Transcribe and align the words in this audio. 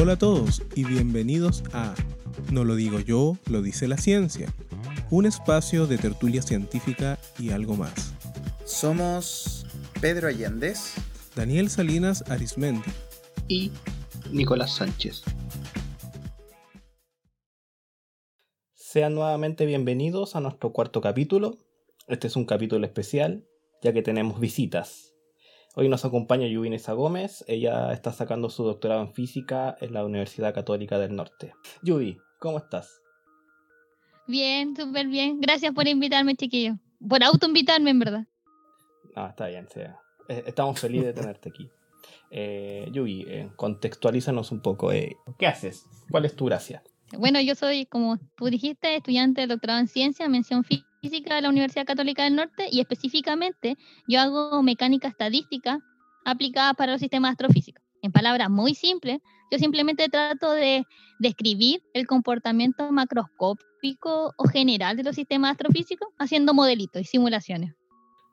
Hola 0.00 0.12
a 0.12 0.16
todos 0.16 0.62
y 0.76 0.84
bienvenidos 0.84 1.64
a 1.72 1.92
No 2.52 2.62
lo 2.62 2.76
digo 2.76 3.00
yo, 3.00 3.36
lo 3.50 3.62
dice 3.62 3.88
la 3.88 3.96
ciencia, 3.96 4.46
un 5.10 5.26
espacio 5.26 5.88
de 5.88 5.98
tertulia 5.98 6.40
científica 6.40 7.18
y 7.36 7.50
algo 7.50 7.74
más. 7.74 8.14
Somos 8.64 9.66
Pedro 10.00 10.28
Allendez, 10.28 10.94
Daniel 11.34 11.68
Salinas 11.68 12.22
Arismendi 12.30 12.88
y 13.48 13.72
Nicolás 14.30 14.76
Sánchez. 14.76 15.24
Sean 18.74 19.16
nuevamente 19.16 19.66
bienvenidos 19.66 20.36
a 20.36 20.40
nuestro 20.40 20.72
cuarto 20.72 21.00
capítulo. 21.00 21.58
Este 22.06 22.28
es 22.28 22.36
un 22.36 22.44
capítulo 22.44 22.86
especial, 22.86 23.48
ya 23.82 23.92
que 23.92 24.02
tenemos 24.02 24.38
visitas. 24.38 25.07
Hoy 25.80 25.88
nos 25.88 26.04
acompaña 26.04 26.48
Yubinesa 26.48 26.92
Gómez, 26.92 27.44
ella 27.46 27.92
está 27.92 28.12
sacando 28.12 28.50
su 28.50 28.64
doctorado 28.64 29.00
en 29.00 29.14
física 29.14 29.76
en 29.80 29.92
la 29.92 30.04
Universidad 30.04 30.52
Católica 30.52 30.98
del 30.98 31.14
Norte. 31.14 31.52
Yubi, 31.84 32.18
¿cómo 32.40 32.58
estás? 32.58 33.00
Bien, 34.26 34.74
súper 34.74 35.06
bien. 35.06 35.40
Gracias 35.40 35.72
por 35.72 35.86
invitarme, 35.86 36.34
chiquillo. 36.34 36.80
Por 37.08 37.22
autoinvitarme, 37.22 37.90
en 37.90 37.98
verdad. 38.00 38.26
No, 39.14 39.28
está 39.28 39.46
bien, 39.46 39.68
sea. 39.68 40.00
Eh, 40.28 40.42
estamos 40.48 40.80
felices 40.80 41.06
de 41.06 41.12
tenerte 41.12 41.50
aquí. 41.50 41.70
Eh, 42.32 42.88
Yubi, 42.90 43.24
eh, 43.28 43.48
contextualízanos 43.54 44.50
un 44.50 44.60
poco. 44.60 44.90
Eh, 44.90 45.16
¿Qué 45.38 45.46
haces? 45.46 45.86
¿Cuál 46.10 46.24
es 46.24 46.34
tu 46.34 46.46
gracia? 46.46 46.82
Bueno, 47.16 47.40
yo 47.40 47.54
soy, 47.54 47.86
como 47.86 48.18
tú 48.34 48.46
dijiste, 48.46 48.96
estudiante 48.96 49.42
de 49.42 49.46
doctorado 49.46 49.78
en 49.78 49.86
ciencia, 49.86 50.28
mención 50.28 50.64
física 50.64 50.87
de 51.02 51.42
la 51.42 51.48
Universidad 51.48 51.86
Católica 51.86 52.24
del 52.24 52.36
Norte 52.36 52.68
y 52.70 52.80
específicamente 52.80 53.76
yo 54.08 54.20
hago 54.20 54.62
mecánica 54.62 55.08
estadística 55.08 55.78
aplicada 56.24 56.74
para 56.74 56.92
los 56.92 57.00
sistemas 57.00 57.32
astrofísicos. 57.32 57.82
En 58.02 58.12
palabras 58.12 58.50
muy 58.50 58.74
simples, 58.74 59.18
yo 59.50 59.58
simplemente 59.58 60.08
trato 60.08 60.52
de 60.52 60.84
describir 61.18 61.82
el 61.94 62.06
comportamiento 62.06 62.90
macroscópico 62.92 64.32
o 64.36 64.44
general 64.48 64.96
de 64.96 65.04
los 65.04 65.16
sistemas 65.16 65.52
astrofísicos 65.52 66.08
haciendo 66.18 66.54
modelitos 66.54 67.02
y 67.02 67.04
simulaciones. 67.04 67.74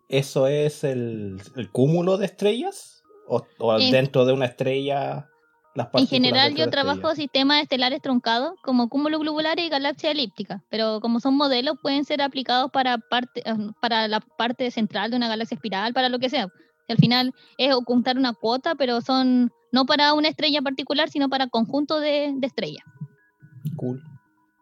¿Eso 0.09 0.48
es 0.48 0.84
el, 0.84 1.42
el 1.56 1.72
cúmulo 1.72 2.17
de 2.17 2.26
estrellas? 2.26 3.04
¿O, 3.28 3.44
o 3.59 3.80
En- 3.80 3.92
dentro 3.92 4.26
de 4.26 4.34
una 4.34 4.45
estrella 4.45 5.30
las 5.76 5.90
En 5.94 6.08
general 6.08 6.56
yo 6.56 6.70
trabajo 6.70 7.14
sistemas 7.16 7.62
estelares 7.62 8.02
truncados 8.02 8.54
como 8.64 8.88
cúmulos 8.90 9.20
globulares 9.20 9.66
y 9.66 9.70
galaxias 9.70 10.14
elípticas, 10.14 10.62
pero 10.70 11.02
como 11.02 11.20
son 11.20 11.36
modelos 11.36 11.76
pueden 11.82 12.06
ser 12.06 12.22
aplicados 12.22 12.72
para, 12.72 12.98
parte, 12.98 13.42
eh, 13.48 13.54
para 13.82 14.08
la 14.08 14.22
parte 14.22 14.72
central 14.72 15.12
de 15.12 15.17
una 15.17 15.28
galaxia 15.28 15.56
espiral, 15.56 15.94
para 15.94 16.08
lo 16.09 16.17
que 16.17 16.30
sea. 16.30 16.48
Al 16.88 16.98
final 16.98 17.34
es 17.58 17.73
ocultar 17.73 18.17
una 18.17 18.34
cuota, 18.34 18.76
pero 18.76 19.02
son 19.02 19.52
no 19.72 19.86
para 19.86 20.14
una 20.14 20.30
estrella 20.30 20.62
particular, 20.62 21.09
sino 21.09 21.28
para 21.30 21.48
conjunto 21.48 22.00
de, 22.00 22.32
de 22.36 22.48
estrellas. 22.48 22.86
Cool. 23.76 24.02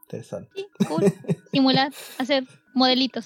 Interesante. 0.04 0.50
Sí, 0.56 0.68
cool. 0.88 1.04
Simular, 1.52 1.92
hacer 2.18 2.44
modelitos, 2.74 3.26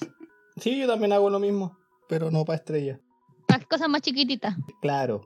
Sí, 0.56 0.76
yo 0.78 0.86
también 0.88 1.12
hago 1.12 1.30
lo 1.30 1.38
mismo, 1.38 1.78
pero 2.08 2.30
no 2.30 2.44
para 2.44 2.58
estrellas. 2.58 2.98
para 3.46 3.64
cosas 3.64 3.88
más 3.88 4.02
chiquititas. 4.02 4.56
Claro. 4.82 5.22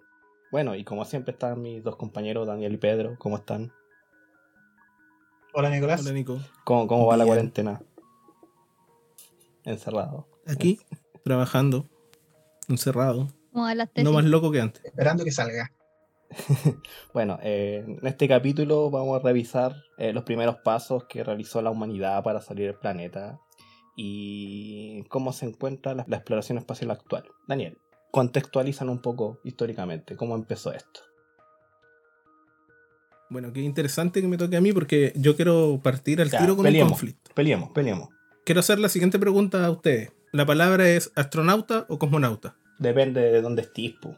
Bueno, 0.52 0.74
y 0.74 0.84
como 0.84 1.06
siempre 1.06 1.32
están 1.32 1.62
mis 1.62 1.82
dos 1.82 1.96
compañeros, 1.96 2.46
Daniel 2.46 2.74
y 2.74 2.76
Pedro. 2.76 3.16
¿Cómo 3.18 3.36
están? 3.36 3.72
Hola 5.54 5.70
Nicolás. 5.70 6.02
Hola 6.02 6.12
Nico. 6.12 6.40
¿Cómo, 6.64 6.86
cómo 6.86 7.06
va 7.06 7.16
la 7.16 7.24
cuarentena? 7.24 7.80
Encerrado. 9.64 10.28
Aquí, 10.46 10.78
trabajando, 11.24 11.88
encerrado, 12.68 13.28
no 13.54 14.12
más 14.12 14.24
loco 14.26 14.52
que 14.52 14.60
antes. 14.60 14.84
Esperando 14.84 15.24
que 15.24 15.32
salga. 15.32 15.72
Bueno, 17.14 17.38
eh, 17.42 17.84
en 17.86 18.06
este 18.06 18.28
capítulo 18.28 18.90
vamos 18.90 19.18
a 19.18 19.22
revisar 19.22 19.74
eh, 19.96 20.12
los 20.12 20.24
primeros 20.24 20.56
pasos 20.56 21.04
que 21.04 21.24
realizó 21.24 21.62
la 21.62 21.70
humanidad 21.70 22.22
para 22.22 22.40
salir 22.42 22.66
del 22.66 22.78
planeta 22.78 23.38
y 23.96 25.02
cómo 25.04 25.32
se 25.32 25.46
encuentra 25.46 25.94
la, 25.94 26.04
la 26.08 26.16
exploración 26.16 26.58
espacial 26.58 26.90
actual. 26.90 27.24
Daniel, 27.46 27.78
contextualizan 28.12 28.88
un 28.88 29.00
poco 29.02 29.40
históricamente 29.42 30.14
cómo 30.16 30.36
empezó 30.36 30.72
esto. 30.72 31.00
Bueno, 33.30 33.52
qué 33.52 33.60
interesante 33.60 34.20
que 34.20 34.28
me 34.28 34.36
toque 34.36 34.56
a 34.56 34.60
mí 34.60 34.72
porque 34.72 35.12
yo 35.16 35.34
quiero 35.36 35.80
partir 35.82 36.20
al 36.20 36.30
Ya, 36.30 36.38
tiro 36.40 36.54
con 36.54 36.64
peleemos. 36.64 36.90
un 36.90 36.92
conflicto. 36.92 37.30
Peleemos, 37.34 37.70
peleemos. 37.70 38.10
Quiero 38.44 38.60
hacer 38.60 38.78
la 38.78 38.88
siguiente 38.90 39.18
pregunta 39.18 39.64
a 39.64 39.70
ustedes. 39.70 40.12
¿La 40.32 40.44
palabra 40.44 40.88
es 40.88 41.10
astronauta 41.14 41.86
o 41.88 41.98
cosmonauta? 41.98 42.56
Depende 42.78 43.20
de 43.22 43.40
dónde 43.40 43.62
estés, 43.62 43.92
pu. 44.00 44.16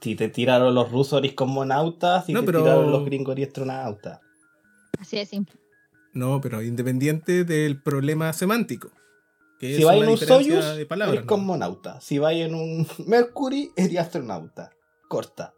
Si 0.00 0.14
te 0.14 0.28
tiraron 0.28 0.74
los 0.74 0.92
rusos 0.92 1.18
eres 1.18 1.32
cosmonauta, 1.34 2.22
si 2.22 2.32
No, 2.32 2.40
te 2.40 2.46
pero- 2.46 2.62
tiraron 2.62 2.92
los 2.92 3.04
gringos 3.04 3.32
eres 3.36 3.48
astronauta. 3.48 4.20
Así 5.00 5.16
de 5.16 5.26
simple. 5.26 5.56
No, 6.12 6.40
pero 6.40 6.62
independiente 6.62 7.44
del 7.44 7.82
problema 7.82 8.32
semántico. 8.32 8.90
Que 9.58 9.76
Si 9.76 9.84
una 9.84 9.94
en 9.96 10.08
un 10.08 10.16
Soyuz, 10.16 10.76
de 10.76 10.86
palabras. 10.86 11.14
eres 11.16 11.24
¿no? 11.24 11.28
cosmonauta. 11.28 12.00
Si 12.00 12.18
vas 12.18 12.32
en 12.34 12.54
un 12.54 12.86
Mercury, 13.06 13.72
eres 13.76 13.98
astronauta. 13.98 14.70
Corta. 15.08 15.52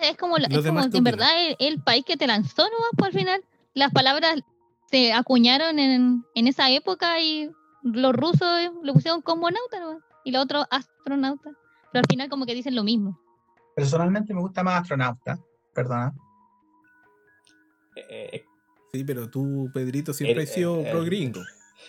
Es 0.00 0.16
como, 0.16 0.38
la- 0.38 0.48
Los 0.48 0.58
es 0.64 0.66
como 0.66 0.80
demás, 0.80 0.94
en 0.94 1.04
verdad 1.04 1.28
el, 1.46 1.56
el 1.58 1.82
país 1.82 2.04
que 2.04 2.16
te 2.16 2.26
lanzó, 2.26 2.62
¿no? 2.64 2.76
Pues 2.96 3.08
al 3.14 3.20
final 3.20 3.44
las 3.74 3.92
palabras 3.92 4.40
se 4.90 5.12
acuñaron 5.12 5.78
en, 5.78 6.24
en 6.34 6.46
esa 6.46 6.70
época 6.70 7.20
y 7.20 7.50
los 7.82 8.12
rusos 8.14 8.48
le 8.82 8.92
pusieron 8.92 9.20
cosmonauta, 9.22 9.80
¿no? 9.80 10.00
Y 10.24 10.30
los 10.32 10.42
otros 10.44 10.64
astronauta. 10.70 11.50
Pero 11.92 12.00
al 12.02 12.06
final 12.10 12.28
como 12.28 12.46
que 12.46 12.54
dicen 12.54 12.74
lo 12.74 12.84
mismo. 12.84 13.20
Personalmente 13.76 14.32
me 14.34 14.40
gusta 14.40 14.62
más 14.62 14.82
astronauta. 14.82 15.38
Perdona. 15.74 16.14
Eh, 17.96 18.44
Sí, 18.90 19.04
pero 19.04 19.28
tú, 19.28 19.70
Pedrito, 19.74 20.14
siempre 20.14 20.42
El- 20.42 20.48
has 20.48 20.54
sido 20.54 20.80
el- 20.80 20.90
pro 20.90 21.04
gringo. 21.04 21.40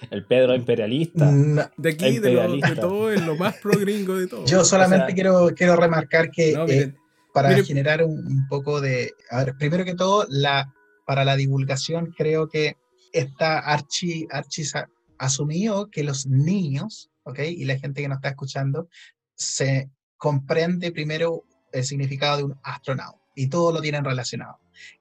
El 0.10 0.26
Pedro 0.26 0.56
imperialista. 0.56 1.26
No, 1.32 1.70
De 1.78 1.90
aquí, 1.90 2.20
de, 2.20 2.32
lo- 2.32 2.42
de 2.42 2.56
Imperialista. 2.56 2.82
todo, 2.82 3.12
es 3.12 3.26
lo 3.26 3.36
más 3.36 3.56
pro 3.58 3.78
gringo 3.80 4.16
de 4.16 4.28
todo. 4.28 4.46
yo 4.46 4.64
solamente 4.64 5.04
o 5.04 5.08
sea- 5.08 5.16
quiero, 5.16 5.50
quiero 5.56 5.76
remarcar 5.76 6.32
que 6.32 6.54
No, 6.54 6.66
eh, 6.68 6.94
para 7.34 7.50
mire- 7.50 7.64
generar 7.64 8.04
un, 8.04 8.26
un 8.26 8.48
poco 8.48 8.82
de... 8.82 9.12
A 9.30 9.44
ver, 9.44 9.56
primero 9.58 9.86
que 9.86 9.96
todo, 9.96 10.26
la, 10.30 10.74
para 11.06 11.24
la 11.26 11.36
divulgación 11.36 12.14
creo 12.18 12.48
que 12.50 12.76
está 13.14 13.60
archi, 13.60 14.28
archi 14.32 14.64
sa- 14.66 14.90
asumido 15.18 15.90
que 15.90 16.04
los 16.04 16.28
niños, 16.28 17.10
¿ok? 17.24 17.40
Y 17.40 17.66
la 17.66 17.78
gente 17.78 18.02
que 18.02 18.08
nos 18.08 18.18
está 18.18 18.30
escuchando, 18.30 18.88
se 19.36 19.90
comprende 20.18 20.92
primero 20.92 21.44
el 21.72 21.84
significado 21.84 22.38
de 22.38 22.44
un 22.46 22.56
astronauta 22.64 23.20
y 23.36 23.48
todo 23.48 23.72
lo 23.72 23.82
tienen 23.82 24.04
relacionado. 24.04 24.60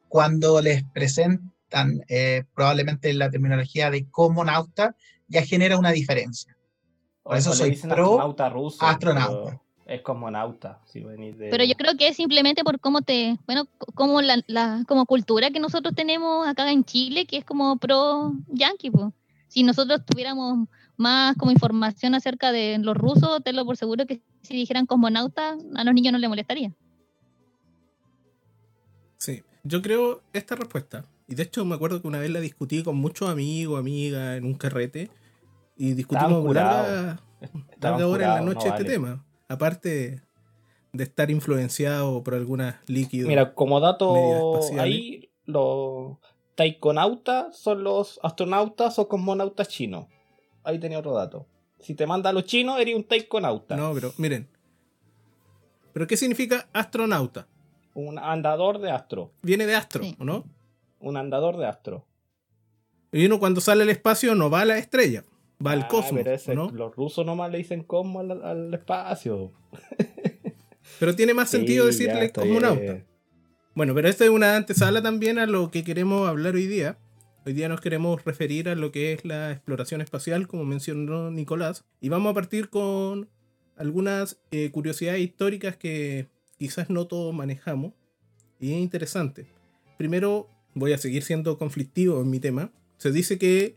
Cuando 0.09 0.61
les 0.61 0.85
presentan 1.69 2.05
eh, 2.09 2.45
probablemente 2.55 3.13
la 3.15 3.31
terminología 3.31 3.91
de 3.91 4.07
comonauta, 4.11 4.95
ya 5.29 5.45
genera 5.45 5.79
una 5.79 5.93
diferencia. 5.93 6.57
O- 7.23 7.31
por 7.31 7.39
eso 7.39 7.51
o 7.51 7.55
soy 7.55 7.71
dicen 7.71 7.91
pro 7.91 8.05
astronauta 8.05 8.49
ruso. 8.49 8.87
astronauta. 8.87 9.61
pero 9.85 9.97
Es 9.97 10.03
cosmonauta. 10.03 10.81
Si 10.87 11.01
venís 11.01 11.37
de... 11.39 11.51
Pero 11.51 11.65
yo 11.65 11.75
creo 11.75 11.97
que 11.97 12.09
es 12.09 12.17
simplemente 12.17 12.63
por 12.65 12.79
cómo 12.81 13.03
te, 13.03 13.39
bueno, 13.47 13.67
como 13.95 14.21
la, 14.21 14.43
la 14.47 14.85
como 14.87 15.07
cultura 15.07 15.51
que 15.51 15.61
nosotros 15.61 15.95
tenemos 15.95 16.47
acá 16.47 16.71
en 16.71 16.85
Chile, 16.85 17.27
que 17.27 17.39
es 17.39 17.45
como 17.45 17.77
pro 17.79 18.33
yankee, 18.49 18.91
pues. 18.91 19.13
Si 19.49 19.63
nosotros 19.63 20.05
tuviéramos 20.05 20.69
más 20.99 21.35
como 21.37 21.51
información 21.51 22.15
acerca 22.15 22.53
de 22.53 22.77
los 22.79 22.95
rusos, 22.95 23.43
te 23.43 23.55
lo 23.55 23.65
por 23.65 23.79
seguro 23.79 24.05
que 24.05 24.21
si 24.43 24.55
dijeran 24.55 24.85
cosmonauta, 24.85 25.57
a 25.75 25.85
los 25.85 25.95
niños 25.95 26.13
no 26.13 26.19
les 26.19 26.29
molestaría. 26.29 26.71
Sí, 29.17 29.43
yo 29.63 29.81
creo 29.81 30.23
esta 30.35 30.55
respuesta. 30.55 31.07
Y 31.29 31.35
de 31.35 31.43
hecho 31.43 31.65
me 31.65 31.75
acuerdo 31.75 32.01
que 32.01 32.09
una 32.09 32.19
vez 32.19 32.31
la 32.31 32.41
discutí 32.41 32.83
con 32.83 32.97
muchos 32.97 33.29
amigos, 33.29 33.79
amigas, 33.79 34.39
en 34.39 34.45
un 34.45 34.55
carrete. 34.55 35.11
Y 35.77 35.93
discutimos 35.93 36.43
larga, 36.55 37.21
larga 37.81 38.07
hora 38.09 38.25
en 38.25 38.31
la 38.35 38.41
noche 38.41 38.69
no 38.69 38.75
este 38.75 38.83
vale. 38.83 38.89
tema. 38.89 39.25
Aparte 39.49 40.23
de 40.93 41.05
estar 41.05 41.31
influenciado 41.31 42.25
por 42.25 42.35
algunas 42.35 42.77
líquidos. 42.87 43.29
Mira, 43.29 43.55
como 43.55 43.79
dato 43.79 44.59
ahí, 44.81 45.31
los 45.45 46.17
taikonautas 46.57 47.57
son 47.57 47.85
los 47.85 48.19
astronautas 48.23 48.99
o 48.99 49.07
cosmonautas 49.07 49.69
chinos. 49.69 50.07
Ahí 50.65 50.79
tenía 50.81 50.99
otro 50.99 51.15
dato. 51.15 51.47
Si 51.79 51.95
te 51.95 52.07
manda 52.07 52.31
a 52.31 52.33
los 52.33 52.45
chinos, 52.47 52.81
eres 52.81 52.97
un 52.97 53.05
taikonauta. 53.05 53.77
No, 53.77 53.93
pero 53.95 54.13
miren. 54.17 54.49
¿Pero 55.93 56.07
qué 56.07 56.17
significa 56.17 56.69
astronauta? 56.73 57.47
Un 57.95 58.19
andador 58.19 58.79
de 58.81 58.91
astro. 58.91 59.33
Viene 59.43 59.67
de 59.67 59.75
astro, 59.77 60.03
Sí. 60.03 60.17
¿o 60.19 60.25
no? 60.25 60.45
Un 61.01 61.17
andador 61.17 61.57
de 61.57 61.67
astro. 61.67 62.05
Y 63.13 63.27
uno 63.27 63.39
cuando 63.39 63.61
sale 63.61 63.83
al 63.85 63.91
espacio 63.91 64.35
no 64.35 64.51
va 64.51 64.63
a 64.63 64.65
la 64.65 64.79
estrella, 64.79 65.25
va 65.65 65.73
al 65.73 65.83
Ah, 65.83 65.89
cosmos, 65.89 66.23
pero 66.23 66.33
ese- 66.35 66.53
¿o 66.53 66.55
¿no? 66.55 66.71
Los 66.71 66.95
rusos 66.95 67.25
nomás 67.25 67.51
le 67.51 67.59
dicen 67.59 67.83
cosmos 67.83 68.29
al, 68.31 68.43
al 68.45 68.75
espacio. 68.75 69.53
Pero 70.99 71.15
tiene 71.15 71.35
más 71.35 71.51
sentido 71.51 71.85
Sí, 71.93 72.05
decirle 72.05 72.33
cosmonauta. 72.33 73.05
Bueno, 73.75 73.95
pero 73.95 74.09
esta 74.09 74.25
es 74.25 74.31
una 74.31 74.57
antesala 74.57 75.01
también 75.03 75.39
a 75.39 75.47
lo 75.47 75.71
que 75.71 75.85
queremos 75.85 76.29
hablar 76.29 76.55
hoy 76.55 76.67
día. 76.67 76.99
Hoy 77.47 77.53
día 77.53 77.69
nos 77.69 77.81
queremos 77.81 78.25
referir 78.25 78.69
a 78.69 78.75
lo 78.75 78.91
que 78.91 79.13
es 79.13 79.25
la 79.25 79.53
exploración 79.53 80.01
espacial, 80.01 80.49
como 80.49 80.65
mencionó 80.65 81.31
Nicolás. 81.31 81.85
Y 82.01 82.09
vamos 82.09 82.33
a 82.33 82.35
partir 82.35 82.71
con 82.71 83.29
algunas 83.77 84.41
eh, 84.51 84.71
curiosidades 84.73 85.21
históricas 85.21 85.77
que 85.77 86.27
quizás 86.59 86.91
no 86.91 87.07
todos 87.07 87.33
manejamos 87.33 87.93
Y 88.59 88.73
es 88.73 88.79
interesante. 88.81 89.47
Primero, 89.99 90.49
voy 90.79 90.93
a 90.93 90.99
seguir 90.99 91.23
siendo 91.23 91.59
conflictivo 91.59 92.21
en 92.21 92.31
mi 92.31 92.41
tema. 92.41 92.71
Se 92.97 93.13
dice 93.13 93.39
que, 93.39 93.77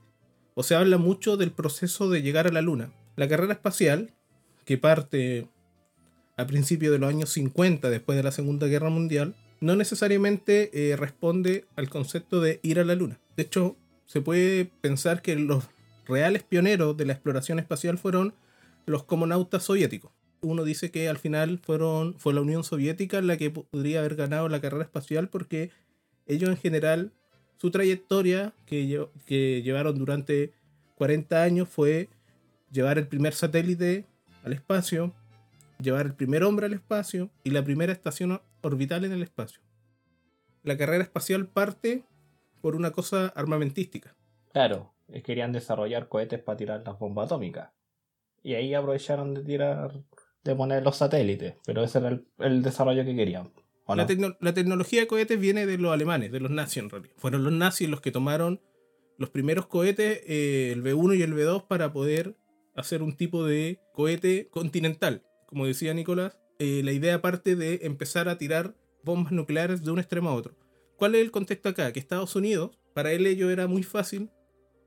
o 0.53 0.63
se 0.63 0.75
habla 0.75 0.98
mucho 0.98 1.38
del 1.38 1.51
proceso 1.51 2.09
de 2.09 2.21
llegar 2.21 2.48
a 2.48 2.51
la 2.51 2.62
Luna. 2.62 2.92
La 3.15 3.27
carrera 3.27 3.53
espacial, 3.53 4.13
que 4.65 4.77
parte 4.77 5.48
a 6.38 6.48
principios 6.48 6.92
de 6.92 7.00
los 7.00 7.09
años 7.09 7.30
50, 7.31 7.89
después 7.89 8.15
de 8.15 8.24
la 8.24 8.31
Segunda 8.31 8.68
Guerra 8.68 8.89
Mundial, 8.89 9.36
no 9.59 9.75
necesariamente 9.75 10.71
eh, 10.74 10.95
responde 10.95 11.65
al 11.75 11.89
concepto 11.89 12.42
de 12.42 12.59
ir 12.63 12.80
a 12.80 12.83
la 12.83 12.95
Luna. 12.95 13.19
De 13.38 13.44
hecho, 13.44 13.77
se 14.06 14.21
puede 14.21 14.65
pensar 14.65 15.21
que 15.21 15.36
los 15.36 15.65
reales 16.07 16.44
pioneros 16.44 16.98
de 16.98 17.06
la 17.06 17.13
exploración 17.13 17.59
espacial 17.59 17.98
fueron 17.98 18.33
los 18.86 19.03
comonautas 19.03 19.63
soviéticos. 19.63 20.12
Uno 20.42 20.63
dice 20.63 20.89
que 20.89 21.07
al 21.07 21.19
final 21.19 21.59
fueron, 21.59 22.15
fue 22.18 22.33
la 22.33 22.42
Unión 22.42 22.63
Soviética 22.63 23.21
la 23.21 23.38
que 23.38 23.51
podría 23.51 24.00
haber 24.00 24.15
ganado 24.15 24.50
la 24.50 24.59
carrera 24.59 24.83
espacial 24.83 25.30
porque 25.30 25.69
ellos 26.33 26.49
en 26.49 26.57
general, 26.57 27.11
su 27.57 27.71
trayectoria 27.71 28.53
que, 28.65 29.07
llevaron 29.63 29.97
durante 29.97 30.53
40 30.95 31.43
años 31.43 31.69
fue 31.69 32.09
llevar 32.71 32.97
el 32.97 33.07
primer 33.07 33.33
satélite 33.33 34.05
al 34.43 34.53
espacio, 34.53 35.13
llevar 35.81 36.05
el 36.05 36.13
primer 36.13 36.43
hombre 36.43 36.65
al 36.65 36.73
espacio 36.73 37.29
y 37.43 37.51
la 37.51 37.63
primera 37.63 37.91
estación 37.91 38.41
orbital 38.61 39.05
en 39.05 39.11
el 39.11 39.21
espacio. 39.21 39.61
La 40.63 40.77
carrera 40.77 41.03
espacial 41.03 41.47
parte 41.47 42.03
por 42.61 42.75
una 42.75 42.91
cosa 42.91 43.27
armamentística. 43.35 44.15
Claro, 44.53 44.93
querían 45.23 45.51
desarrollar 45.51 46.07
cohetes 46.07 46.41
para 46.41 46.57
tirar 46.57 46.83
las 46.85 46.97
bombas 46.97 47.25
atómicas. 47.25 47.71
Y 48.43 48.55
ahí 48.55 48.73
aprovecharon 48.73 49.33
de 49.33 49.43
tirar, 49.43 49.91
de 50.43 50.55
poner 50.55 50.83
los 50.83 50.97
satélites, 50.97 51.55
pero 51.65 51.83
ese 51.83 51.99
era 51.99 52.19
el, 52.39 52.61
desarrollo 52.63 53.05
que 53.05 53.15
querían. 53.15 53.51
La, 53.87 54.05
tecnología 54.05 55.01
de 55.01 55.07
cohetes 55.07 55.39
viene 55.39 55.65
de 55.65 55.77
los 55.77 55.91
alemanes, 55.91 56.31
de 56.31 56.39
los 56.39 56.51
nazis 56.51 56.83
en 56.83 56.89
realidad. 56.89 57.13
Fueron 57.17 57.43
los 57.43 57.53
nazis 57.53 57.89
los 57.89 58.01
que 58.01 58.11
tomaron 58.11 58.61
los 59.17 59.29
primeros 59.29 59.67
cohetes, 59.67 60.21
eh, 60.25 60.71
el 60.71 60.83
B1 60.83 61.17
y 61.17 61.21
el 61.21 61.33
B2, 61.33 61.67
para 61.67 61.91
poder 61.91 62.35
hacer 62.75 63.03
un 63.03 63.15
tipo 63.15 63.45
de 63.45 63.79
cohete 63.93 64.47
continental. 64.49 65.23
Como 65.45 65.65
decía 65.65 65.93
Nicolás, 65.93 66.39
eh, 66.59 66.81
la 66.83 66.91
idea 66.91 67.21
parte 67.21 67.55
de 67.55 67.79
empezar 67.83 68.29
a 68.29 68.37
tirar 68.37 68.75
bombas 69.03 69.31
nucleares 69.31 69.83
de 69.83 69.91
un 69.91 69.99
extremo 69.99 70.29
a 70.29 70.35
otro. 70.35 70.55
¿Cuál 70.97 71.15
es 71.15 71.21
el 71.21 71.31
contexto 71.31 71.69
acá? 71.69 71.91
Que 71.91 71.99
Estados 71.99 72.35
Unidos, 72.35 72.77
para 72.93 73.11
él 73.11 73.25
ello 73.25 73.49
era 73.49 73.67
muy 73.67 73.83
fácil 73.83 74.29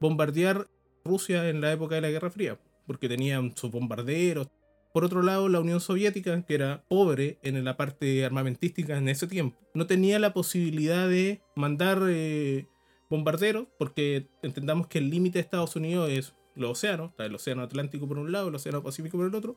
bombardear 0.01 0.69
Rusia 1.05 1.49
en 1.49 1.61
la 1.61 1.73
época 1.73 1.97
de 1.97 2.01
la 2.01 2.11
Guerra 2.11 2.31
Fría, 2.31 2.59
porque 2.87 3.09
tenían 3.09 3.57
sus 3.57 3.71
bombarderos. 3.71 4.49
Por 4.95 5.05
otro 5.05 5.23
lado, 5.23 5.49
la 5.49 5.59
Unión 5.59 5.81
Soviética, 5.81 6.41
que 6.43 6.55
era 6.55 6.85
pobre 6.87 7.41
en 7.43 7.65
la 7.65 7.77
parte 7.77 8.25
armamentística 8.25 8.97
en 8.97 9.09
ese 9.09 9.27
tiempo, 9.27 9.59
no 9.75 9.89
tenía 9.89 10.21
la 10.21 10.33
posibilidad 10.33 11.09
de 11.09 11.43
mandar 11.57 12.01
eh, 12.07 12.69
bombarderos, 13.11 13.67
porque 13.77 14.29
entendamos 14.45 14.87
que 14.87 14.99
el 14.99 15.11
límite 15.11 15.39
de 15.39 15.43
Estados 15.43 15.75
Unidos 15.75 16.11
es 16.11 16.35
los 16.55 16.71
océanos, 16.71 17.11
está 17.11 17.27
el 17.27 17.35
océano 17.35 17.63
Atlántico 17.63 18.07
por 18.07 18.19
un 18.19 18.31
lado, 18.31 18.51
el 18.51 18.55
océano 18.55 18.85
Pacífico 18.85 19.17
por 19.19 19.27
el 19.27 19.35
otro. 19.35 19.57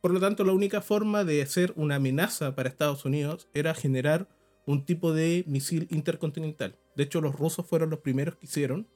Por 0.00 0.10
lo 0.10 0.20
tanto, 0.20 0.42
la 0.42 0.52
única 0.52 0.80
forma 0.80 1.22
de 1.22 1.42
hacer 1.42 1.74
una 1.76 1.96
amenaza 1.96 2.54
para 2.54 2.70
Estados 2.70 3.04
Unidos 3.04 3.48
era 3.52 3.74
generar 3.74 4.26
un 4.64 4.86
tipo 4.86 5.12
de 5.12 5.44
misil 5.46 5.86
intercontinental. 5.90 6.78
De 6.96 7.02
hecho, 7.02 7.20
los 7.20 7.36
rusos 7.36 7.66
fueron 7.66 7.90
los 7.90 7.98
primeros 7.98 8.36
que 8.36 8.46
hicieron 8.46 8.88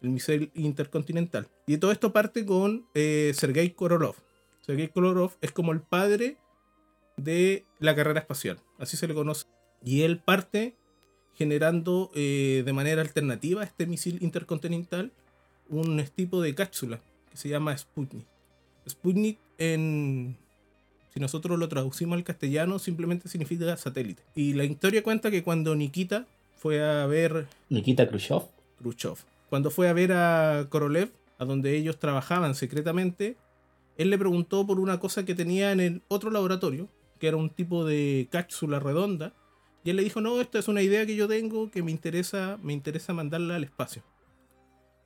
el 0.00 0.10
misil 0.10 0.52
intercontinental. 0.54 1.48
Y 1.66 1.78
todo 1.78 1.90
esto 1.90 2.12
parte 2.12 2.46
con 2.46 2.86
eh, 2.94 3.32
Sergei 3.34 3.70
Korolov. 3.70 4.14
Sergei 4.64 4.88
Korolov 4.88 5.32
es 5.42 5.52
como 5.52 5.72
el 5.72 5.80
padre 5.80 6.38
de 7.16 7.64
la 7.80 7.94
carrera 7.94 8.20
espacial, 8.20 8.58
así 8.78 8.96
se 8.96 9.06
le 9.06 9.14
conoce. 9.14 9.46
Y 9.84 10.02
él 10.02 10.18
parte 10.18 10.74
generando 11.34 12.10
eh, 12.14 12.62
de 12.64 12.72
manera 12.72 13.02
alternativa 13.02 13.62
este 13.62 13.86
misil 13.86 14.18
intercontinental 14.22 15.12
un 15.68 16.02
tipo 16.14 16.40
de 16.40 16.54
cápsula 16.54 17.00
que 17.30 17.36
se 17.36 17.48
llama 17.48 17.76
Sputnik. 17.76 18.26
Sputnik 18.88 19.38
en 19.58 20.36
si 21.12 21.20
nosotros 21.20 21.58
lo 21.58 21.68
traducimos 21.68 22.16
al 22.16 22.24
castellano 22.24 22.78
simplemente 22.78 23.28
significa 23.28 23.76
satélite. 23.76 24.22
Y 24.34 24.54
la 24.54 24.64
historia 24.64 25.02
cuenta 25.02 25.30
que 25.30 25.42
cuando 25.42 25.74
Nikita 25.76 26.26
fue 26.56 26.82
a 26.82 27.06
ver 27.06 27.46
Nikita 27.68 28.08
Khrushchev, 28.08 28.42
Khrushchev 28.78 29.18
cuando 29.50 29.70
fue 29.70 29.88
a 29.88 29.92
ver 29.92 30.12
a 30.12 30.66
Korolev, 30.70 31.10
a 31.38 31.44
donde 31.44 31.76
ellos 31.76 31.98
trabajaban 31.98 32.54
secretamente, 32.54 33.36
él 33.96 34.10
le 34.10 34.18
preguntó 34.18 34.66
por 34.66 34.80
una 34.80 34.98
cosa 34.98 35.24
que 35.24 35.34
tenía 35.34 35.72
en 35.72 35.80
el 35.80 36.02
otro 36.08 36.30
laboratorio, 36.30 36.88
que 37.18 37.28
era 37.28 37.36
un 37.36 37.50
tipo 37.50 37.84
de 37.84 38.28
cápsula 38.30 38.80
redonda, 38.80 39.34
y 39.84 39.90
él 39.90 39.96
le 39.96 40.04
dijo, 40.04 40.20
no, 40.20 40.40
esta 40.40 40.58
es 40.58 40.68
una 40.68 40.82
idea 40.82 41.04
que 41.06 41.14
yo 41.14 41.28
tengo 41.28 41.70
que 41.70 41.82
me 41.82 41.90
interesa, 41.90 42.58
me 42.62 42.72
interesa 42.72 43.12
mandarla 43.12 43.56
al 43.56 43.64
espacio. 43.64 44.02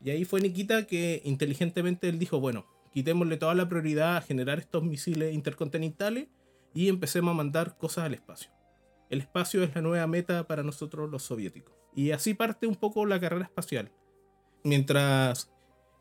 Y 0.04 0.10
ahí 0.10 0.24
fue 0.24 0.40
Nikita 0.40 0.86
que 0.86 1.20
inteligentemente 1.24 2.08
él 2.08 2.18
dijo, 2.18 2.38
bueno, 2.38 2.66
quitémosle 2.92 3.36
toda 3.36 3.54
la 3.54 3.68
prioridad 3.68 4.16
a 4.16 4.20
generar 4.20 4.60
estos 4.60 4.84
misiles 4.84 5.34
intercontinentales 5.34 6.28
y 6.74 6.88
empecemos 6.88 7.32
a 7.32 7.36
mandar 7.36 7.76
cosas 7.76 8.04
al 8.04 8.14
espacio. 8.14 8.52
El 9.10 9.20
espacio 9.20 9.64
es 9.64 9.74
la 9.74 9.82
nueva 9.82 10.06
meta 10.06 10.46
para 10.46 10.62
nosotros 10.62 11.10
los 11.10 11.24
soviéticos. 11.24 11.74
Y 11.96 12.12
así 12.12 12.34
parte 12.34 12.68
un 12.68 12.76
poco 12.76 13.04
la 13.06 13.18
carrera 13.18 13.44
espacial 13.44 13.90
mientras 14.62 15.50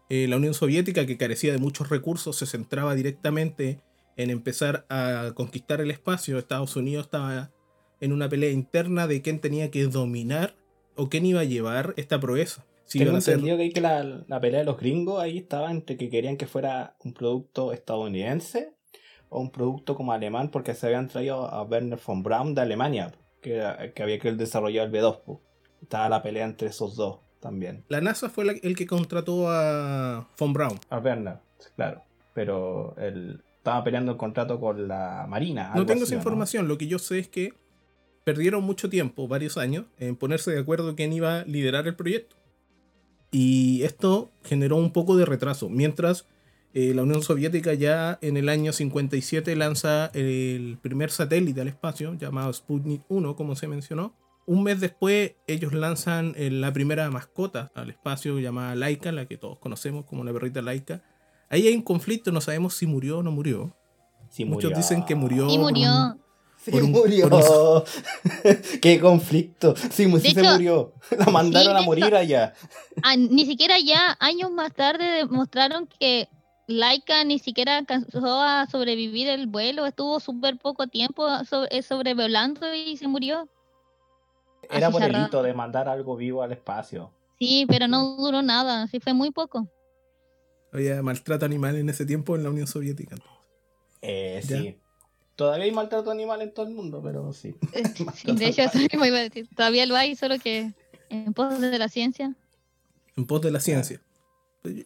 eh, 0.09 0.27
la 0.27 0.37
Unión 0.37 0.53
Soviética, 0.53 1.05
que 1.05 1.17
carecía 1.17 1.51
de 1.51 1.57
muchos 1.57 1.89
recursos, 1.89 2.37
se 2.37 2.45
centraba 2.45 2.95
directamente 2.95 3.81
en 4.15 4.29
empezar 4.29 4.85
a 4.89 5.31
conquistar 5.35 5.81
el 5.81 5.91
espacio, 5.91 6.39
Estados 6.39 6.75
Unidos 6.75 7.05
estaba 7.05 7.51
en 7.99 8.13
una 8.13 8.29
pelea 8.29 8.51
interna 8.51 9.05
de 9.07 9.21
quién 9.21 9.39
tenía 9.39 9.69
que 9.69 9.83
dominar 9.83 10.55
o 10.95 11.09
quién 11.09 11.25
iba 11.25 11.41
a 11.41 11.45
llevar 11.45 11.93
esta 11.97 12.19
proeza. 12.19 12.65
Si 12.85 12.99
Tengo 12.99 13.17
entendido 13.17 13.57
que, 13.57 13.81
la, 13.81 14.23
la, 14.27 14.39
pelea 14.39 14.61
de 14.61 14.65
los 14.65 14.79
gringos 14.79 15.21
ahí 15.21 15.39
estaba 15.39 15.71
entre 15.71 15.97
que 15.97 16.09
querían 16.09 16.37
que 16.37 16.47
fuera 16.47 16.95
un 17.03 17.13
producto 17.13 17.73
estadounidense 17.73 18.73
o 19.29 19.41
un 19.41 19.51
producto 19.51 19.93
como 19.95 20.13
alemán 20.13 20.49
porque 20.51 20.73
se 20.73 20.87
habían 20.87 21.09
traído 21.09 21.47
a 21.47 21.63
Werner 21.63 21.99
von 22.03 22.23
Braun 22.23 22.55
de 22.55 22.61
Alemania, 22.61 23.11
que, 23.41 23.61
que 23.93 24.03
había 24.03 24.19
que 24.19 24.31
desarrollar 24.31 24.87
el 24.87 24.93
B2. 24.93 25.41
Estaba 25.81 26.07
la 26.07 26.23
pelea 26.23 26.45
entre 26.45 26.69
esos 26.69 26.95
dos 26.95 27.26
también. 27.47 27.85
La 27.87 28.01
NASA 28.01 28.29
fue 28.29 28.59
el 28.61 28.75
que 28.75 28.85
contrató 28.85 29.49
a 29.49 30.27
Von 30.37 30.51
Braun. 30.51 30.77
A 30.89 30.99
Werner, 30.99 31.37
claro. 31.77 32.03
Pero 32.33 32.93
él 32.97 33.41
estaba 33.57 33.83
peleando 33.85 34.11
el 34.11 34.17
contrato 34.17 34.59
con 34.59 34.87
la 34.87 35.25
Marina. 35.29 35.71
No 35.73 35.85
tengo 35.85 36.03
esa 36.03 36.15
información. 36.15 36.67
Lo 36.67 36.77
que 36.77 36.87
yo 36.87 36.99
sé 36.99 37.19
es 37.19 37.29
que 37.29 37.53
perdieron 38.25 38.65
mucho 38.65 38.89
tiempo, 38.89 39.29
varios 39.29 39.57
años, 39.57 39.85
en 39.97 40.17
ponerse 40.17 40.51
de 40.51 40.59
acuerdo 40.59 40.93
quién 40.95 41.13
iba 41.13 41.39
a 41.39 41.45
liderar 41.45 41.87
el 41.87 41.95
proyecto. 41.95 42.35
Y 43.31 43.81
esto 43.83 44.29
generó 44.43 44.75
un 44.75 44.91
poco 44.91 45.15
de 45.15 45.25
retraso. 45.25 45.69
Mientras 45.69 46.25
eh, 46.73 46.93
la 46.93 47.03
Unión 47.03 47.23
Soviética 47.23 47.73
ya 47.73 48.19
en 48.21 48.35
el 48.35 48.49
año 48.49 48.73
57 48.73 49.55
lanza 49.55 50.07
el 50.13 50.77
primer 50.81 51.11
satélite 51.11 51.61
al 51.61 51.69
espacio, 51.69 52.13
llamado 52.15 52.51
Sputnik 52.51 53.03
1, 53.07 53.37
como 53.37 53.55
se 53.55 53.69
mencionó 53.69 54.13
un 54.47 54.63
mes 54.63 54.79
después, 54.79 55.33
ellos 55.45 55.73
lanzan 55.73 56.33
eh, 56.37 56.49
la 56.49 56.71
primera 56.71 57.11
mascota 57.11 57.69
al 57.75 57.89
espacio 57.89 58.39
llamada 58.39 58.75
Laika, 58.75 59.11
la 59.11 59.25
que 59.25 59.37
todos 59.37 59.59
conocemos 59.59 60.05
como 60.05 60.23
la 60.23 60.31
perrita 60.31 60.61
Laika. 60.61 61.03
Ahí 61.49 61.67
hay 61.67 61.75
un 61.75 61.81
conflicto, 61.81 62.31
no 62.31 62.41
sabemos 62.41 62.73
si 62.73 62.87
murió 62.87 63.19
o 63.19 63.23
no 63.23 63.31
murió. 63.31 63.75
Muchos 64.45 64.73
dicen 64.73 65.03
que 65.03 65.15
murió. 65.15 65.49
Y 65.49 65.57
murió. 65.57 66.17
Sí, 66.63 66.71
murió. 66.81 67.83
Qué 68.81 68.99
conflicto. 68.99 69.75
Sí, 69.75 70.09
sí 70.19 70.33
se 70.33 70.43
murió. 70.43 70.93
La 71.17 71.25
mandaron 71.25 71.75
a 71.75 71.81
morir 71.81 72.15
allá. 72.15 72.53
Ah, 73.03 73.15
ni 73.17 73.45
siquiera 73.45 73.75
ya 73.79 74.17
años 74.19 74.51
más 74.51 74.73
tarde 74.73 75.05
demostraron 75.05 75.87
que 75.99 76.29
Laika 76.67 77.23
ni 77.25 77.39
siquiera 77.39 77.77
alcanzó 77.77 78.41
a 78.41 78.65
sobrevivir 78.69 79.27
el 79.27 79.47
vuelo. 79.47 79.85
Estuvo 79.85 80.19
súper 80.19 80.57
poco 80.57 80.87
tiempo 80.87 81.27
eh, 81.69 81.81
sobrevolando 81.81 82.73
y 82.73 82.95
se 82.97 83.07
murió. 83.07 83.49
Era 84.69 84.91
por 84.91 85.03
el 85.03 85.15
hito 85.15 85.43
de 85.43 85.53
mandar 85.53 85.87
algo 85.89 86.15
vivo 86.15 86.43
al 86.43 86.51
espacio. 86.51 87.11
Sí, 87.39 87.65
pero 87.67 87.87
no 87.87 88.17
duró 88.17 88.41
nada, 88.41 88.87
sí 88.87 88.99
fue 88.99 89.13
muy 89.13 89.31
poco. 89.31 89.67
Había 90.71 91.01
maltrato 91.01 91.45
animal 91.45 91.75
en 91.75 91.89
ese 91.89 92.05
tiempo 92.05 92.35
en 92.35 92.43
la 92.43 92.49
Unión 92.49 92.67
Soviética. 92.67 93.15
Eh, 94.01 94.41
sí. 94.43 94.77
Todavía 95.35 95.65
hay 95.65 95.71
maltrato 95.71 96.09
animal 96.09 96.41
en 96.41 96.51
todo 96.51 96.67
el 96.67 96.73
mundo, 96.73 97.01
pero 97.03 97.31
sí. 97.31 97.55
De 98.25 98.47
hecho, 98.47 98.63
eso 98.63 98.79
iba 98.79 99.17
a 99.17 99.21
decir. 99.21 99.47
Todavía 99.55 99.85
lo 99.85 99.95
hay, 99.95 100.15
solo 100.15 100.39
que 100.39 100.73
en 101.09 101.33
pos 101.33 101.61
de 101.61 101.77
la 101.77 101.89
ciencia. 101.89 102.35
En 103.15 103.25
pos 103.25 103.41
de 103.41 103.51
la 103.51 103.59
ciencia. 103.59 104.01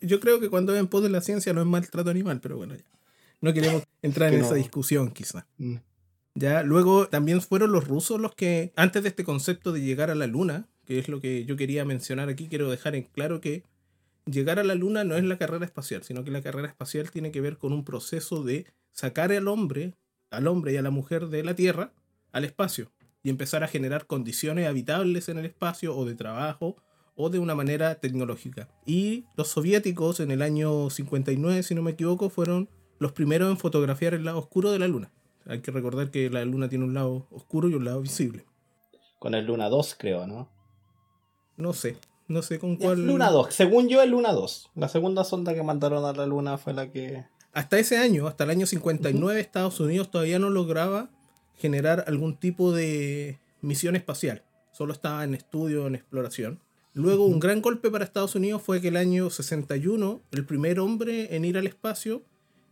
Yo 0.02 0.20
creo 0.20 0.40
que 0.40 0.50
cuando 0.50 0.74
es 0.74 0.80
en 0.80 0.88
pos 0.88 1.04
de 1.04 1.10
la 1.10 1.22
ciencia 1.22 1.54
no 1.54 1.62
es 1.62 1.68
maltrato 1.68 2.10
animal, 2.10 2.42
pero 2.42 2.58
bueno, 2.58 2.76
no 3.40 3.54
queremos 3.54 3.84
entrar 4.02 4.34
en 4.34 4.42
esa 4.42 4.56
discusión 4.56 5.12
quizá. 5.12 5.48
Mm. 5.58 5.78
Ya, 6.34 6.64
luego 6.64 7.08
también 7.08 7.42
fueron 7.42 7.72
los 7.72 7.88
rusos 7.88 8.20
los 8.20 8.34
que, 8.36 8.72
antes 8.76 9.04
de 9.04 9.10
este 9.10 9.24
concepto 9.24 9.72
de 9.72 9.82
llegar 9.82 10.10
a 10.10 10.16
la 10.16 10.28
luna, 10.28 10.70
que 10.86 10.98
es 10.98 11.10
lo 11.10 11.20
que 11.20 11.46
yo 11.46 11.58
quería 11.58 11.86
mencionar 11.86 12.30
aquí, 12.30 12.48
quiero 12.48 12.70
dejar 12.70 12.96
en 12.96 13.04
claro 13.04 13.42
que 13.42 13.64
llegar 14.26 14.60
a 14.60 14.64
la 14.64 14.76
luna 14.76 15.04
no 15.04 15.16
es 15.16 15.24
la 15.24 15.38
carrera 15.38 15.66
espacial, 15.66 16.04
sino 16.04 16.24
que 16.24 16.32
la 16.32 16.42
carrera 16.42 16.68
espacial 16.68 17.12
tiene 17.12 17.32
que 17.32 17.42
ver 17.42 17.58
con 17.58 17.74
un 17.74 17.84
proceso 17.84 18.44
de 18.44 18.66
sacar 18.92 19.32
al 19.32 19.48
hombre, 19.48 19.96
al 20.30 20.48
hombre 20.48 20.74
y 20.74 20.78
a 20.78 20.82
la 20.82 20.92
mujer 20.92 21.28
de 21.28 21.44
la 21.44 21.56
Tierra 21.56 21.94
al 22.32 22.46
espacio. 22.46 22.92
y 23.24 23.30
empezar 23.30 23.64
a 23.64 23.68
generar 23.68 24.08
condiciones 24.08 24.68
habitables 24.68 25.30
en 25.30 25.38
el 25.38 25.46
espacio 25.46 25.96
o 25.96 26.06
de 26.06 26.16
trabajo 26.16 26.78
o 27.14 27.30
de 27.30 27.38
una 27.38 27.54
manera 27.54 27.94
tecnológica. 27.96 28.68
Y 28.84 29.26
los 29.38 29.50
soviéticos 29.50 30.20
en 30.20 30.32
el 30.32 30.42
año 30.42 30.90
59, 30.90 31.62
si 31.62 31.76
no 31.76 31.84
me 31.84 31.92
equivoco, 31.92 32.32
fueron 32.32 32.68
los 32.98 33.12
primeros 33.12 33.52
en 33.52 33.58
fotografiar 33.58 34.16
el 34.16 34.26
lado 34.26 34.40
oscuro 34.40 34.72
de 34.72 34.80
la 34.80 34.88
Luna. 34.88 35.12
Hay 35.46 35.62
que 35.62 35.72
recordar 35.72 36.12
que 36.12 36.30
la 36.30 36.46
Luna 36.46 36.70
tiene 36.70 36.86
un 36.86 36.94
lado 36.94 37.28
oscuro 37.32 37.70
y 37.70 37.74
un 37.74 37.86
lado 37.86 38.02
visible. 38.02 38.46
Con 39.20 39.36
el 39.36 39.46
Luna 39.46 39.70
2, 39.70 39.96
creo, 40.00 40.28
¿no? 40.28 40.50
No 41.58 41.74
sé, 41.74 41.98
no 42.28 42.42
sé 42.42 42.60
con 42.60 42.76
cuál. 42.76 43.06
Luna 43.06 43.30
2, 43.30 43.54
según 43.54 43.88
yo, 43.90 44.02
el 44.02 44.12
Luna 44.12 44.34
2. 44.34 44.72
La 44.76 44.88
segunda 44.88 45.24
sonda 45.24 45.54
que 45.54 45.64
mandaron 45.64 46.06
a 46.06 46.14
la 46.14 46.26
Luna 46.26 46.58
fue 46.58 46.74
la 46.74 46.92
que. 46.92 47.26
Hasta 47.54 47.78
ese 47.78 47.98
año, 47.98 48.28
hasta 48.28 48.46
el 48.46 48.50
año 48.50 48.66
59, 48.66 49.40
Estados 49.40 49.80
Unidos 49.80 50.10
todavía 50.10 50.40
no 50.40 50.50
lograba 50.50 51.10
generar 51.58 52.06
algún 52.08 52.38
tipo 52.38 52.72
de 52.72 53.40
misión 53.62 53.96
espacial. 53.96 54.44
Solo 54.72 54.94
estaba 54.94 55.24
en 55.24 55.36
estudio, 55.36 55.86
en 55.86 55.96
exploración. 55.96 56.60
Luego, 56.94 57.26
un 57.26 57.40
gran 57.40 57.62
golpe 57.62 57.90
para 57.90 58.04
Estados 58.04 58.36
Unidos 58.36 58.62
fue 58.62 58.82
que 58.82 58.90
el 58.90 58.98
año 58.98 59.30
61, 59.30 60.22
el 60.32 60.46
primer 60.46 60.80
hombre 60.80 61.36
en 61.36 61.46
ir 61.46 61.58
al 61.58 61.68
espacio, 61.68 62.24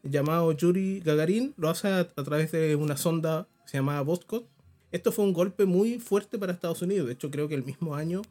llamado 0.03 0.51
Yuri 0.51 1.00
Gagarin, 1.01 1.53
lo 1.58 1.70
hace 1.70 1.88
a, 1.88 2.00
a 2.00 2.24
través 2.24 2.51
de 2.51 2.75
una 2.75 2.98
sonda 2.98 3.48
que 3.63 3.70
se 3.72 3.77
llamaba 3.77 4.01
Voskhod. 4.01 4.44
Esto 4.91 5.12
fue 5.12 5.25
un 5.25 5.34
golpe 5.34 5.65
muy 5.65 6.00
fuerte 6.00 6.38
para 6.39 6.53
Estados 6.53 6.82
Unidos. 6.82 7.08
De 7.08 7.13
hecho, 7.13 7.29
creo 7.29 7.48
que 7.48 7.56
el 7.56 7.63
mismo 7.63 7.96
año 7.96 8.22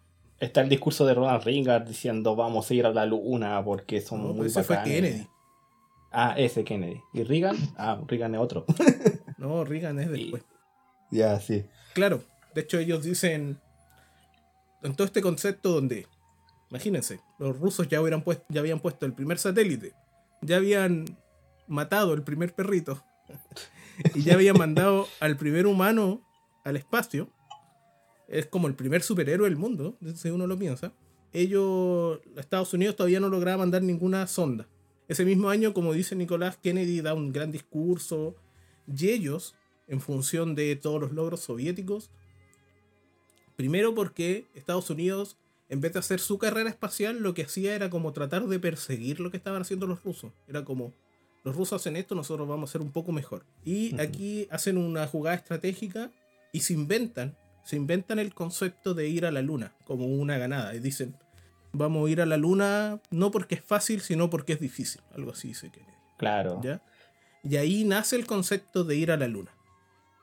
Está 0.40 0.60
el 0.60 0.68
discurso 0.68 1.04
de 1.04 1.14
Ronald 1.14 1.42
Reagan 1.42 1.84
diciendo 1.84 2.36
vamos 2.36 2.70
a 2.70 2.74
ir 2.74 2.86
a 2.86 2.90
la 2.92 3.04
Luna 3.06 3.60
porque 3.64 4.00
somos 4.00 4.28
no, 4.28 4.34
muy 4.34 4.46
ese 4.46 4.62
fue 4.62 4.76
bacanes". 4.76 5.00
Kennedy. 5.02 5.26
Ah, 6.12 6.34
ese 6.38 6.62
Kennedy. 6.64 7.00
¿Y 7.12 7.24
Reagan? 7.24 7.56
Ah, 7.76 8.00
Reagan 8.06 8.34
es 8.34 8.40
otro. 8.40 8.64
No, 9.36 9.64
Reagan 9.64 10.00
es 10.00 10.10
después. 10.10 10.42
ya, 11.12 11.38
sí. 11.38 11.64
Claro, 11.94 12.22
de 12.56 12.60
hecho 12.62 12.78
ellos 12.78 13.04
dicen, 13.04 13.60
en 14.82 14.94
todo 14.96 15.06
este 15.06 15.22
concepto 15.22 15.70
donde, 15.70 16.08
imagínense, 16.70 17.20
los 17.38 17.56
rusos 17.56 17.86
ya, 17.88 18.00
hubieran 18.00 18.22
puesto, 18.22 18.44
ya 18.48 18.60
habían 18.60 18.80
puesto 18.80 19.06
el 19.06 19.12
primer 19.12 19.38
satélite, 19.38 19.92
ya 20.42 20.56
habían 20.56 21.04
matado 21.68 22.14
el 22.14 22.22
primer 22.22 22.54
perrito 22.54 23.02
y 24.14 24.22
ya 24.22 24.34
habían 24.34 24.58
mandado 24.58 25.08
al 25.20 25.36
primer 25.36 25.66
humano 25.66 26.22
al 26.64 26.76
espacio, 26.76 27.30
es 28.28 28.46
como 28.46 28.68
el 28.68 28.74
primer 28.74 29.02
superhéroe 29.02 29.48
del 29.48 29.58
mundo, 29.58 29.96
si 30.14 30.30
uno 30.30 30.46
lo 30.46 30.58
piensa. 30.58 30.92
Ellos, 31.32 32.20
Estados 32.36 32.72
Unidos 32.74 32.96
todavía 32.96 33.20
no 33.20 33.28
lograba 33.28 33.58
mandar 33.58 33.82
ninguna 33.82 34.26
sonda. 34.26 34.66
Ese 35.08 35.24
mismo 35.24 35.48
año, 35.48 35.72
como 35.72 35.92
dice 35.92 36.14
Nicolás, 36.14 36.58
Kennedy 36.62 37.00
da 37.00 37.14
un 37.14 37.32
gran 37.32 37.50
discurso 37.50 38.34
y 38.86 39.08
ellos, 39.08 39.54
en 39.86 40.00
función 40.00 40.54
de 40.54 40.76
todos 40.76 41.00
los 41.00 41.12
logros 41.12 41.40
soviéticos, 41.40 42.10
primero 43.56 43.94
porque 43.94 44.46
Estados 44.54 44.90
Unidos, 44.90 45.38
en 45.70 45.80
vez 45.80 45.94
de 45.94 45.98
hacer 45.98 46.20
su 46.20 46.38
carrera 46.38 46.68
espacial, 46.68 47.20
lo 47.20 47.32
que 47.32 47.44
hacía 47.44 47.74
era 47.74 47.88
como 47.88 48.12
tratar 48.12 48.46
de 48.46 48.58
perseguir 48.58 49.20
lo 49.20 49.30
que 49.30 49.38
estaban 49.38 49.62
haciendo 49.62 49.86
los 49.86 50.02
rusos. 50.04 50.32
Era 50.46 50.64
como, 50.64 50.92
los 51.48 51.56
rusos 51.56 51.80
hacen 51.80 51.96
esto, 51.96 52.14
nosotros 52.14 52.46
vamos 52.48 52.68
a 52.68 52.70
hacer 52.70 52.80
un 52.82 52.92
poco 52.92 53.12
mejor. 53.12 53.44
Y 53.64 53.92
Ujú. 53.94 54.02
aquí 54.02 54.46
hacen 54.50 54.78
una 54.78 55.06
jugada 55.06 55.36
estratégica 55.36 56.10
y 56.52 56.60
se 56.60 56.72
inventan, 56.74 57.36
se 57.64 57.76
inventan 57.76 58.18
el 58.18 58.32
concepto 58.34 58.94
de 58.94 59.08
ir 59.08 59.26
a 59.26 59.30
la 59.30 59.42
luna 59.42 59.74
como 59.84 60.06
una 60.06 60.38
ganada. 60.38 60.74
Y 60.74 60.78
dicen, 60.80 61.16
vamos 61.72 62.08
a 62.08 62.10
ir 62.10 62.20
a 62.20 62.26
la 62.26 62.36
luna 62.36 63.00
no 63.10 63.30
porque 63.30 63.56
es 63.56 63.62
fácil, 63.64 64.00
sino 64.00 64.30
porque 64.30 64.54
es 64.54 64.60
difícil. 64.60 65.00
Algo 65.14 65.32
así 65.32 65.48
dice 65.48 65.70
Kennedy. 65.70 65.92
Claro, 66.16 66.60
¿ya? 66.62 66.82
Y 67.44 67.56
ahí 67.56 67.84
nace 67.84 68.16
el 68.16 68.26
concepto 68.26 68.84
de 68.84 68.96
ir 68.96 69.10
a 69.12 69.16
la 69.16 69.28
luna. 69.28 69.52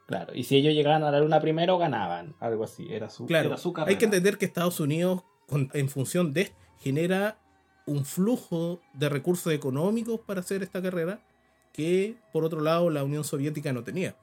claro. 0.08 0.34
Y 0.36 0.44
si 0.44 0.58
ellos 0.58 0.74
llegaban 0.74 1.03
a 1.03 1.12
la 1.12 1.20
Luna 1.20 1.39
primero, 1.39 1.77
ganaban. 1.77 2.36
Algo 2.39 2.63
así. 2.65 2.86
Era 2.91 3.10
su, 3.10 3.25
Claro, 3.25 3.48
era 3.50 3.58
su 3.58 3.72
carrera. 3.74 3.89
hay 3.91 3.98
que 3.98 4.05
entender 4.05 4.38
que 4.38 4.46
Estados 4.46 4.79
Unidos, 4.79 5.24
en 5.74 5.89
función 5.89 6.34
de 6.34 6.41
esto, 6.41 6.58
genera 6.79 7.39
un 7.86 8.06
flujo 8.06 8.82
de 8.94 9.10
recursos 9.10 9.54
económicos 9.54 10.20
para 10.20 10.39
hacer 10.42 10.63
esta 10.63 10.82
carrera 10.82 11.20
que, 11.74 12.15
por 12.34 12.44
otro 12.44 12.62
lado, 12.62 12.89
la 12.89 13.04
Unión 13.04 13.24
Soviética 13.24 13.74
no 13.74 13.84
tenía. 13.84 14.15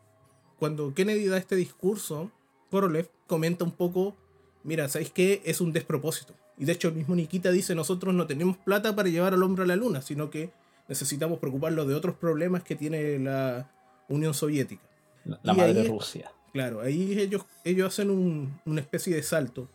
Cuando 0.58 0.94
Kennedy 0.94 1.26
da 1.26 1.36
este 1.38 1.54
discurso, 1.56 2.30
Korolev 2.70 3.08
comenta 3.26 3.64
un 3.64 3.72
poco, 3.72 4.16
mira, 4.64 4.88
¿sabéis 4.88 5.10
qué? 5.12 5.42
Es 5.44 5.60
un 5.60 5.72
despropósito. 5.72 6.34
Y 6.58 6.64
de 6.64 6.72
hecho 6.72 6.88
el 6.88 6.94
mismo 6.94 7.14
Nikita 7.14 7.50
dice, 7.50 7.74
nosotros 7.74 8.14
no 8.14 8.26
tenemos 8.26 8.56
plata 8.56 8.94
para 8.94 9.08
llevar 9.08 9.34
al 9.34 9.42
hombre 9.42 9.64
a 9.64 9.66
la 9.66 9.76
luna, 9.76 10.02
sino 10.02 10.30
que 10.30 10.50
necesitamos 10.88 11.38
preocuparnos 11.38 11.86
de 11.86 11.94
otros 11.94 12.16
problemas 12.16 12.62
que 12.62 12.76
tiene 12.76 13.18
la 13.18 13.70
Unión 14.08 14.34
Soviética. 14.34 14.82
La, 15.24 15.38
la 15.42 15.52
madre 15.54 15.80
ahí- 15.82 15.88
Rusia. 15.88 16.30
Claro, 16.52 16.80
ahí 16.80 17.18
ellos, 17.18 17.44
ellos 17.64 17.88
hacen 17.88 18.10
un- 18.10 18.60
una 18.66 18.80
especie 18.80 19.14
de 19.16 19.22
salto. 19.22 19.68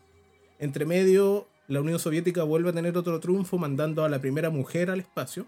Entre 0.59 0.85
medio, 0.85 1.47
la 1.67 1.81
Unión 1.81 1.99
Soviética 1.99 2.43
vuelve 2.43 2.69
a 2.69 2.73
tener 2.73 2.97
otro 2.97 3.19
triunfo 3.19 3.57
mandando 3.57 4.05
a 4.05 4.09
la 4.09 4.19
primera 4.19 4.49
mujer 4.49 4.89
al 4.89 4.99
espacio. 4.99 5.47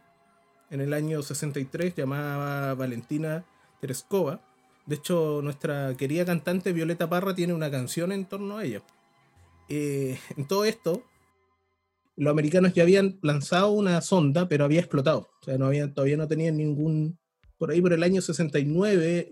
En 0.70 0.82
el 0.82 0.94
año 0.94 1.22
63, 1.22 1.96
llamada 1.96 2.76
Valentina 2.76 3.46
Tereskova. 3.80 4.42
De 4.86 4.96
hecho, 4.96 5.42
nuestra 5.42 5.96
querida 5.96 6.26
cantante 6.26 6.74
Violeta 6.74 7.10
Parra 7.10 7.34
tiene 7.34 7.54
una 7.54 7.72
canción 7.72 8.12
en 8.12 8.26
torno 8.26 8.58
a 8.58 8.66
ella. 8.66 8.82
Eh, 9.70 10.20
en 10.36 10.48
todo 10.48 10.66
esto, 10.66 11.04
los 12.16 12.32
americanos 12.32 12.74
ya 12.74 12.84
habían 12.84 13.18
lanzado 13.22 13.72
una 13.72 14.02
sonda, 14.02 14.50
pero 14.50 14.66
había 14.66 14.82
explotado. 14.82 15.30
O 15.42 15.46
sea, 15.46 15.58
no 15.58 15.68
había, 15.68 15.94
todavía 15.94 16.18
no 16.18 16.28
tenían 16.28 16.58
ningún... 16.58 17.18
Por 17.58 17.72
ahí, 17.72 17.82
por 17.82 17.94
el 17.94 18.04
año 18.04 18.22
69, 18.22 19.32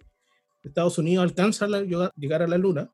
Estados 0.63 0.97
Unidos 0.97 1.23
alcanza 1.23 1.65
a 1.65 2.11
llegar 2.15 2.41
a 2.41 2.47
la 2.47 2.57
Luna 2.57 2.93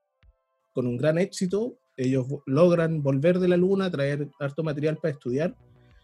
con 0.73 0.87
un 0.87 0.97
gran 0.97 1.17
éxito. 1.17 1.79
Ellos 1.97 2.25
logran 2.45 3.03
volver 3.03 3.39
de 3.39 3.47
la 3.47 3.57
Luna, 3.57 3.91
traer 3.91 4.29
harto 4.39 4.63
material 4.63 4.97
para 4.97 5.13
estudiar. 5.13 5.55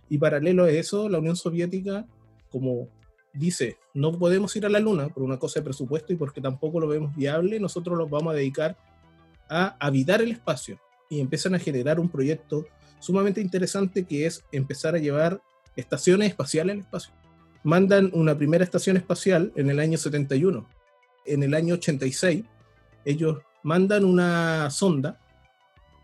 Y 0.09 0.17
paralelo 0.17 0.63
a 0.63 0.71
eso, 0.71 1.09
la 1.09 1.19
Unión 1.19 1.35
Soviética, 1.35 2.07
como 2.49 2.89
dice, 3.33 3.77
no 3.93 4.17
podemos 4.17 4.55
ir 4.55 4.65
a 4.65 4.69
la 4.69 4.79
Luna 4.79 5.09
por 5.09 5.23
una 5.23 5.37
cosa 5.37 5.59
de 5.59 5.65
presupuesto 5.65 6.13
y 6.13 6.15
porque 6.15 6.41
tampoco 6.41 6.79
lo 6.79 6.87
vemos 6.87 7.15
viable, 7.15 7.59
nosotros 7.59 7.97
los 7.97 8.09
vamos 8.09 8.33
a 8.33 8.37
dedicar 8.37 8.77
a 9.49 9.75
habitar 9.79 10.21
el 10.21 10.31
espacio. 10.31 10.79
Y 11.09 11.19
empiezan 11.19 11.55
a 11.55 11.59
generar 11.59 11.99
un 11.99 12.09
proyecto 12.09 12.65
sumamente 12.99 13.41
interesante 13.41 14.05
que 14.05 14.25
es 14.25 14.43
empezar 14.51 14.95
a 14.95 14.99
llevar 14.99 15.41
estaciones 15.75 16.29
espaciales 16.29 16.73
al 16.73 16.79
espacio. 16.79 17.13
Mandan 17.63 18.11
una 18.13 18.37
primera 18.37 18.63
estación 18.63 18.97
espacial 18.97 19.51
en 19.55 19.69
el 19.69 19.79
año 19.79 19.97
71 19.97 20.67
en 21.29 21.43
el 21.43 21.53
año 21.53 21.75
86, 21.75 22.43
ellos 23.05 23.37
mandan 23.63 24.03
una 24.03 24.69
sonda, 24.69 25.19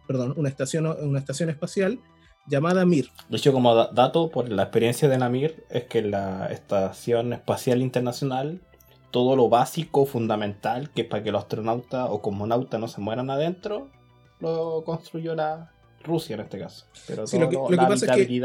perdón, 0.07 0.33
una 0.37 0.49
estación, 0.49 0.85
una 0.87 1.19
estación 1.19 1.49
espacial 1.49 1.99
llamada 2.47 2.85
Mir. 2.85 3.09
De 3.29 3.37
hecho, 3.37 3.51
como 3.53 3.73
da- 3.73 3.89
dato, 3.91 4.29
por 4.29 4.49
la 4.49 4.63
experiencia 4.63 5.09
de 5.09 5.17
la 5.17 5.29
MIR, 5.29 5.65
es 5.69 5.85
que 5.85 6.01
la 6.03 6.47
Estación 6.51 7.33
Espacial 7.33 7.81
Internacional, 7.81 8.61
todo 9.11 9.35
lo 9.35 9.49
básico, 9.49 10.05
fundamental, 10.05 10.89
que 10.91 11.01
es 11.01 11.07
para 11.07 11.23
que 11.23 11.31
los 11.31 11.41
astronautas 11.43 12.07
o 12.09 12.21
cosmonautas 12.21 12.79
no 12.79 12.87
se 12.87 13.01
mueran 13.01 13.29
adentro, 13.29 13.89
lo 14.39 14.83
construyó 14.85 15.33
la 15.35 15.71
Rusia 16.03 16.35
en 16.35 16.41
este 16.41 16.59
caso. 16.59 16.85
Pero 17.07 17.25
Sí, 17.25 17.37
todo 17.37 17.45
lo 17.45 17.49
que- 17.67 17.75
lo- 17.75 17.81
pasa 17.87 18.05
es 18.05 18.11
que 18.27 18.41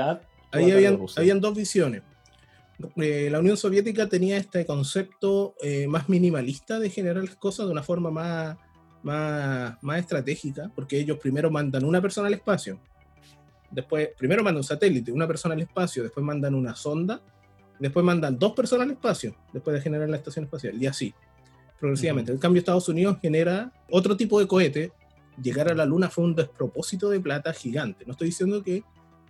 Ahí 0.53 0.71
habían, 0.73 0.99
habían 1.17 1.41
dos 1.41 1.55
visiones. 1.55 2.03
Eh, 2.97 3.29
la 3.31 3.41
Unión 3.41 3.57
Soviética 3.59 4.09
tenía 4.09 4.39
este 4.39 4.65
concepto 4.65 5.55
eh, 5.63 5.87
más 5.87 6.09
minimalista 6.09 6.79
de 6.79 6.89
generar 6.89 7.23
las 7.23 7.37
cosas 7.37 7.67
de 7.67 7.73
una 7.73 7.83
forma 7.83 8.11
más, 8.11 8.57
más, 9.03 9.83
más 9.83 9.99
estratégica, 9.99 10.71
porque 10.75 10.99
ellos 10.99 11.19
primero 11.19 11.51
mandan 11.51 11.85
una 11.85 12.01
persona 12.01 12.29
al 12.29 12.35
espacio, 12.35 12.79
después, 13.71 14.11
primero 14.19 14.43
mandan 14.43 14.59
un 14.59 14.65
satélite, 14.65 15.13
una 15.13 15.27
persona 15.27 15.55
al 15.55 15.61
espacio, 15.63 16.03
después 16.03 16.25
mandan 16.25 16.55
una 16.55 16.75
sonda, 16.75 17.21
después 17.79 18.05
mandan 18.05 18.39
dos 18.39 18.53
personas 18.53 18.87
al 18.87 18.93
espacio, 18.93 19.35
después 19.53 19.75
de 19.75 19.81
generar 19.81 20.09
la 20.09 20.17
estación 20.17 20.45
espacial, 20.45 20.81
y 20.81 20.87
así, 20.87 21.15
progresivamente. 21.81 22.31
En 22.31 22.39
cambio, 22.39 22.61
Estados 22.61 22.89
Unidos 22.89 23.19
genera 23.21 23.73
otro 23.91 24.17
tipo 24.17 24.39
de 24.39 24.47
cohete. 24.47 24.93
Llegar 25.43 25.71
a 25.71 25.75
la 25.75 25.87
Luna 25.87 26.11
fue 26.11 26.25
un 26.25 26.35
despropósito 26.35 27.09
de 27.09 27.19
plata 27.19 27.53
gigante. 27.55 28.05
No 28.05 28.13
estoy 28.13 28.27
diciendo 28.29 28.63
que 28.63 28.85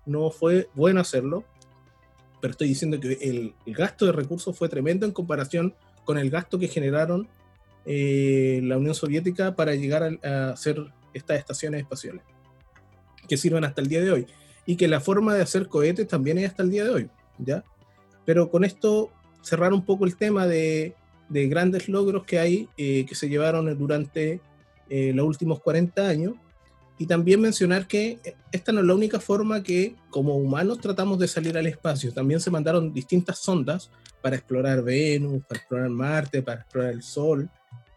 no 0.05 0.31
fue 0.31 0.69
bueno 0.75 1.01
hacerlo, 1.01 1.45
pero 2.41 2.51
estoy 2.51 2.69
diciendo 2.69 2.99
que 2.99 3.13
el, 3.21 3.55
el 3.65 3.75
gasto 3.75 4.07
de 4.07 4.13
recursos 4.13 4.57
fue 4.59 4.69
tremendo 4.69 5.07
en 5.07 5.13
comparación 5.13 5.75
con 6.05 6.19
el 6.19 6.29
gasto 6.31 6.59
que 6.59 6.67
generaron 6.67 7.29
eh, 7.87 8.61
la 8.63 8.79
Unión 8.79 8.95
Soviética 8.95 9.55
para 9.57 9.75
llegar 9.75 10.03
a, 10.03 10.29
a 10.29 10.51
hacer 10.53 10.79
estas 11.15 11.39
estaciones 11.39 11.83
espaciales, 11.83 12.23
que 13.29 13.37
sirven 13.37 13.65
hasta 13.65 13.81
el 13.81 13.89
día 13.89 14.01
de 14.01 14.11
hoy. 14.11 14.27
Y 14.67 14.77
que 14.77 14.89
la 14.89 15.01
forma 15.01 15.35
de 15.35 15.43
hacer 15.43 15.69
cohetes 15.69 16.07
también 16.07 16.39
es 16.39 16.51
hasta 16.51 16.63
el 16.63 16.71
día 16.71 16.85
de 16.85 16.91
hoy, 16.91 17.11
¿ya? 17.39 17.65
Pero 18.25 18.51
con 18.51 18.65
esto 18.65 19.11
cerrar 19.43 19.73
un 19.73 19.85
poco 19.85 20.05
el 20.05 20.17
tema 20.17 20.47
de, 20.47 20.95
de 21.29 21.49
grandes 21.49 21.89
logros 21.89 22.25
que 22.25 22.39
hay, 22.39 22.69
eh, 22.77 23.07
que 23.07 23.15
se 23.15 23.29
llevaron 23.29 23.77
durante 23.79 24.41
eh, 24.89 25.13
los 25.15 25.27
últimos 25.27 25.61
40 25.61 26.07
años, 26.07 26.35
y 26.99 27.07
también 27.07 27.41
mencionar 27.41 27.87
que 27.87 28.19
esta 28.53 28.73
no 28.73 28.81
es 28.81 28.87
la 28.87 28.95
única 28.95 29.21
forma 29.21 29.63
que 29.63 29.97
como 30.11 30.37
humanos 30.37 30.81
tratamos 30.81 31.19
de 31.19 31.29
salir 31.29 31.57
al 31.57 31.67
espacio. 31.67 32.13
También 32.13 32.41
se 32.41 32.51
mandaron 32.51 32.93
distintas 32.93 33.39
sondas 33.39 33.91
para 34.21 34.37
explorar 34.37 34.83
Venus, 34.83 35.43
para 35.47 35.59
explorar 35.61 35.89
Marte, 35.89 36.43
para 36.43 36.61
explorar 36.61 36.93
el 36.93 37.03
Sol. 37.03 37.49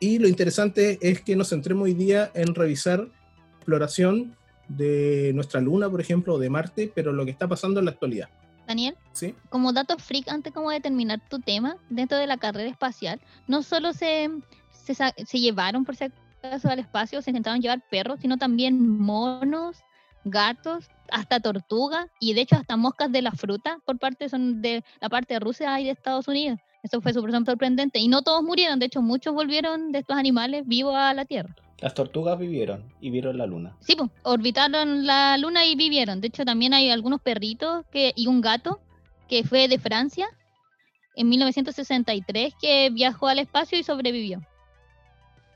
Y 0.03 0.19
lo 0.19 0.27
interesante 0.27 0.99
es 1.01 1.21
que 1.21 1.37
nos 1.37 1.51
centremos 1.51 1.85
hoy 1.85 1.93
día 1.93 2.29
en 2.33 2.53
revisar 2.53 3.07
exploración 3.55 4.35
de 4.67 5.31
nuestra 5.33 5.61
luna, 5.61 5.89
por 5.89 6.01
ejemplo, 6.01 6.33
o 6.33 6.39
de 6.39 6.49
Marte, 6.49 6.91
pero 6.93 7.13
lo 7.13 7.23
que 7.23 7.31
está 7.31 7.47
pasando 7.47 7.79
en 7.79 7.85
la 7.85 7.91
actualidad. 7.91 8.27
Daniel, 8.67 8.97
¿Sí? 9.13 9.33
como 9.47 9.71
dato 9.71 9.97
freak, 9.97 10.27
antes 10.27 10.51
como 10.51 10.71
de 10.71 10.81
terminar 10.81 11.21
tu 11.29 11.39
tema, 11.39 11.77
dentro 11.89 12.17
de 12.17 12.27
la 12.27 12.35
carrera 12.35 12.69
espacial, 12.69 13.21
no 13.47 13.63
solo 13.63 13.93
se, 13.93 14.29
se, 14.73 15.39
llevaron 15.39 15.85
por 15.85 15.95
si 15.95 16.11
acaso 16.43 16.67
al 16.67 16.79
espacio, 16.79 17.21
se 17.21 17.29
intentaron 17.29 17.61
llevar 17.61 17.81
perros, 17.89 18.19
sino 18.19 18.37
también 18.37 18.85
monos, 18.85 19.77
gatos, 20.25 20.89
hasta 21.11 21.39
tortugas 21.39 22.07
y 22.19 22.33
de 22.33 22.41
hecho 22.41 22.57
hasta 22.57 22.75
moscas 22.75 23.09
de 23.09 23.21
la 23.21 23.31
fruta 23.31 23.77
por 23.85 23.99
parte 23.99 24.27
son 24.27 24.61
de 24.61 24.83
la 24.99 25.07
parte 25.07 25.35
de 25.35 25.39
Rusia 25.39 25.79
y 25.79 25.85
de 25.85 25.91
Estados 25.91 26.27
Unidos. 26.27 26.59
Eso 26.83 27.01
fue 27.01 27.13
súper 27.13 27.31
sorprendente. 27.31 27.97
Y 27.99 28.09
no 28.09 28.21
todos 28.21 28.43
murieron, 28.43 28.77
de 28.77 28.87
hecho 28.87 29.01
muchos 29.01 29.33
volvieron 29.33 29.91
de 29.93 29.99
estos 29.99 30.17
animales 30.17 30.67
vivos 30.67 30.93
a 30.95 31.13
la 31.13 31.25
Tierra. 31.25 31.55
Las 31.79 31.93
tortugas 31.93 32.37
vivieron 32.37 32.93
y 33.01 33.09
vieron 33.09 33.37
la 33.37 33.45
luna. 33.45 33.75
Sí, 33.79 33.95
pues, 33.95 34.09
orbitaron 34.23 35.05
la 35.05 35.37
luna 35.37 35.65
y 35.65 35.75
vivieron. 35.75 36.21
De 36.21 36.27
hecho, 36.27 36.45
también 36.45 36.73
hay 36.73 36.89
algunos 36.89 37.21
perritos 37.21 37.85
que, 37.91 38.13
y 38.15 38.27
un 38.27 38.41
gato 38.41 38.79
que 39.27 39.43
fue 39.43 39.67
de 39.67 39.79
Francia 39.79 40.27
en 41.15 41.29
1963 41.29 42.53
que 42.59 42.89
viajó 42.89 43.27
al 43.27 43.39
espacio 43.39 43.77
y 43.77 43.83
sobrevivió. 43.83 44.41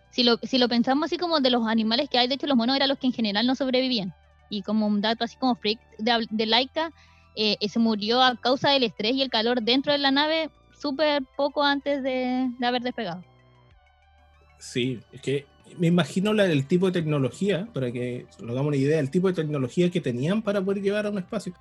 Si 0.10 0.24
lo, 0.24 0.38
si 0.44 0.58
lo 0.58 0.70
pensamos 0.70 1.06
así 1.06 1.18
como 1.18 1.42
de 1.42 1.50
los 1.50 1.68
animales 1.68 2.10
que 2.10 2.18
hay, 2.18 2.28
de 2.28 2.36
hecho 2.36 2.48
los 2.48 2.58
monos 2.58 2.76
eran 2.76 2.90
los 2.90 2.98
que 2.98 3.08
en 3.08 3.14
general 3.14 3.46
no 3.46 3.56
sobrevivían. 3.56 4.14
Y 4.50 4.62
como 4.62 4.88
un 4.88 5.02
dato 5.02 5.26
así 5.26 5.36
como 5.38 5.56
freak 5.56 5.80
de, 5.98 6.26
de 6.30 6.46
Laika, 6.46 6.92
eh, 7.36 7.58
eh, 7.60 7.70
se 7.70 7.80
murió 7.80 8.22
a 8.22 8.36
causa 8.36 8.72
del 8.72 8.84
estrés 8.84 9.14
y 9.14 9.22
el 9.22 9.30
calor 9.30 9.62
dentro 9.62 9.92
de 9.92 10.00
la 10.00 10.10
nave 10.10 10.50
súper 10.80 11.24
poco 11.36 11.64
antes 11.64 12.04
de, 12.04 12.50
de 12.58 12.68
haber 12.68 12.82
despegado. 12.82 13.24
Sí, 14.60 15.00
es 15.12 15.22
que 15.22 15.46
me 15.78 15.88
imagino 15.88 16.34
la, 16.34 16.46
el 16.46 16.66
tipo 16.66 16.88
de 16.88 16.94
tecnología, 16.94 17.68
para 17.74 17.92
que 17.92 18.26
nos 18.40 18.52
hagamos 18.52 18.68
una 18.68 18.78
idea, 18.78 19.00
el 19.00 19.12
tipo 19.12 19.28
de 19.28 19.34
tecnología 19.34 19.90
que 19.90 20.02
tenían 20.02 20.42
para 20.42 20.62
poder 20.62 20.82
llevar 20.82 21.06
a 21.06 21.10
un 21.10 21.18
espacio. 21.18 21.54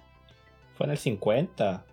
Fue 0.76 0.87
en 0.87 0.92
el 0.92 0.99
50. 0.99 1.85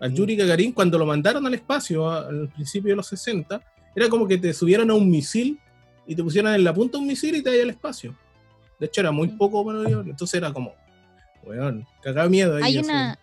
Al 0.00 0.14
Yuri 0.14 0.36
Gagarin, 0.36 0.72
cuando 0.72 0.98
lo 0.98 1.06
mandaron 1.06 1.46
al 1.46 1.54
espacio 1.54 2.08
al 2.08 2.48
principio 2.48 2.90
de 2.90 2.96
los 2.96 3.06
60, 3.08 3.60
era 3.94 4.08
como 4.08 4.26
que 4.26 4.38
te 4.38 4.52
subieran 4.52 4.90
a 4.90 4.94
un 4.94 5.10
misil 5.10 5.58
y 6.06 6.14
te 6.14 6.22
pusieran 6.22 6.54
en 6.54 6.64
la 6.64 6.72
punta 6.72 6.98
un 6.98 7.06
misil 7.06 7.36
y 7.36 7.42
te 7.42 7.50
vayas 7.50 7.64
al 7.64 7.70
espacio. 7.70 8.16
De 8.78 8.86
hecho, 8.86 9.00
era 9.00 9.10
muy 9.10 9.28
poco 9.28 9.64
maniobrable. 9.64 10.10
Entonces 10.10 10.38
era 10.38 10.52
como, 10.52 10.72
weón, 11.44 11.84
cagaba 12.00 12.28
miedo 12.28 12.56
ahí. 12.56 12.62
Hay 12.62 12.78
una, 12.78 13.18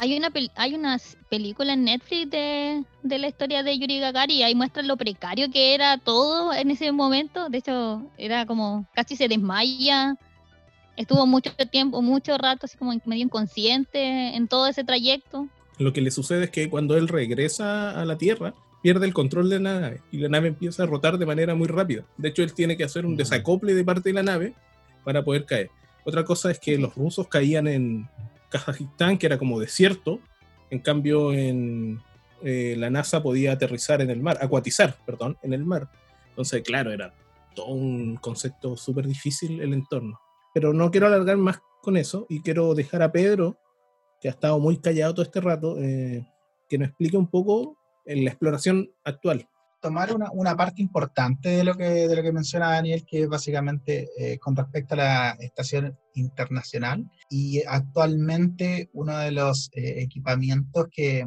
hay 0.00 0.16
una, 0.16 0.32
hay 0.56 0.74
una 0.74 0.94
s- 0.96 1.16
película 1.28 1.74
en 1.74 1.84
Netflix 1.84 2.30
de, 2.30 2.82
de 3.02 3.18
la 3.18 3.28
historia 3.28 3.62
de 3.62 3.78
Yuri 3.78 4.00
Gagarin 4.00 4.38
y 4.38 4.42
ahí 4.42 4.54
muestran 4.54 4.88
lo 4.88 4.96
precario 4.96 5.50
que 5.50 5.74
era 5.74 5.98
todo 5.98 6.54
en 6.54 6.70
ese 6.70 6.90
momento. 6.90 7.48
De 7.50 7.58
hecho, 7.58 8.02
era 8.16 8.46
como 8.46 8.86
casi 8.94 9.14
se 9.14 9.28
desmaya. 9.28 10.16
Estuvo 10.96 11.26
mucho 11.26 11.52
tiempo, 11.70 12.00
mucho 12.02 12.36
rato 12.38 12.66
así 12.66 12.76
como 12.78 12.92
medio 13.04 13.24
inconsciente 13.24 14.34
en 14.34 14.48
todo 14.48 14.66
ese 14.66 14.84
trayecto. 14.84 15.48
Lo 15.78 15.92
que 15.92 16.00
le 16.00 16.10
sucede 16.10 16.44
es 16.44 16.50
que 16.50 16.68
cuando 16.70 16.96
él 16.96 17.06
regresa 17.08 17.98
a 18.00 18.04
la 18.04 18.16
Tierra, 18.16 18.54
pierde 18.82 19.06
el 19.06 19.12
control 19.14 19.50
de 19.50 19.60
la 19.60 19.80
nave 19.80 20.00
y 20.10 20.18
la 20.18 20.28
nave 20.30 20.48
empieza 20.48 20.82
a 20.82 20.86
rotar 20.86 21.18
de 21.18 21.26
manera 21.26 21.54
muy 21.54 21.68
rápida. 21.68 22.04
De 22.16 22.30
hecho, 22.30 22.42
él 22.42 22.54
tiene 22.54 22.76
que 22.78 22.84
hacer 22.84 23.04
un 23.04 23.14
Mm. 23.14 23.18
desacople 23.18 23.74
de 23.74 23.84
parte 23.84 24.08
de 24.08 24.14
la 24.14 24.22
nave 24.22 24.54
para 25.04 25.22
poder 25.22 25.44
caer. 25.44 25.70
Otra 26.04 26.24
cosa 26.24 26.50
es 26.50 26.58
que 26.58 26.78
los 26.78 26.94
rusos 26.94 27.28
caían 27.28 27.66
en 27.66 28.08
Kazajistán, 28.50 29.18
que 29.18 29.26
era 29.26 29.38
como 29.38 29.58
desierto. 29.58 30.20
En 30.70 30.80
cambio, 30.80 31.32
en 31.32 32.00
eh, 32.42 32.74
la 32.78 32.90
NASA 32.90 33.22
podía 33.22 33.52
aterrizar 33.52 34.00
en 34.00 34.10
el 34.10 34.20
mar, 34.20 34.38
acuatizar, 34.40 34.96
perdón, 35.04 35.36
en 35.42 35.52
el 35.52 35.64
mar. 35.64 35.90
Entonces, 36.30 36.62
claro, 36.62 36.92
era 36.92 37.14
todo 37.54 37.66
un 37.66 38.16
concepto 38.16 38.76
súper 38.76 39.06
difícil 39.06 39.60
el 39.60 39.74
entorno. 39.74 40.20
Pero 40.54 40.72
no 40.72 40.90
quiero 40.90 41.06
alargar 41.06 41.36
más 41.36 41.60
con 41.82 41.96
eso 41.96 42.26
y 42.28 42.42
quiero 42.42 42.74
dejar 42.74 43.02
a 43.02 43.12
Pedro, 43.12 43.58
que 44.20 44.28
ha 44.28 44.32
estado 44.32 44.58
muy 44.58 44.78
callado 44.78 45.14
todo 45.14 45.24
este 45.24 45.40
rato, 45.40 45.78
eh, 45.78 46.26
que 46.68 46.78
nos 46.78 46.88
explique 46.88 47.16
un 47.16 47.28
poco 47.28 47.76
en 48.04 48.24
la 48.24 48.30
exploración 48.30 48.90
actual. 49.04 49.48
Tomar 49.80 50.14
una, 50.14 50.30
una 50.32 50.56
parte 50.56 50.82
importante 50.82 51.48
de 51.48 51.64
lo 51.64 51.74
que, 51.74 51.84
de 51.84 52.16
lo 52.16 52.22
que 52.22 52.32
menciona 52.32 52.70
Daniel, 52.70 53.04
que 53.06 53.22
es 53.22 53.28
básicamente 53.28 54.08
eh, 54.18 54.38
con 54.38 54.54
respecto 54.54 54.94
a 54.94 54.98
la 54.98 55.30
estación 55.40 55.98
internacional. 56.14 57.10
Y 57.28 57.62
actualmente 57.66 58.90
uno 58.92 59.16
de 59.18 59.32
los 59.32 59.70
eh, 59.72 60.02
equipamientos 60.02 60.86
que, 60.90 61.26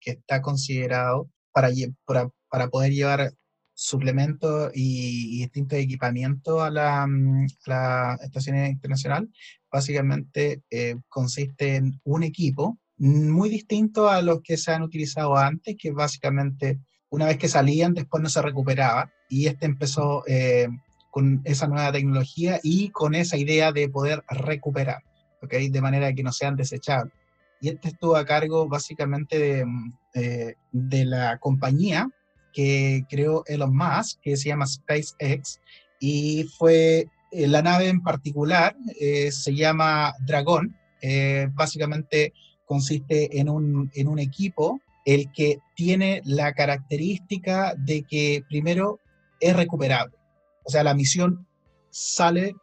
que 0.00 0.12
está 0.12 0.40
considerado 0.40 1.30
para, 1.52 1.70
para, 2.04 2.28
para 2.48 2.68
poder 2.68 2.92
llevar 2.92 3.32
suplementos 3.74 4.70
y, 4.74 5.36
y 5.36 5.38
distintos 5.40 5.78
equipamientos 5.78 6.60
a 6.60 6.70
la, 6.70 7.06
mm, 7.06 7.46
a 7.66 7.70
la 7.70 8.18
estación 8.22 8.56
internacional, 8.66 9.30
básicamente 9.70 10.62
eh, 10.70 10.96
consiste 11.08 11.76
en 11.76 12.00
un 12.04 12.22
equipo 12.22 12.78
muy 12.98 13.48
distinto 13.48 14.10
a 14.10 14.20
los 14.20 14.42
que 14.42 14.58
se 14.58 14.72
han 14.72 14.82
utilizado 14.82 15.34
antes, 15.36 15.76
que 15.78 15.90
básicamente 15.90 16.80
una 17.10 17.26
vez 17.26 17.38
que 17.38 17.48
salían, 17.48 17.94
después 17.94 18.22
no 18.22 18.28
se 18.28 18.42
recuperaba. 18.42 19.12
Y 19.28 19.46
este 19.46 19.66
empezó 19.66 20.24
eh, 20.26 20.68
con 21.10 21.42
esa 21.44 21.66
nueva 21.66 21.92
tecnología 21.92 22.60
y 22.62 22.90
con 22.90 23.14
esa 23.14 23.36
idea 23.36 23.72
de 23.72 23.88
poder 23.88 24.24
recuperar, 24.28 25.02
¿ok? 25.42 25.54
De 25.70 25.80
manera 25.80 26.12
que 26.12 26.22
no 26.22 26.32
sean 26.32 26.56
desechables. 26.56 27.12
Y 27.60 27.68
este 27.68 27.88
estuvo 27.88 28.16
a 28.16 28.24
cargo 28.24 28.68
básicamente 28.68 29.38
de, 29.38 29.66
mm, 29.66 29.92
eh, 30.14 30.54
de 30.72 31.04
la 31.04 31.38
compañía 31.38 32.08
que 32.52 33.04
creó 33.08 33.44
Elon 33.46 33.76
Musk, 33.76 34.20
que 34.22 34.36
se 34.36 34.48
llama 34.48 34.66
SpaceX, 34.66 35.60
y 36.00 36.44
fue 36.58 37.06
eh, 37.30 37.46
la 37.46 37.62
nave 37.62 37.88
en 37.88 38.02
particular, 38.02 38.76
eh, 38.98 39.30
se 39.30 39.54
llama 39.54 40.14
Dragón, 40.26 40.76
eh, 41.00 41.48
básicamente 41.52 42.32
consiste 42.64 43.38
en 43.38 43.48
un, 43.48 43.90
en 43.94 44.08
un 44.08 44.18
equipo 44.18 44.80
el 45.04 45.30
que 45.32 45.58
tiene 45.74 46.20
la 46.24 46.52
característica 46.52 47.74
de 47.76 48.02
que 48.02 48.42
primero 48.48 49.00
es 49.40 49.56
recuperable. 49.56 50.14
O 50.64 50.70
sea, 50.70 50.84
la 50.84 50.94
misión 50.94 51.46
sale, 51.90 52.54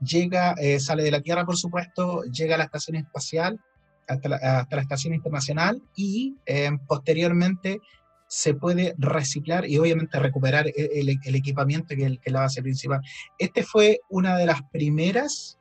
llega, 0.00 0.54
eh, 0.60 0.80
sale 0.80 1.02
de 1.02 1.10
la 1.10 1.20
Tierra, 1.20 1.44
por 1.44 1.56
supuesto, 1.56 2.22
llega 2.24 2.54
a 2.54 2.58
la 2.58 2.64
estación 2.64 2.96
espacial, 2.96 3.58
hasta 4.06 4.28
la, 4.28 4.66
estación 4.80 5.14
internacional 5.14 5.82
y 5.94 6.36
eh, 6.46 6.70
posteriormente 6.86 7.78
se 8.26 8.54
puede 8.54 8.94
reciclar 8.98 9.68
y 9.68 9.78
obviamente 9.78 10.18
recuperar 10.18 10.66
e- 10.68 11.00
el, 11.00 11.34
equipamiento 11.34 11.94
que, 11.94 12.18
es 12.22 12.32
la 12.32 12.40
base 12.40 12.62
principal. 12.62 13.00
Este 13.38 13.62
fue 13.62 14.00
una 14.08 14.36
de 14.36 14.46
las 14.46 14.62
primeras, 14.70 15.58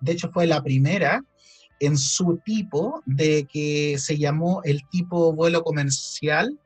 de 0.00 0.12
hecho 0.12 0.30
fue 0.30 0.46
la 0.46 0.62
primera 0.62 1.22
en 1.82 1.98
su 1.98 2.40
tipo 2.44 3.02
de 3.06 3.44
que 3.52 3.96
se 3.98 4.16
llamó 4.16 4.62
el 4.62 4.88
tipo 4.88 5.32
vuelo 5.32 5.64
comercial 5.64 6.56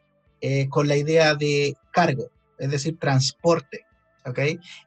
eh, 0.42 0.68
con 0.68 0.88
la 0.88 0.96
idea 0.96 1.34
de 1.34 1.74
cargo, 1.90 2.28
es 2.58 2.70
decir, 2.70 2.98
transporte. 2.98 3.86
¿ok? 4.26 4.38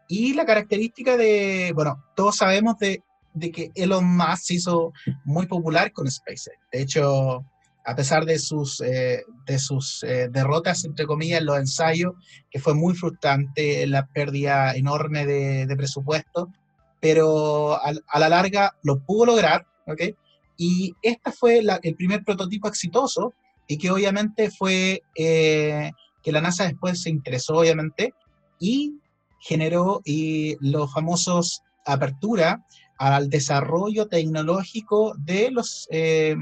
Y 0.07 0.35
la 0.35 0.45
característica 0.45 1.17
de, 1.17 1.71
bueno, 1.73 2.05
todos 2.15 2.37
sabemos 2.37 2.77
de, 2.77 3.01
de 3.33 3.51
que 3.51 3.71
Elon 3.73 4.05
Musk 4.05 4.43
se 4.43 4.53
hizo 4.53 4.93
muy 5.25 5.47
popular 5.47 5.91
con 5.91 6.09
SpaceX. 6.09 6.59
De 6.71 6.81
hecho, 6.81 7.43
a 7.83 7.95
pesar 7.95 8.25
de 8.25 8.37
sus, 8.37 8.81
eh, 8.81 9.23
de 9.47 9.57
sus 9.57 10.03
eh, 10.03 10.29
derrotas, 10.29 10.85
entre 10.85 11.07
comillas, 11.07 11.39
en 11.39 11.47
los 11.47 11.57
ensayos, 11.57 12.13
que 12.51 12.59
fue 12.59 12.75
muy 12.75 12.93
frustrante, 12.93 13.87
la 13.87 14.05
pérdida 14.05 14.75
enorme 14.75 15.25
de, 15.25 15.65
de 15.65 15.75
presupuesto, 15.75 16.51
pero 16.99 17.73
a, 17.73 17.93
a, 18.07 18.19
la 18.19 18.29
larga 18.29 18.75
lo 18.83 18.99
pudo 18.99 19.25
lograr, 19.25 19.65
¿ok? 19.89 20.15
Y 20.57 20.93
este 21.01 21.31
fue 21.31 21.61
la, 21.61 21.79
el 21.83 21.95
primer 21.95 22.23
prototipo 22.23 22.67
exitoso 22.67 23.33
y 23.67 23.77
que 23.77 23.91
obviamente 23.91 24.51
fue 24.51 25.03
eh, 25.15 25.91
que 26.21 26.31
la 26.31 26.41
NASA 26.41 26.65
después 26.65 27.01
se 27.01 27.09
interesó, 27.09 27.55
obviamente, 27.55 28.13
y 28.59 28.95
generó 29.39 30.01
y 30.03 30.57
los 30.59 30.91
famosos 30.93 31.63
apertura 31.85 32.65
al 32.97 33.29
desarrollo 33.29 34.07
tecnológico 34.07 35.13
de 35.17 35.51
los 35.51 35.87
eh, 35.91 36.35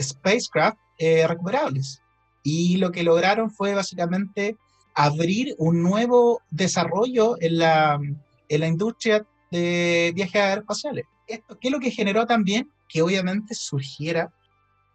spacecraft 0.00 0.78
eh, 0.98 1.26
recuperables. 1.26 2.02
Y 2.42 2.78
lo 2.78 2.90
que 2.90 3.04
lograron 3.04 3.50
fue 3.50 3.74
básicamente 3.74 4.56
abrir 4.94 5.54
un 5.58 5.82
nuevo 5.82 6.42
desarrollo 6.50 7.36
en 7.40 7.58
la, 7.58 8.00
en 8.48 8.60
la 8.60 8.66
industria 8.66 9.24
de 9.50 10.12
viajes 10.14 10.42
aeroespaciales. 10.42 11.04
Esto, 11.26 11.58
¿Qué 11.58 11.68
es 11.68 11.72
lo 11.72 11.80
que 11.80 11.90
generó 11.90 12.26
también? 12.26 12.70
Que 12.92 13.02
obviamente 13.02 13.54
surgiera 13.54 14.32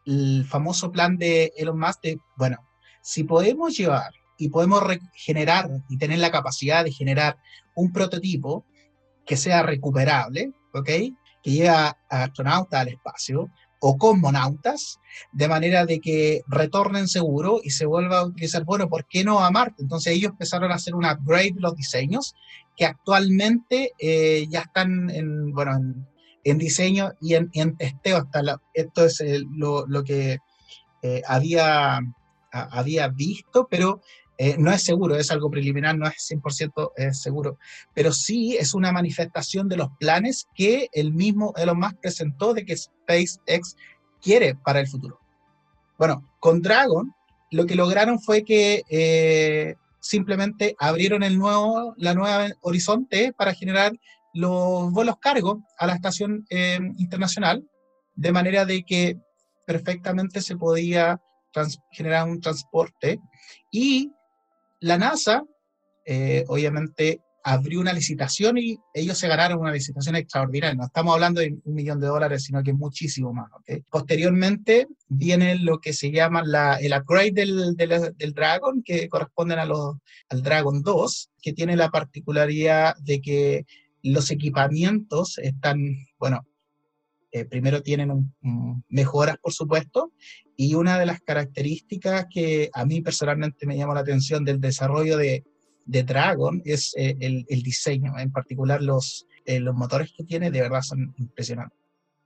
el 0.05 0.45
famoso 0.45 0.91
plan 0.91 1.17
de 1.17 1.51
Elon 1.57 1.79
Musk 1.79 2.01
de, 2.01 2.19
bueno, 2.38 2.57
si 3.01 3.23
podemos 3.23 3.75
llevar 3.75 4.12
y 4.38 4.49
podemos 4.49 4.83
generar 5.13 5.69
y 5.89 5.97
tener 5.97 6.19
la 6.19 6.31
capacidad 6.31 6.83
de 6.83 6.91
generar 6.91 7.38
un 7.75 7.91
prototipo 7.91 8.65
que 9.25 9.36
sea 9.36 9.63
recuperable, 9.63 10.51
¿ok? 10.73 10.86
Que 10.86 11.51
lleve 11.51 11.69
a 11.69 11.97
astronautas 12.10 12.81
al 12.81 12.89
espacio, 12.89 13.49
o 13.79 13.97
cosmonautas, 13.97 14.99
de 15.31 15.47
manera 15.47 15.86
de 15.86 15.99
que 15.99 16.41
retornen 16.47 17.07
seguro 17.07 17.60
y 17.63 17.69
se 17.71 17.86
vuelva 17.86 18.19
a 18.19 18.25
utilizar, 18.25 18.63
bueno, 18.63 18.89
¿por 18.89 19.05
qué 19.05 19.23
no 19.23 19.39
a 19.39 19.51
Marte? 19.51 19.83
Entonces 19.83 20.13
ellos 20.13 20.31
empezaron 20.31 20.71
a 20.71 20.75
hacer 20.75 20.95
un 20.95 21.05
upgrade 21.05 21.53
de 21.53 21.62
los 21.62 21.75
diseños 21.75 22.36
que 22.75 22.86
actualmente 22.86 23.91
eh, 23.99 24.47
ya 24.49 24.62
están 24.62 25.10
en, 25.10 25.51
bueno, 25.53 25.75
en, 25.75 26.07
en 26.51 26.57
diseño 26.57 27.13
y 27.19 27.36
en, 27.36 27.49
en 27.53 27.75
testeo. 27.75 28.17
Hasta 28.17 28.41
la- 28.41 28.62
esto 28.73 29.05
es 29.05 29.21
lo, 29.51 29.86
lo 29.88 30.03
que 30.03 30.39
eh, 31.01 31.21
había, 31.27 31.99
había 32.51 33.07
visto, 33.10 33.67
pero 33.69 34.01
eh, 34.38 34.55
no 34.57 34.71
es 34.71 34.83
seguro, 34.83 35.15
es 35.15 35.31
algo 35.31 35.49
preliminar, 35.49 35.97
no 35.97 36.07
es 36.07 36.15
100% 36.29 36.91
eh, 36.95 37.13
seguro, 37.13 37.57
pero 37.93 38.12
sí 38.13 38.55
es 38.55 38.73
una 38.73 38.91
manifestación 38.91 39.67
de 39.67 39.77
los 39.77 39.89
planes 39.99 40.47
que 40.55 40.89
el 40.93 41.12
mismo 41.12 41.53
Elon 41.57 41.79
Musk 41.79 41.97
presentó 42.01 42.53
de 42.53 42.63
que 42.63 42.77
SpaceX 42.77 43.75
quiere 44.21 44.55
para 44.55 44.79
el 44.79 44.88
futuro. 44.88 45.19
Bueno, 45.97 46.23
con 46.39 46.62
Dragon 46.62 47.13
lo 47.49 47.65
que 47.65 47.75
lograron 47.75 48.19
fue 48.19 48.43
que 48.43 49.75
simplemente 49.99 50.75
abrieron 50.79 51.23
el 51.23 51.38
nuevo, 51.38 51.93
la 51.97 52.13
nueva 52.13 52.47
horizonte 52.62 53.33
para 53.33 53.53
generar 53.53 53.93
los 54.38 54.91
vuelos 54.91 55.17
cargo 55.19 55.63
a 55.78 55.88
la 55.88 55.95
estación 55.95 56.45
eh, 56.50 56.80
internacional, 56.97 57.67
de 58.15 58.32
manera 58.32 58.65
de 58.65 58.84
que 58.84 59.17
perfectamente 59.65 60.41
se 60.41 60.56
podía 60.56 61.19
generar 61.91 62.28
un 62.28 62.39
transporte 62.39 63.19
y 63.71 64.12
la 64.80 64.97
NASA, 64.97 65.43
eh, 66.06 66.45
obviamente, 66.47 67.21
abrió 67.43 67.80
una 67.80 67.93
licitación 67.93 68.58
y 68.58 68.78
ellos 68.93 69.17
se 69.17 69.28
ganaron 69.28 69.60
una 69.60 69.71
licitación 69.71 70.17
extraordinaria. 70.17 70.76
No 70.76 70.86
estamos 70.86 71.13
hablando 71.13 71.41
de 71.41 71.58
un 71.63 71.73
millón 71.73 72.00
de 72.00 72.08
dólares, 72.08 72.43
sino 72.43 72.62
que 72.62 72.73
muchísimo 72.73 73.34
más. 73.34 73.50
¿ok? 73.54 73.84
Posteriormente 73.89 74.88
viene 75.08 75.56
lo 75.56 75.80
que 75.80 75.93
se 75.93 76.12
llama 76.12 76.43
la, 76.43 76.76
el 76.76 76.93
upgrade 76.93 77.32
del, 77.32 77.76
del, 77.76 78.13
del 78.15 78.34
Dragon, 78.34 78.84
que 78.84 79.08
corresponden 79.08 79.60
a 79.60 79.65
los, 79.65 79.95
al 80.30 80.43
Dragon 80.43 80.84
2, 80.84 81.30
que 81.41 81.54
tiene 81.54 81.76
la 81.76 81.89
particularidad 81.89 82.95
de 82.97 83.21
que 83.21 83.65
los 84.12 84.32
equipamientos 84.32 85.38
están, 85.38 85.80
bueno, 86.20 86.46
eh, 87.32 87.46
primero 87.46 87.82
tienen 87.82 88.34
mejoras, 88.89 89.38
por 89.38 89.54
supuesto, 89.54 90.13
y 90.56 90.76
una 90.76 90.98
de 90.98 91.06
las 91.06 91.22
características 91.22 92.26
que 92.30 92.70
a 92.74 92.86
mí 92.86 93.02
personalmente 93.02 93.65
me 93.65 93.78
llamó 93.78 93.93
la 93.93 94.00
atención 94.02 94.46
del 94.46 94.60
desarrollo 94.60 95.17
de, 95.17 95.43
Dragon 95.86 96.62
es 96.65 96.93
eh, 96.98 97.15
el, 97.22 97.46
el 97.48 97.63
diseño, 97.63 98.20
en 98.20 98.30
particular 98.30 98.82
los, 98.82 99.26
eh, 99.46 99.62
los 99.62 99.74
motores 99.74 100.12
que 100.12 100.26
tiene, 100.26 100.52
de 100.52 100.60
verdad 100.60 100.82
son 100.82 101.15
impresionantes. 101.17 101.80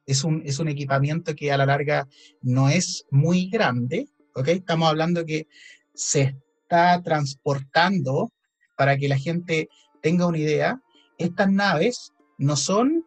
Es 0.08 0.24
un, 0.24 0.42
es 0.44 0.58
un 0.58 0.68
equipamiento 0.68 1.36
que 1.36 1.52
a 1.52 1.58
la 1.58 1.68
larga 1.68 2.08
no 2.42 2.70
es 2.70 3.06
muy 3.12 3.48
grande, 3.52 4.08
¿ok? 4.34 4.48
Estamos 4.48 4.90
hablando 4.90 5.24
que 5.24 5.48
se 5.94 6.36
está 6.64 7.04
transportando, 7.04 8.32
para 8.76 8.98
que 8.98 9.08
la 9.08 9.20
gente 9.20 9.70
tenga 10.02 10.26
una 10.26 10.40
idea, 10.40 10.82
estas 11.24 11.52
naves 11.52 12.14
no 12.38 12.56
son, 12.56 13.06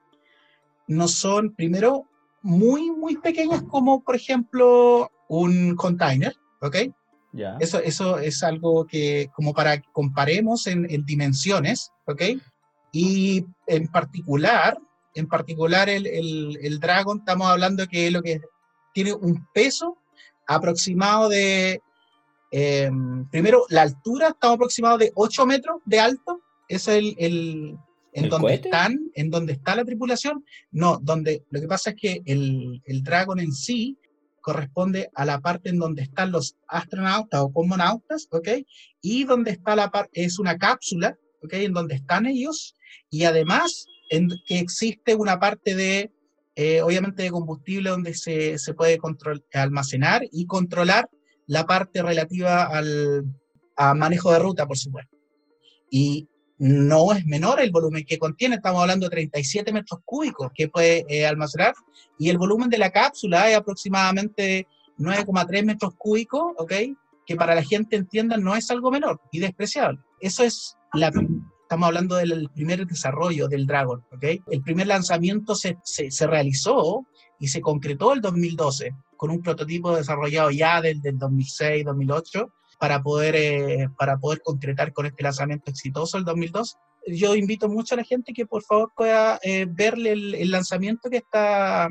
no 0.87 1.09
son, 1.09 1.55
primero, 1.55 2.07
muy, 2.42 2.90
muy 2.90 3.16
pequeñas 3.16 3.62
como, 3.62 4.03
por 4.03 4.16
ejemplo, 4.16 5.11
un 5.29 5.74
container, 5.77 6.35
¿ok? 6.61 6.77
Eso, 7.59 7.81
eso 7.81 8.18
es 8.18 8.42
algo 8.44 8.87
que, 8.87 9.29
como 9.35 9.53
para 9.53 9.79
que 9.79 9.88
comparemos 9.92 10.68
en, 10.68 10.88
en 10.88 11.05
dimensiones, 11.05 11.90
¿ok? 12.07 12.22
Y 12.92 13.44
en 13.66 13.88
particular, 13.88 14.79
en 15.14 15.27
particular 15.27 15.88
el, 15.88 16.07
el, 16.07 16.59
el 16.62 16.79
Dragon, 16.79 17.18
estamos 17.18 17.48
hablando 17.48 17.88
que 17.88 18.11
lo 18.11 18.22
que 18.22 18.40
tiene 18.92 19.12
un 19.14 19.46
peso 19.53 19.96
aproximado 20.46 21.29
de, 21.29 21.83
eh, 22.57 22.88
primero, 23.33 23.66
la 23.68 23.83
altura, 23.83 24.29
estamos 24.29 24.55
aproximados 24.55 25.00
de 25.00 25.11
8 25.16 25.44
metros 25.44 25.81
de 25.85 25.98
alto, 25.98 26.40
es 26.68 26.87
el, 26.87 27.16
el 27.18 27.77
en 28.14 28.24
¿El 28.24 28.31
donde 28.31 28.46
cohete? 28.46 28.68
están, 28.68 29.11
en 29.14 29.31
donde 29.31 29.53
está 29.53 29.77
la 29.77 29.85
tripulación, 29.85 30.44
no, 30.70 30.98
donde, 31.03 31.44
lo 31.50 31.61
que 31.61 31.66
pasa 31.66 31.90
es 31.90 31.96
que 31.96 32.22
el, 32.24 32.81
el 32.87 33.03
Dragon 33.03 33.38
en 33.40 33.53
sí 33.53 33.98
corresponde 34.40 35.11
a 35.14 35.24
la 35.24 35.40
parte 35.40 35.70
en 35.70 35.79
donde 35.79 36.03
están 36.03 36.31
los 36.31 36.57
astronautas 36.68 37.40
o 37.40 37.53
cosmonautas, 37.53 38.29
¿ok? 38.31 38.48
Y 39.00 39.24
donde 39.24 39.50
está 39.50 39.74
la 39.74 39.90
parte, 39.90 40.11
es 40.22 40.38
una 40.38 40.59
cápsula, 40.59 41.16
¿ok? 41.42 41.55
En 41.55 41.72
donde 41.72 41.94
están 41.94 42.27
ellos, 42.27 42.77
y 43.11 43.24
además 43.24 43.87
en 44.11 44.29
que 44.46 44.59
existe 44.59 45.14
una 45.14 45.40
parte 45.40 45.74
de, 45.74 46.12
eh, 46.57 46.83
obviamente, 46.83 47.22
de 47.22 47.31
combustible 47.31 47.90
donde 47.90 48.14
se, 48.14 48.59
se 48.59 48.74
puede 48.74 48.98
control, 48.98 49.44
almacenar 49.53 50.22
y 50.31 50.46
controlar 50.46 51.09
la 51.46 51.64
parte 51.64 52.03
relativa 52.03 52.64
al 52.64 53.24
a 53.77 53.94
manejo 53.94 54.33
de 54.33 54.38
ruta, 54.38 54.66
por 54.66 54.79
supuesto. 54.79 55.16
Y 55.90 56.29
no 56.59 57.12
es 57.12 57.27
menor 57.27 57.61
el 57.61 57.71
volumen 57.71 58.05
que 58.05 58.19
contiene, 58.19 58.57
estamos 58.57 58.81
hablando 58.81 59.07
de 59.07 59.11
37 59.11 59.73
metros 59.73 60.01
cúbicos 60.05 60.51
que 60.55 60.69
puede 60.69 61.05
eh, 61.09 61.27
almacenar, 61.27 61.75
y 62.19 62.31
el 62.31 62.38
volumen 62.38 62.71
de 62.71 62.79
la 62.79 62.90
cápsula 62.90 63.51
es 63.51 63.57
aproximadamente 63.57 64.67
9,3 64.99 65.64
metros 65.64 65.95
cúbicos, 65.97 66.53
¿ok? 66.57 66.73
Que 67.27 67.37
para 67.37 67.55
la 67.55 67.62
gente 67.62 67.97
entienda 67.97 68.37
no 68.37 68.55
es 68.55 68.71
algo 68.71 68.90
menor 68.90 69.21
y 69.33 69.40
despreciable. 69.40 70.01
Eso 70.21 70.45
es 70.45 70.77
la... 70.93 71.12
Estamos 71.62 71.87
hablando 71.87 72.17
del 72.17 72.51
primer 72.51 72.87
desarrollo 72.87 73.49
del 73.49 73.67
Dragon, 73.67 74.05
¿ok? 74.12 74.25
El 74.49 74.62
primer 74.62 74.87
lanzamiento 74.87 75.55
se, 75.55 75.79
se, 75.83 76.27
realizó 76.27 77.07
y 77.40 77.49
se 77.49 77.62
concretó 77.62 78.12
el 78.12 78.21
2012 78.21 78.95
con 79.17 79.31
un 79.31 79.43
prototipo 79.43 79.97
desarrollado 79.97 80.51
ya 80.51 80.83
del, 80.83 81.01
del 81.01 81.19
2006, 81.19 81.87
2008 81.87 82.53
para 82.79 83.03
poder, 83.03 83.37
eh, 83.37 83.89
para 83.99 84.19
poder 84.19 84.41
concretar 84.43 84.93
con 84.93 85.07
este 85.07 85.23
lanzamiento 85.23 85.71
exitoso 85.71 86.19
el 86.19 86.25
2002. 86.25 86.77
Yo 87.09 87.35
invito 87.35 87.69
mucho 87.69 87.95
a 87.95 87.99
la 87.99 88.05
gente 88.05 88.33
que 88.33 88.47
por 88.47 88.63
favor 88.63 88.93
pueda 88.97 89.39
eh, 89.43 89.67
verle 89.69 90.13
el, 90.13 90.35
el, 90.35 90.51
lanzamiento 90.51 91.11
que 91.11 91.19
está, 91.19 91.89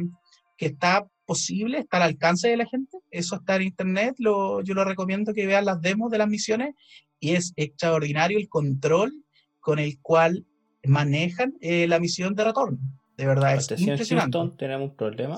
que 0.58 0.67
está 0.67 1.06
posible, 1.26 1.80
está 1.80 1.98
al 1.98 2.04
alcance 2.04 2.48
de 2.48 2.58
la 2.58 2.65
gente. 2.65 2.98
Eso 3.12 3.36
está 3.36 3.56
en 3.56 3.63
internet. 3.63 4.15
Lo, 4.17 4.62
yo 4.62 4.74
lo 4.74 4.84
recomiendo 4.84 5.34
que 5.34 5.48
vean 5.48 5.65
las 5.65 5.82
demos 5.82 6.12
de 6.12 6.17
las 6.17 6.28
misiones 6.28 6.76
y 7.19 7.36
es 7.36 7.54
extraordinario 7.56 8.38
el 8.38 8.50
control 8.50 9.13
con 9.60 9.80
el 9.80 10.00
cual 10.02 10.46
manejan 10.84 11.56
eh, 11.62 11.88
la 11.88 12.00
misión 12.00 12.36
de 12.36 12.43
retorno. 12.43 12.80
De 13.17 13.26
verdad, 13.26 13.56
es 13.56 13.69
impresionante. 13.80 14.38
Houston 14.38 14.58
tenemos 14.58 14.89
un 14.89 14.96
problema. 14.96 15.38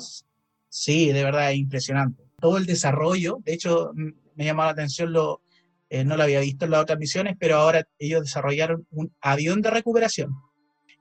Sí, 0.70 1.12
de 1.12 1.24
verdad 1.24 1.52
es 1.52 1.58
impresionante. 1.58 2.24
Todo 2.40 2.58
el 2.58 2.66
desarrollo, 2.66 3.38
de 3.44 3.54
hecho, 3.54 3.92
me 4.36 4.46
llamó 4.46 4.64
la 4.64 4.70
atención, 4.70 5.12
lo, 5.12 5.42
eh, 5.90 6.04
no 6.04 6.18
lo 6.18 6.24
había 6.24 6.40
visto 6.40 6.66
en 6.66 6.72
las 6.72 6.82
otras 6.82 7.00
misiones, 7.00 7.36
pero 7.40 7.58
ahora 7.58 7.88
ellos 8.00 8.22
desarrollaron 8.22 8.88
un 8.92 9.14
avión 9.22 9.62
de 9.62 9.72
recuperación. 9.72 10.32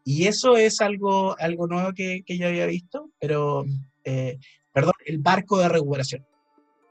Y 0.05 0.27
eso 0.27 0.57
es 0.57 0.81
algo, 0.81 1.39
algo 1.39 1.67
nuevo 1.67 1.93
que, 1.95 2.23
que 2.25 2.37
yo 2.37 2.47
había 2.47 2.67
visto, 2.67 3.11
pero, 3.19 3.65
eh, 4.05 4.39
perdón, 4.73 4.93
el 5.07 5.19
barco 5.19 5.59
de 5.59 5.69
recuperación. 5.69 6.27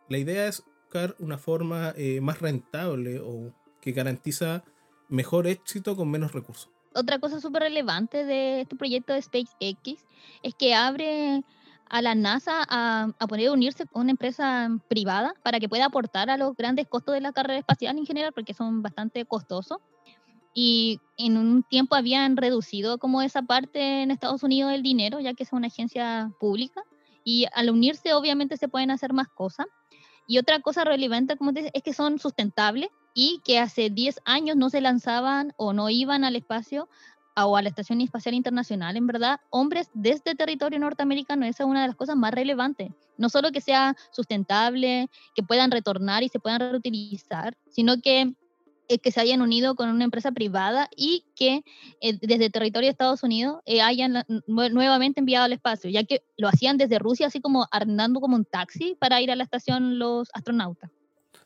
La 0.10 0.18
idea 0.18 0.48
es 0.48 0.64
buscar 0.94 1.16
una 1.20 1.38
forma 1.38 1.94
eh, 1.96 2.22
más 2.22 2.40
rentable 2.40 3.20
o 3.20 3.54
que 3.82 3.92
garantiza 3.92 4.64
mejor 5.10 5.48
éxito 5.48 5.96
con 5.96 6.10
menos 6.10 6.34
recursos. 6.34 6.70
Otra 6.96 7.20
cosa 7.20 7.40
súper 7.40 7.64
relevante 7.64 8.26
de 8.26 8.62
este 8.62 8.76
proyecto 8.76 9.14
de 9.14 9.22
SpaceX 9.22 10.06
es 10.44 10.54
que 10.56 10.76
abre 10.76 11.44
a 11.90 12.02
la 12.02 12.16
NASA 12.16 12.64
a, 12.68 13.10
a, 13.20 13.28
poder 13.28 13.52
unirse 13.52 13.86
con 13.86 14.04
una 14.04 14.12
empresa 14.12 14.70
privada 14.88 15.34
para 15.44 15.60
que 15.60 15.70
pueda 15.70 15.86
aportar 15.86 16.30
a 16.30 16.38
los 16.38 16.56
grandes 16.56 16.88
costos 16.88 17.14
de 17.14 17.22
la 17.22 17.34
carrera 17.34 17.60
espacial 17.60 17.98
en 17.98 18.06
general, 18.06 18.34
porque 18.34 18.54
son 18.54 18.82
bastante 18.82 19.26
costosos. 19.26 19.78
Y 20.54 21.00
en 21.18 21.38
un 21.38 21.64
tiempo 21.64 21.96
habían 21.96 22.38
reducido 22.38 23.00
como 23.00 23.22
esa 23.22 23.42
parte 23.42 24.04
en 24.04 24.12
Estados 24.12 24.44
Unidos 24.44 24.72
del 24.72 24.84
dinero, 24.84 25.20
ya 25.20 25.34
que 25.34 25.44
es 25.44 25.54
una 25.54 25.68
agencia 25.68 26.32
pública. 26.40 26.84
Y 27.24 27.46
al 27.54 27.70
unirse 27.70 28.14
obviamente 28.14 28.58
se 28.58 28.68
pueden 28.68 28.92
hacer 28.92 29.14
más 29.14 29.28
cosas. 29.30 29.66
Y 30.28 30.38
otra 30.38 30.60
cosa 30.62 30.84
relevante, 30.84 31.38
como 31.38 31.54
te 31.54 31.62
dice, 31.62 31.72
es 31.74 31.84
que 31.84 31.94
son 31.94 32.20
sustentables 32.20 32.90
y 33.14 33.42
que 33.44 33.60
hace 33.60 33.90
10 33.90 34.22
años 34.26 34.56
no 34.56 34.70
se 34.70 34.82
lanzaban 34.82 35.54
o 35.58 35.74
no 35.74 35.90
iban 35.90 36.24
al 36.24 36.36
espacio 36.36 36.88
o 37.36 37.58
a 37.58 37.62
la 37.62 37.70
Estación 37.70 38.02
Espacial 38.02 38.36
Internacional, 38.36 38.96
en 38.98 39.08
verdad, 39.08 39.40
hombres 39.50 39.90
desde 39.94 40.36
territorio 40.36 40.80
norteamericano, 40.80 41.46
esa 41.46 41.64
es 41.64 41.70
una 41.70 41.82
de 41.82 41.88
las 41.88 41.96
cosas 41.96 42.16
más 42.16 42.32
relevantes. 42.32 42.92
No 43.18 43.30
solo 43.30 43.52
que 43.52 43.62
sea 43.62 43.96
sustentable, 44.12 45.10
que 45.36 45.44
puedan 45.44 45.72
retornar 45.72 46.24
y 46.24 46.30
se 46.30 46.40
puedan 46.40 46.60
reutilizar, 46.60 47.56
sino 47.70 48.02
que, 48.02 48.34
eh, 48.88 48.98
que 48.98 49.12
se 49.12 49.22
hayan 49.22 49.42
unido 49.42 49.76
con 49.76 49.90
una 49.90 50.04
empresa 50.04 50.32
privada 50.32 50.90
y 50.96 51.26
que 51.36 51.64
eh, 52.02 52.18
desde 52.22 52.50
territorio 52.50 52.88
de 52.88 52.92
Estados 52.92 53.24
Unidos 53.24 53.62
eh, 53.66 53.82
hayan 53.82 54.26
nuevamente 54.48 55.20
enviado 55.20 55.46
al 55.46 55.54
espacio, 55.54 55.90
ya 55.90 56.04
que 56.04 56.24
lo 56.38 56.48
hacían 56.48 56.78
desde 56.78 57.00
Rusia, 57.00 57.28
así 57.28 57.40
como 57.40 57.68
arrendando 57.72 58.20
como 58.20 58.36
un 58.36 58.46
taxi 58.46 58.96
para 59.00 59.22
ir 59.22 59.32
a 59.32 59.36
la 59.36 59.44
estación 59.44 60.00
los 60.00 60.30
astronautas. 60.34 60.92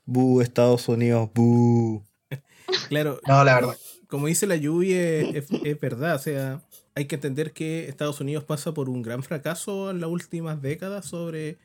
Bu, 0.06 0.42
Estados 0.42 0.88
Unidos, 0.88 1.30
bu. 1.34 2.02
Claro. 2.90 3.20
No, 3.28 3.44
la 3.44 3.56
verdad. 3.56 3.78
Como 4.08 4.28
dice 4.28 4.48
la 4.48 4.56
lluvia, 4.56 5.02
es, 5.22 5.46
es, 5.64 5.80
verdad. 5.80 6.16
O 6.16 6.20
sea, 6.20 6.62
hay 6.96 7.06
que 7.06 7.16
entender 7.16 7.52
que 7.52 7.88
Estados 7.90 8.20
Unidos 8.22 8.44
pasa 8.44 8.74
por 8.74 8.90
un 8.90 9.02
gran 9.02 9.22
fracaso 9.24 9.92
en 9.92 10.00
las 10.02 10.10
últimas 10.10 10.62
décadas 10.62 11.06
sobre 11.06 11.58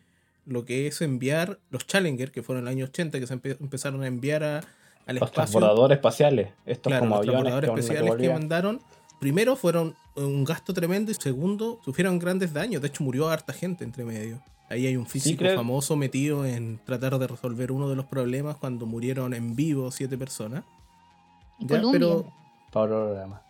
lo 0.44 0.64
que 0.64 0.88
es 0.88 1.00
enviar 1.02 1.58
los 1.70 1.86
Challenger, 1.86 2.32
que 2.32 2.42
fueron 2.42 2.64
en 2.64 2.68
el 2.68 2.74
año 2.78 2.84
80, 2.86 3.20
que 3.20 3.26
se 3.28 3.34
empe- 3.36 3.56
empezaron 3.60 4.02
a 4.02 4.08
enviar 4.08 4.42
a- 4.42 4.56
al 4.58 5.16
Los 5.16 5.28
espacio. 5.28 5.32
transbordadores 5.34 5.96
espaciales, 5.96 6.48
estos 6.66 6.90
Claro, 6.90 7.00
como 7.04 7.16
los 7.16 7.20
aviones 7.28 7.42
transbordadores 7.44 7.70
una 7.70 7.80
especiales 7.80 8.20
que 8.20 8.32
mandaron, 8.32 8.80
primero 9.20 9.54
fueron 9.56 9.94
un 10.16 10.44
gasto 10.44 10.74
tremendo 10.74 11.10
y 11.12 11.14
segundo, 11.14 11.80
sufrieron 11.84 12.18
grandes 12.18 12.52
daños. 12.52 12.82
De 12.82 12.88
hecho, 12.88 13.04
murió 13.04 13.28
harta 13.28 13.52
gente 13.52 13.84
entre 13.84 14.04
medio. 14.04 14.42
Ahí 14.68 14.86
hay 14.86 14.96
un 14.96 15.06
físico 15.06 15.44
famoso 15.54 15.96
metido 15.96 16.44
en 16.46 16.80
tratar 16.84 17.18
de 17.18 17.26
resolver 17.28 17.70
uno 17.72 17.88
de 17.88 17.94
los 17.96 18.06
problemas 18.06 18.56
cuando 18.56 18.84
murieron 18.86 19.34
en 19.34 19.54
vivo 19.54 19.90
siete 19.92 20.18
personas. 20.18 20.64
En 21.62 21.68
Ya, 21.68 21.76
Colombia. 21.76 21.98
pero, 22.00 22.32
Para 22.72 22.84
otro 22.86 23.04
programa. 23.06 23.42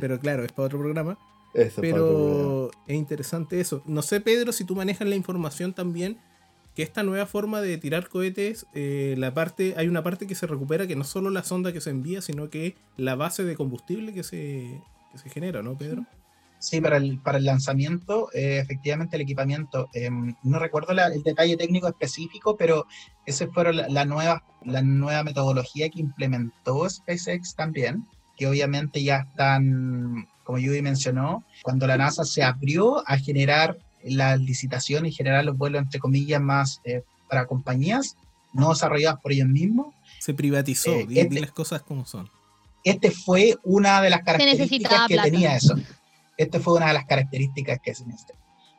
pero 0.00 0.20
claro, 0.20 0.44
es 0.44 0.52
para 0.52 0.66
otro 0.66 0.78
programa. 0.78 1.18
Eso, 1.54 1.80
para 1.82 1.88
otro 1.94 2.06
programa. 2.06 2.36
Pero 2.36 2.70
es 2.86 2.94
interesante 2.96 3.60
eso. 3.60 3.82
No 3.86 4.02
sé, 4.02 4.20
Pedro, 4.20 4.52
si 4.52 4.64
tú 4.64 4.74
manejas 4.76 5.08
la 5.08 5.14
información 5.16 5.72
también, 5.72 6.18
que 6.74 6.82
esta 6.82 7.02
nueva 7.02 7.26
forma 7.26 7.60
de 7.60 7.76
tirar 7.78 8.08
cohetes, 8.08 8.66
eh, 8.74 9.14
la 9.18 9.34
parte, 9.34 9.74
hay 9.76 9.88
una 9.88 10.02
parte 10.04 10.26
que 10.26 10.34
se 10.36 10.46
recupera, 10.46 10.86
que 10.86 10.94
no 10.96 11.04
solo 11.04 11.30
la 11.30 11.42
sonda 11.42 11.72
que 11.72 11.80
se 11.80 11.90
envía, 11.90 12.22
sino 12.22 12.50
que 12.50 12.76
la 12.96 13.16
base 13.16 13.44
de 13.44 13.56
combustible 13.56 14.14
que 14.14 14.22
se, 14.22 14.80
que 15.12 15.18
se 15.18 15.28
genera, 15.30 15.62
¿no, 15.62 15.76
Pedro? 15.76 16.04
Sí, 16.60 16.80
para 16.80 16.96
el, 16.96 17.20
para 17.20 17.38
el 17.38 17.44
lanzamiento, 17.44 18.30
eh, 18.34 18.58
efectivamente 18.58 19.16
el 19.16 19.22
equipamiento, 19.22 19.88
eh, 19.94 20.10
no 20.42 20.58
recuerdo 20.58 20.92
la- 20.92 21.06
el 21.06 21.22
detalle 21.22 21.56
técnico 21.56 21.86
específico, 21.88 22.56
pero 22.56 22.86
esa 23.26 23.46
fue 23.48 23.72
la, 23.72 23.88
la 23.88 24.04
nueva, 24.04 24.42
la 24.64 24.82
nueva 24.82 25.22
metodología 25.22 25.88
que 25.88 26.00
implementó 26.00 26.88
SpaceX 26.90 27.54
también, 27.54 28.06
que 28.36 28.46
obviamente 28.48 29.02
ya 29.02 29.18
están, 29.18 30.26
como 30.42 30.58
Yui 30.58 30.82
mencionó, 30.82 31.44
cuando 31.62 31.86
la 31.86 31.96
NASA 31.96 32.24
se 32.24 32.42
abrió 32.42 33.08
a 33.08 33.16
generar 33.18 33.78
la 34.02 34.36
licitación 34.36 35.06
y 35.06 35.12
generar 35.12 35.44
los 35.44 35.56
vuelos, 35.56 35.82
entre 35.82 36.00
comillas, 36.00 36.40
más 36.40 36.80
eh, 36.84 37.02
para 37.28 37.46
compañías, 37.46 38.16
no 38.52 38.70
desarrolladas 38.70 39.20
por 39.20 39.32
ellos 39.32 39.48
mismos, 39.48 39.94
Se 40.20 40.34
privatizó, 40.34 40.90
Eh, 40.90 41.06
di, 41.06 41.14
di 41.14 41.20
este- 41.20 41.40
las 41.42 41.52
cosas 41.52 41.82
como 41.82 42.04
son. 42.04 42.28
este 42.82 43.10
fue 43.12 43.56
una 43.62 44.00
de 44.02 44.10
las 44.10 44.22
características 44.22 45.06
que 45.06 45.14
plata. 45.14 45.30
tenía 45.30 45.54
eso. 45.56 45.74
Esta 46.38 46.60
fue 46.60 46.76
una 46.76 46.86
de 46.86 46.94
las 46.94 47.04
características 47.04 47.78
que, 47.82 47.94
se 47.94 48.04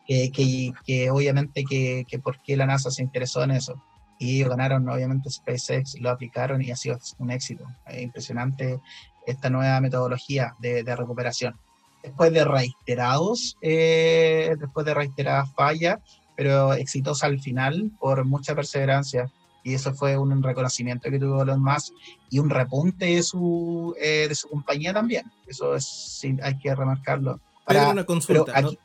que, 0.08 0.32
que, 0.32 0.74
que 0.84 1.12
obviamente 1.12 1.64
que, 1.64 2.06
que 2.08 2.18
por 2.18 2.42
qué 2.42 2.58
la 2.58 2.66
NASA 2.66 2.90
se 2.90 3.04
interesó 3.04 3.44
en 3.44 3.52
eso. 3.52 3.84
Y 4.18 4.44
ganaron, 4.44 4.90
obviamente 4.90 5.30
SpaceX 5.30 6.00
lo 6.00 6.10
aplicaron 6.10 6.62
y 6.62 6.72
ha 6.72 6.76
sido 6.76 6.98
un 7.20 7.32
éxito. 7.32 7.66
Es 7.86 8.02
impresionante 8.02 8.80
esta 9.28 9.50
nueva 9.50 9.80
metodología 9.80 10.56
de, 10.60 10.84
de 10.84 10.96
recuperación. 10.96 11.56
Después 12.02 12.34
de 12.34 12.46
reiterados, 12.46 13.58
eh, 13.62 14.56
después 14.58 14.86
de 14.86 14.94
reiteradas 14.94 15.54
fallas, 15.54 16.00
pero 16.36 16.74
exitosa 16.74 17.28
al 17.28 17.40
final 17.40 17.92
por 18.00 18.26
mucha 18.26 18.56
perseverancia. 18.56 19.30
Y 19.64 19.74
eso 19.74 19.94
fue 19.94 20.18
un 20.18 20.42
reconocimiento 20.42 21.12
que 21.12 21.20
tuvo 21.20 21.44
Elon 21.44 21.62
Musk 21.62 21.94
y 22.30 22.40
un 22.40 22.50
repunte 22.50 23.06
de 23.06 23.22
su, 23.24 23.94
eh, 24.02 24.26
de 24.30 24.36
su 24.36 24.48
compañía 24.50 24.94
también. 24.94 25.30
Eso 25.48 25.76
es, 25.76 26.22
hay 26.42 26.58
que 26.58 26.74
remarcarlo. 26.74 27.42
Pedro, 27.74 27.92
una 27.92 28.06
consulta. 28.06 28.52
aquí- 28.58 28.78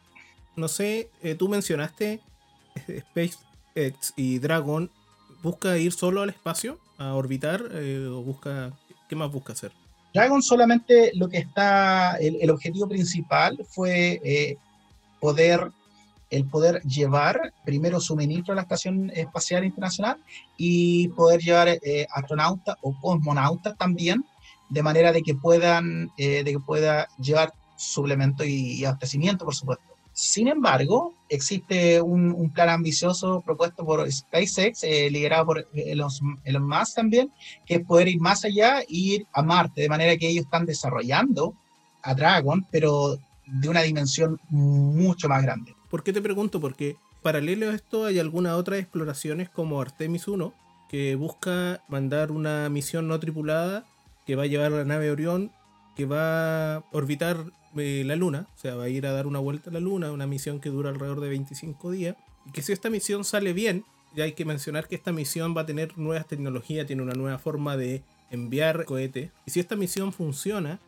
no, 0.57 0.63
no 0.63 0.69
sé, 0.69 1.11
eh, 1.23 1.35
tú 1.35 1.49
mencionaste 1.49 2.21
eh, 2.89 3.03
SpaceX 3.11 4.13
y 4.17 4.39
Dragon. 4.39 4.91
¿Busca 5.43 5.77
ir 5.79 5.93
solo 5.93 6.23
al 6.23 6.31
espacio? 6.31 6.79
¿A 6.99 7.15
orbitar? 7.15 7.63
eh, 7.73 8.07
¿O 8.11 8.23
busca. 8.23 8.73
¿Qué 9.09 9.17
más 9.17 9.31
busca 9.31 9.53
hacer? 9.53 9.73
Dragon 10.15 10.43
solamente 10.43 11.11
lo 11.15 11.29
que 11.29 11.39
está, 11.39 12.17
el, 12.19 12.37
el 12.41 12.51
objetivo 12.51 12.89
principal 12.89 13.59
fue 13.69 14.21
eh, 14.25 14.57
poder, 15.21 15.71
el 16.31 16.45
poder 16.47 16.81
llevar 16.83 17.53
primero 17.65 18.01
suministro 18.01 18.53
a 18.53 18.57
la 18.57 18.63
Estación 18.63 19.11
Espacial 19.15 19.65
Internacional 19.65 20.19
y 20.57 21.09
poder 21.09 21.41
llevar 21.41 21.69
eh, 21.69 22.07
astronautas 22.13 22.77
o 22.81 22.95
cosmonautas 23.01 23.77
también, 23.77 24.25
de 24.71 24.83
manera 24.83 25.13
de 25.13 25.21
que 25.23 25.35
puedan, 25.35 26.11
eh, 26.17 26.45
de 26.45 26.53
que 26.53 26.61
pueda 26.61 27.09
llevar 27.21 27.53
suplemento 27.85 28.45
y, 28.45 28.73
y 28.73 28.85
abastecimiento, 28.85 29.45
por 29.45 29.55
supuesto. 29.55 29.95
Sin 30.15 30.47
embargo, 30.47 31.13
existe 31.29 32.01
un, 32.01 32.51
plan 32.55 32.69
ambicioso 32.69 33.41
propuesto 33.41 33.85
por 33.85 34.11
SpaceX, 34.11 34.85
eh, 34.85 35.11
liderado 35.11 35.47
por 35.47 35.69
Elon, 35.75 36.09
Elon 36.45 36.69
Musk 36.69 36.95
también, 36.95 37.33
que 37.67 37.75
es 37.75 37.85
poder 37.85 38.07
ir 38.07 38.21
más 38.21 38.45
allá 38.45 38.81
e 38.83 38.87
ir 38.89 39.27
a 39.33 39.43
Marte, 39.43 39.83
de 39.83 39.89
manera 39.89 40.17
que 40.17 40.29
ellos 40.29 40.45
están 40.45 40.67
desarrollando 40.67 41.55
a 42.03 42.15
Dragon, 42.15 42.65
pero 42.71 43.19
de 43.47 43.69
una 43.69 43.83
dimensión 43.83 44.39
mucho 44.51 45.29
más 45.29 45.43
grande. 45.43 45.75
¿Por 45.91 46.05
qué 46.05 46.13
te 46.13 46.23
pregunto? 46.23 46.61
Porque 46.61 46.97
paralelo 47.23 47.71
a 47.71 47.75
esto 47.75 48.05
hay 48.05 48.21
algunas 48.21 48.53
otras 48.53 48.79
exploraciones 48.79 49.49
como 49.49 49.81
Artemis 49.81 50.29
1, 50.29 50.55
que 50.89 51.17
busca 51.17 51.83
mandar 51.89 52.31
una 52.31 52.69
misión 52.69 53.09
no 53.09 53.19
tripulada 53.19 53.85
que 54.27 54.37
va 54.37 54.45
a 54.45 54.47
llevar 54.47 54.71
la 54.71 54.85
nave 54.85 55.11
Orión, 55.11 55.51
que 55.97 56.07
va 56.07 56.77
a 56.77 56.85
orbitar 56.93 57.47
eh, 57.77 58.03
la 58.07 58.17
Luna, 58.17 58.47
o 58.55 58.59
sea, 58.59 58.75
va 58.77 58.85
a 58.85 58.89
ir 58.89 59.07
a 59.07 59.13
dar 59.13 59.27
una 59.27 59.39
vuelta 59.39 59.71
a 59.71 59.73
la 59.73 59.81
Luna, 59.81 60.13
una 60.13 60.27
misión 60.27 60.61
que 60.61 60.71
dura 60.71 60.91
alrededor 60.91 61.21
de 61.21 61.29
25 61.29 61.91
días, 61.91 62.17
y 62.47 62.53
que 62.53 62.63
si 62.63 62.73
esta 62.73 62.91
misión 62.91 63.25
sale 63.25 63.53
bien, 63.53 63.85
ya 64.15 64.25
hay 64.25 64.33
que 64.33 64.45
mencionar 64.45 64.87
que 64.89 64.95
esta 64.95 65.13
misión 65.13 65.57
va 65.57 65.63
a 65.63 65.67
tener 65.67 65.97
nuevas 65.99 66.27
tecnologías, 66.29 66.87
tiene 66.87 67.03
una 67.03 67.15
nueva 67.15 67.39
forma 67.39 67.77
de 67.77 68.03
enviar 68.31 68.85
cohetes, 68.85 69.31
y 69.47 69.51
si 69.51 69.61
esta 69.61 69.77
misión 69.77 70.13
funciona, 70.13 70.81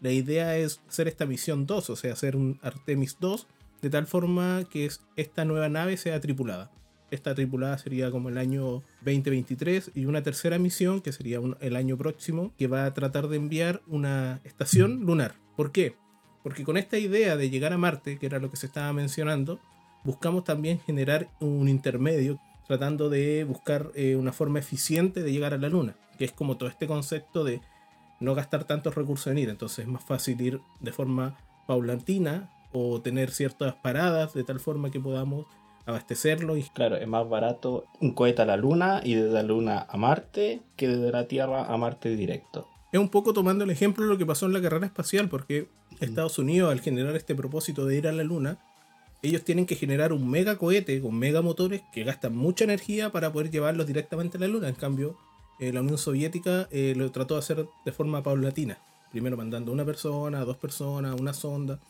la 0.00 0.10
idea 0.12 0.56
es 0.56 0.80
hacer 0.88 1.08
esta 1.08 1.24
misión 1.26 1.66
2, 1.66 1.90
o 1.90 1.96
sea, 1.96 2.12
hacer 2.12 2.36
un 2.36 2.58
Artemis 2.62 3.16
2, 3.20 3.46
de 3.80 3.90
tal 3.90 4.06
forma 4.06 4.64
que 4.70 4.86
es- 4.86 5.00
esta 5.16 5.44
nueva 5.44 5.68
nave 5.68 5.96
sea 5.96 6.20
tripulada. 6.20 6.70
Esta 7.10 7.34
tripulada 7.34 7.78
sería 7.78 8.10
como 8.10 8.28
el 8.28 8.38
año 8.38 8.82
2023 9.04 9.92
y 9.94 10.06
una 10.06 10.22
tercera 10.22 10.58
misión 10.58 11.00
que 11.00 11.12
sería 11.12 11.38
el 11.60 11.76
año 11.76 11.96
próximo 11.96 12.52
que 12.58 12.66
va 12.66 12.86
a 12.86 12.94
tratar 12.94 13.28
de 13.28 13.36
enviar 13.36 13.82
una 13.86 14.40
estación 14.44 15.00
lunar. 15.04 15.34
¿Por 15.56 15.70
qué? 15.70 15.94
Porque 16.44 16.62
con 16.62 16.76
esta 16.76 16.98
idea 16.98 17.36
de 17.36 17.50
llegar 17.50 17.72
a 17.72 17.78
Marte, 17.78 18.18
que 18.18 18.26
era 18.26 18.38
lo 18.38 18.50
que 18.50 18.56
se 18.56 18.66
estaba 18.66 18.92
mencionando, 18.92 19.58
buscamos 20.04 20.44
también 20.44 20.78
generar 20.78 21.28
un 21.40 21.68
intermedio 21.68 22.38
tratando 22.68 23.10
de 23.10 23.44
buscar 23.44 23.90
eh, 23.94 24.14
una 24.14 24.32
forma 24.32 24.60
eficiente 24.60 25.22
de 25.22 25.32
llegar 25.32 25.54
a 25.54 25.58
la 25.58 25.68
Luna, 25.68 25.96
que 26.18 26.24
es 26.26 26.32
como 26.32 26.56
todo 26.56 26.68
este 26.68 26.86
concepto 26.86 27.44
de 27.44 27.60
no 28.20 28.34
gastar 28.34 28.64
tantos 28.64 28.94
recursos 28.94 29.26
en 29.28 29.38
ir, 29.38 29.48
entonces 29.48 29.80
es 29.80 29.88
más 29.88 30.04
fácil 30.04 30.40
ir 30.40 30.60
de 30.80 30.92
forma 30.92 31.36
paulatina 31.66 32.50
o 32.72 33.00
tener 33.00 33.30
ciertas 33.30 33.74
paradas 33.74 34.34
de 34.34 34.44
tal 34.44 34.60
forma 34.60 34.90
que 34.90 35.00
podamos 35.00 35.46
abastecerlo 35.86 36.56
y 36.56 36.62
Claro, 36.62 36.96
es 36.96 37.06
más 37.06 37.28
barato 37.28 37.84
un 38.00 38.12
cohete 38.12 38.42
a 38.42 38.46
la 38.46 38.56
Luna 38.56 39.00
y 39.04 39.14
desde 39.14 39.32
la 39.32 39.42
Luna 39.42 39.86
a 39.88 39.96
Marte 39.96 40.62
que 40.76 40.88
desde 40.88 41.10
la 41.10 41.26
Tierra 41.26 41.64
a 41.66 41.76
Marte 41.76 42.16
directo. 42.16 42.66
es 42.92 43.00
un 43.00 43.08
poco 43.08 43.32
tomando 43.32 43.64
el 43.64 43.70
ejemplo 43.70 44.04
de 44.04 44.10
lo 44.10 44.18
que 44.18 44.26
pasó 44.26 44.46
en 44.46 44.52
la 44.52 44.62
carrera 44.62 44.86
espacial, 44.86 45.28
porque 45.28 45.68
Estados 46.00 46.38
Unidos 46.38 46.72
al 46.72 46.80
generar 46.80 47.16
este 47.16 47.34
propósito 47.34 47.86
de 47.86 47.96
ir 47.96 48.08
a 48.08 48.12
la 48.12 48.24
Luna, 48.24 48.58
ellos 49.22 49.42
tienen 49.42 49.64
que 49.64 49.76
generar 49.76 50.12
un 50.12 50.28
mega 50.28 50.56
cohete 50.56 51.00
con 51.00 51.18
mega 51.18 51.40
motores 51.40 51.82
que 51.92 52.04
gastan 52.04 52.36
mucha 52.36 52.64
energía 52.64 53.10
para 53.10 53.32
poder 53.32 53.50
llevarlos 53.50 53.86
directamente 53.86 54.36
a 54.36 54.40
la 54.40 54.48
Luna. 54.48 54.68
En 54.68 54.74
cambio, 54.74 55.16
eh, 55.60 55.72
la 55.72 55.80
Unión 55.80 55.98
Soviética 55.98 56.68
eh, 56.70 56.94
lo 56.96 57.10
trató 57.10 57.34
de 57.34 57.40
hacer 57.40 57.66
de 57.84 57.92
forma 57.92 58.22
paulatina. 58.22 58.78
Primero 59.12 59.36
mandando 59.36 59.72
una 59.72 59.84
persona, 59.84 60.44
dos 60.44 60.56
personas, 60.56 61.18
una 61.18 61.32
sonda. 61.32 61.80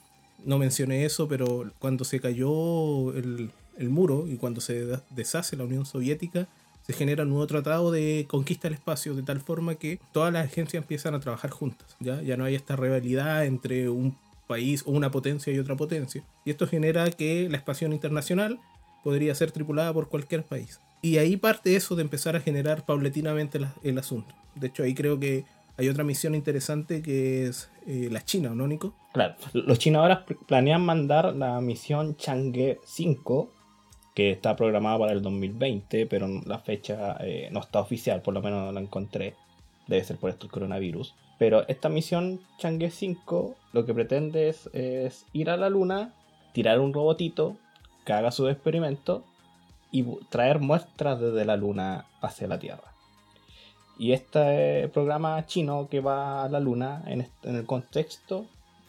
No 0.44 0.58
mencioné 0.58 1.04
eso, 1.04 1.26
pero 1.26 1.72
cuando 1.78 2.04
se 2.04 2.20
cayó 2.20 3.12
el, 3.14 3.50
muro 3.78 4.26
y 4.28 4.36
cuando 4.36 4.60
se 4.60 4.98
deshace 5.10 5.56
la 5.56 5.64
Unión 5.64 5.86
Soviética, 5.86 6.46
se 6.86 6.92
genera 6.92 7.22
un 7.24 7.30
nuevo 7.30 7.46
tratado 7.46 7.90
de 7.90 8.26
conquista 8.28 8.68
del 8.68 8.74
espacio 8.74 9.14
de 9.14 9.22
tal 9.22 9.40
forma 9.40 9.74
que 9.76 9.98
todas 10.12 10.32
las 10.32 10.44
agencias 10.46 10.82
empiezan 10.82 11.14
a 11.14 11.20
trabajar 11.20 11.50
juntas. 11.50 11.96
Ya, 12.00 12.22
ya 12.22 12.36
no 12.36 12.44
hay 12.44 12.54
esta 12.54 12.76
rivalidad 12.76 13.44
entre 13.46 13.88
un 13.88 14.16
país 14.46 14.82
o 14.86 14.90
una 14.92 15.10
potencia 15.10 15.52
y 15.52 15.58
otra 15.58 15.76
potencia. 15.76 16.22
Y 16.44 16.50
esto 16.50 16.66
genera 16.66 17.10
que 17.10 17.48
la 17.48 17.56
expansión 17.56 17.92
internacional 17.94 18.60
podría 19.02 19.34
ser 19.34 19.50
tripulada 19.50 19.92
por 19.92 20.08
cualquier 20.08 20.44
país. 20.44 20.80
Y 21.02 21.18
ahí 21.18 21.36
parte 21.36 21.76
eso 21.76 21.96
de 21.96 22.02
empezar 22.02 22.36
a 22.36 22.40
generar 22.40 22.84
paulatinamente 22.86 23.58
la- 23.60 23.74
el 23.82 23.98
asunto. 23.98 24.34
De 24.54 24.66
hecho, 24.68 24.82
ahí 24.82 24.94
creo 24.94 25.18
que 25.20 25.44
hay 25.76 25.88
otra 25.88 26.04
misión 26.04 26.34
interesante 26.34 27.02
que 27.02 27.46
es 27.46 27.68
eh, 27.86 28.08
la 28.10 28.24
China, 28.24 28.52
¿o 28.52 28.54
¿no, 28.54 28.66
Nico? 28.66 28.94
Claro, 29.12 29.34
los 29.52 29.78
chinos 29.78 30.00
ahora 30.00 30.24
pl- 30.24 30.38
planean 30.46 30.82
mandar 30.84 31.34
la 31.36 31.60
misión 31.60 32.16
Chang'e 32.16 32.78
5, 32.86 33.50
que 34.14 34.30
está 34.30 34.56
programada 34.56 34.98
para 34.98 35.12
el 35.12 35.22
2020, 35.22 36.06
pero 36.06 36.28
la 36.46 36.58
fecha 36.58 37.16
eh, 37.20 37.48
no 37.50 37.60
está 37.60 37.80
oficial, 37.80 38.22
por 38.22 38.32
lo 38.34 38.42
menos 38.42 38.64
no 38.64 38.72
la 38.72 38.80
encontré. 38.80 39.34
Debe 39.86 40.04
ser 40.04 40.16
por 40.16 40.30
esto 40.30 40.46
el 40.46 40.52
coronavirus. 40.52 41.14
Pero 41.38 41.66
esta 41.68 41.88
misión 41.88 42.40
Chang'e 42.58 42.90
5 42.90 43.56
lo 43.72 43.84
que 43.84 43.92
pretende 43.92 44.48
es, 44.48 45.26
ir 45.32 45.50
a 45.50 45.56
la 45.56 45.68
Luna, 45.68 46.14
tirar 46.52 46.78
un 46.78 46.94
robotito 46.94 47.56
que 48.06 48.12
haga 48.12 48.30
su 48.30 48.48
experimento 48.48 49.24
y 49.90 50.04
traer 50.28 50.60
muestras 50.60 51.20
desde 51.20 51.44
la 51.44 51.56
Luna 51.56 52.06
hacia 52.20 52.46
la 52.46 52.58
Tierra. 52.58 52.92
Y 53.98 54.12
este 54.12 54.88
programa 54.88 55.44
chino 55.46 55.88
que 55.88 56.00
va 56.00 56.44
a 56.44 56.48
la 56.48 56.60
Luna, 56.60 57.02
en 57.06 57.26
el 57.42 57.66
contexto, 57.66 58.46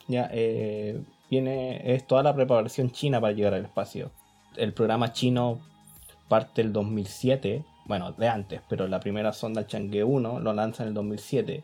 ya 0.07 0.29
eh, 0.31 1.01
viene, 1.29 1.93
es 1.93 2.05
toda 2.05 2.23
la 2.23 2.35
preparación 2.35 2.91
china 2.91 3.19
para 3.19 3.33
llegar 3.33 3.53
al 3.53 3.65
espacio. 3.65 4.11
El 4.57 4.73
programa 4.73 5.11
chino 5.11 5.59
parte 6.27 6.61
el 6.61 6.73
2007, 6.73 7.65
bueno, 7.85 8.13
de 8.13 8.27
antes, 8.27 8.61
pero 8.69 8.87
la 8.87 8.99
primera 8.99 9.33
sonda, 9.33 9.67
Chang'e 9.67 10.03
1, 10.03 10.39
lo 10.39 10.53
lanza 10.53 10.83
en 10.83 10.89
el 10.89 10.95
2007. 10.95 11.63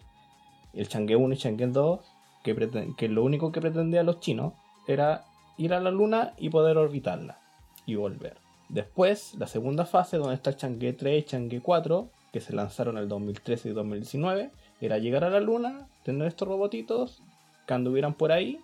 El 0.74 0.88
Chang'e 0.88 1.16
1 1.16 1.34
y 1.34 1.38
Chang'e 1.38 1.68
2, 1.68 2.00
que, 2.44 3.10
lo 3.10 3.24
único 3.24 3.52
que 3.52 3.62
pretendían 3.62 4.06
los 4.06 4.20
chinos 4.20 4.54
era 4.88 5.26
ir 5.58 5.74
a 5.74 5.80
la 5.80 5.92
Luna 5.92 6.34
y 6.38 6.50
poder 6.50 6.78
orbitarla 6.78 7.40
y 7.86 7.96
volver. 7.96 8.38
Después, 8.70 9.36
la 9.36 9.48
segunda 9.48 9.86
fase, 9.86 10.18
donde 10.18 10.36
está 10.36 10.52
el 10.52 10.58
Chang'e 10.58 10.94
3 10.94 11.24
y 11.24 11.28
Chang'e 11.28 11.62
4, 11.62 12.10
que 12.32 12.42
se 12.42 12.54
lanzaron 12.54 12.98
en 12.98 13.04
el 13.04 13.10
2013 13.10 13.70
y 13.70 13.74
2019, 13.74 14.52
era 14.80 14.98
llegar 14.98 15.24
a 15.24 15.30
la 15.30 15.40
Luna, 15.40 15.88
tener 16.04 16.28
estos 16.28 16.48
robotitos 16.48 17.22
que 17.68 17.74
anduvieran 17.74 18.14
por 18.14 18.32
ahí 18.32 18.60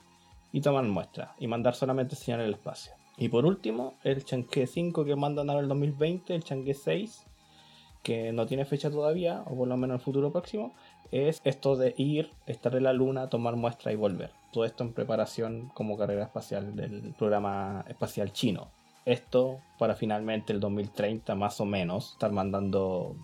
y 0.52 0.62
tomar 0.62 0.84
muestras 0.86 1.30
y 1.40 1.48
mandar 1.48 1.76
solamente 1.76 2.16
señal 2.16 2.42
al 2.42 2.54
espacio. 2.54 2.97
Y 3.18 3.30
por 3.30 3.46
último, 3.46 3.96
el 4.04 4.24
Chang'e 4.24 4.68
5 4.68 5.04
que 5.04 5.16
mandan 5.16 5.50
ahora 5.50 5.64
el 5.64 5.68
2020, 5.68 6.36
el 6.36 6.44
Chang'e 6.44 6.74
6, 6.74 7.26
que 8.04 8.32
no 8.32 8.46
tiene 8.46 8.66
fecha 8.66 8.92
todavía, 8.92 9.44
o 9.48 9.56
por 9.56 9.68
lo 9.68 9.76
menos 9.76 9.96
en 9.96 10.00
el 10.00 10.04
futuro 10.06 10.32
próximo, 10.32 10.74
es 11.12 11.42
esto 11.44 11.76
de 11.76 11.96
ir, 11.98 12.30
estar 12.46 12.76
en 12.76 12.84
la 12.84 12.94
luna, 12.94 13.30
tomar 13.30 13.56
muestra 13.56 13.92
y 13.92 13.96
volver. 13.96 14.32
Todo 14.52 14.66
esto 14.66 14.84
en 14.84 14.94
preparación 14.94 15.70
como 15.74 15.98
carrera 15.98 16.24
espacial 16.24 16.76
del 16.76 17.14
programa 17.18 17.84
espacial 17.88 18.32
chino. 18.32 18.70
Esto 19.06 19.62
para 19.80 19.96
finalmente 19.96 20.54
el 20.54 20.60
2030 20.60 21.34
más 21.36 21.60
o 21.60 21.66
menos 21.66 22.12
estar 22.14 22.32
mandando 22.32 23.16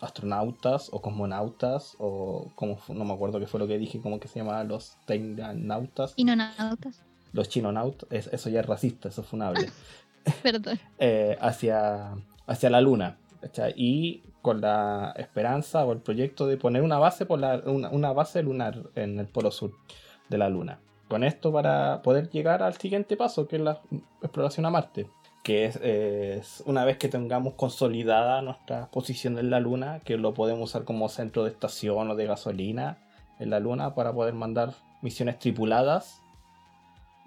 astronautas 0.00 0.88
o 0.92 1.02
cosmonautas 1.02 1.94
o 1.98 2.50
como 2.54 2.78
no 2.88 3.04
me 3.04 3.12
acuerdo 3.12 3.38
qué 3.38 3.46
fue 3.46 3.60
lo 3.60 3.66
que 3.66 3.76
dije, 3.76 4.00
como 4.00 4.18
que 4.18 4.28
se 4.28 4.38
llamaban 4.38 4.68
los 4.68 4.96
tecnautas, 5.06 6.14
Y 6.16 6.24
no 6.24 6.36
nautas. 6.36 7.04
Los 7.32 7.48
chinonautas, 7.48 8.08
es- 8.10 8.26
eso 8.32 8.48
ya 8.50 8.60
es 8.60 8.66
racista, 8.66 9.08
eso 9.08 9.22
es 9.22 9.26
funable 9.26 9.70
Perdón. 10.42 10.78
eh, 10.98 11.36
hacia, 11.40 12.12
hacia 12.46 12.70
la 12.70 12.80
luna. 12.80 13.16
¿cachai? 13.40 13.72
Y 13.76 14.22
con 14.42 14.60
la 14.60 15.14
esperanza 15.16 15.84
o 15.84 15.92
el 15.92 15.98
proyecto 16.00 16.46
de 16.46 16.56
poner 16.56 16.82
una 16.82 16.98
base, 16.98 17.24
polar, 17.26 17.66
una, 17.68 17.88
una 17.90 18.12
base 18.12 18.42
lunar 18.42 18.82
en 18.94 19.18
el 19.18 19.26
polo 19.26 19.50
sur 19.50 19.72
de 20.28 20.38
la 20.38 20.48
luna. 20.50 20.78
Con 21.08 21.24
esto 21.24 21.50
para 21.52 22.02
poder 22.02 22.30
llegar 22.30 22.62
al 22.62 22.74
siguiente 22.74 23.16
paso, 23.16 23.48
que 23.48 23.56
es 23.56 23.62
la 23.62 23.80
exploración 24.22 24.66
a 24.66 24.70
Marte. 24.70 25.08
Que 25.42 25.64
es, 25.64 25.76
es 25.76 26.62
una 26.66 26.84
vez 26.84 26.98
que 26.98 27.08
tengamos 27.08 27.54
consolidada 27.54 28.42
nuestra 28.42 28.90
posición 28.90 29.38
en 29.38 29.48
la 29.50 29.58
luna, 29.58 30.00
que 30.04 30.18
lo 30.18 30.34
podemos 30.34 30.68
usar 30.70 30.84
como 30.84 31.08
centro 31.08 31.44
de 31.44 31.50
estación 31.50 32.10
o 32.10 32.14
de 32.14 32.26
gasolina 32.26 32.98
en 33.38 33.48
la 33.50 33.58
luna 33.58 33.94
para 33.94 34.12
poder 34.12 34.34
mandar 34.34 34.74
misiones 35.00 35.38
tripuladas 35.38 36.19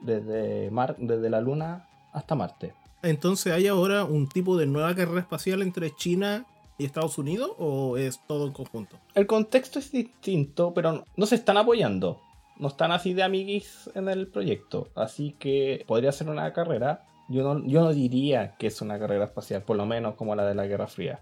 desde, 0.04 0.70
Mar, 0.72 0.96
desde 1.00 1.30
la 1.30 1.42
luna 1.42 1.88
hasta 2.12 2.36
Marte. 2.36 2.74
Entonces, 3.02 3.52
¿hay 3.52 3.68
ahora 3.68 4.06
un 4.06 4.30
tipo 4.30 4.56
de 4.58 4.66
nueva 4.66 4.94
carrera 4.96 5.20
espacial 5.20 5.62
entre 5.62 5.94
China 5.96 6.46
y 6.78 6.86
Estados 6.86 7.18
Unidos 7.18 7.52
o 7.60 7.98
es 7.98 8.20
todo 8.28 8.48
en 8.48 8.54
conjunto? 8.54 8.98
El 9.16 9.28
contexto 9.28 9.80
es 9.80 9.92
distinto, 9.92 10.74
pero 10.74 11.04
no- 11.16 11.26
se 11.26 11.36
están 11.36 11.58
apoyando. 11.58 12.22
No 12.58 12.68
están 12.68 12.92
así 12.92 13.14
de 13.14 13.24
amiguis 13.24 13.90
en 13.96 14.08
el 14.10 14.28
proyecto. 14.28 14.88
Así 14.96 15.36
que 15.40 15.84
podría 15.88 16.12
ser 16.12 16.30
una 16.30 16.54
carrera. 16.54 17.04
Yo 17.28 17.42
no, 17.56 17.66
yo 17.68 17.82
no 17.82 17.92
diría 17.94 18.56
que 18.58 18.68
es 18.68 18.82
una 18.82 19.00
carrera 19.00 19.26
espacial, 19.26 19.64
por 19.64 19.76
lo 19.76 19.86
menos 19.86 20.16
como 20.16 20.36
la 20.36 20.46
de 20.46 20.54
la 20.56 20.68
Guerra 20.68 20.88
Fría. 20.88 21.20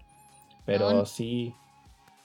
Pero 0.66 0.92
No. 0.92 1.06
sí. 1.06 1.54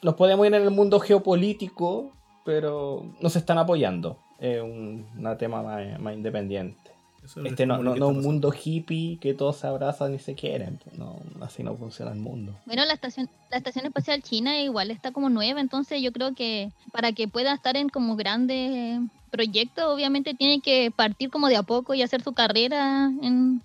Nos 0.04 0.14
podemos 0.16 0.46
ir 0.46 0.54
en 0.54 0.62
el 0.62 0.70
mundo 0.72 1.00
geopolítico, 1.00 2.12
pero 2.46 3.06
no 3.22 3.30
se 3.30 3.40
están 3.40 3.58
apoyando. 3.58 4.20
Es 4.40 4.62
un, 4.62 5.06
un 5.18 5.38
tema 5.38 5.62
más, 5.64 6.00
más 6.00 6.14
independiente. 6.14 6.78
Eso 7.24 7.44
Este 7.44 7.66
no, 7.66 7.78
no, 7.78 7.96
no 7.96 8.08
un 8.08 8.16
pasando. 8.16 8.22
mundo 8.22 8.54
hippie 8.54 9.18
que 9.20 9.34
todos 9.34 9.58
se 9.58 9.68
abrazan 9.68 10.14
y 10.14 10.20
se 10.20 10.36
quieren. 10.36 10.80
No, 10.98 11.20
así 11.42 11.64
no 11.64 11.76
funciona 11.76 12.12
el 12.12 12.20
mundo. 12.20 12.54
Bueno, 12.66 12.86
la 12.86 12.94
estación, 12.94 13.30
la 13.50 13.58
estación 13.58 13.86
espacial 13.86 14.22
china 14.22 14.62
igual 14.62 14.92
está 14.92 15.12
como 15.12 15.30
nueva, 15.30 15.60
entonces 15.60 16.02
yo 16.02 16.12
creo 16.14 16.34
que 16.36 16.72
para 16.92 17.12
que 17.12 17.28
pueda 17.28 17.54
estar 17.54 17.76
en 17.76 17.90
como 17.90 18.16
grandes 18.16 19.02
proyectos, 19.32 19.86
obviamente 19.86 20.34
tiene 20.36 20.62
que 20.62 20.92
partir 20.96 21.30
como 21.30 21.48
de 21.50 21.58
a 21.58 21.64
poco 21.64 21.94
y 21.94 22.02
hacer 22.02 22.22
su 22.22 22.34
carrera 22.34 23.12
en, 23.22 23.62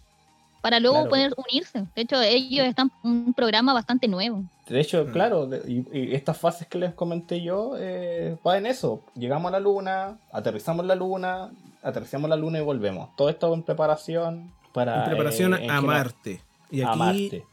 para 0.62 0.80
luego 0.80 0.96
Claro. 0.96 1.10
poder 1.10 1.34
unirse. 1.36 1.84
De 1.94 2.02
hecho, 2.02 2.22
ellos 2.22 2.66
están 2.66 2.90
en 3.04 3.10
un 3.10 3.34
programa 3.34 3.74
bastante 3.74 4.08
nuevo. 4.08 4.44
De 4.68 4.80
hecho, 4.80 5.04
Mm. 5.04 5.12
claro, 5.12 5.46
de- 5.46 5.70
y, 5.70 5.86
y 5.98 6.14
estas 6.14 6.38
fases 6.38 6.66
que 6.68 6.78
les 6.78 6.94
comenté 6.94 7.42
yo, 7.42 7.72
eh, 7.78 8.38
va 8.46 8.56
en 8.56 8.64
eso. 8.66 9.02
Llegamos 9.14 9.48
a 9.50 9.52
la 9.52 9.60
luna, 9.60 10.16
aterrizamos 10.32 10.86
la 10.86 10.94
luna, 10.94 11.50
aterrizamos 11.82 12.30
la 12.30 12.36
luna 12.36 12.58
y 12.60 12.62
volvemos. 12.62 13.14
Todo 13.16 13.28
esto 13.28 13.52
en 13.52 13.62
preparación 13.64 14.50
para... 14.72 15.02
En 15.02 15.10
preparación 15.10 15.52
eh, 15.54 15.64
en 15.64 15.70
a 15.70 15.80
que- 15.80 15.86
Marte. 15.86 16.40
Y 16.70 16.80
A 16.82 16.90
aquí 16.90 16.98
Marte. 16.98 17.44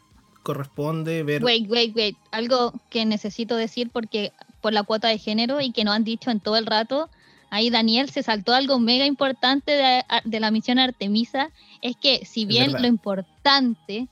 corresponde 0.44 1.24
ver. 1.24 1.44
Wait, 1.44 1.70
wait, 1.70 1.96
wait. 1.96 2.16
Algo 2.32 2.74
que 2.90 3.06
necesito 3.06 3.56
decir 3.56 3.90
porque 3.92 4.32
por 4.62 4.74
la 4.74 4.84
cuota 4.84 5.08
de 5.08 5.18
género 5.18 5.62
y 5.62 5.72
que 5.72 5.84
no 5.84 5.92
han 5.92 6.04
dicho 6.04 6.32
en 6.32 6.40
todo 6.40 6.58
el 6.58 6.66
rato. 6.66 7.10
Ahí 7.50 7.70
Daniel 7.70 8.10
se 8.10 8.22
saltó 8.24 8.54
algo 8.54 8.78
mega 8.80 9.06
importante 9.06 9.72
de, 9.72 10.04
de 10.26 10.40
la 10.40 10.52
misión 10.52 10.78
Artemisa. 10.80 11.50
Es 11.82 11.96
que 11.96 12.26
si 12.26 12.46
bien 12.46 12.74
lo 12.74 12.88
importante 12.88 14.08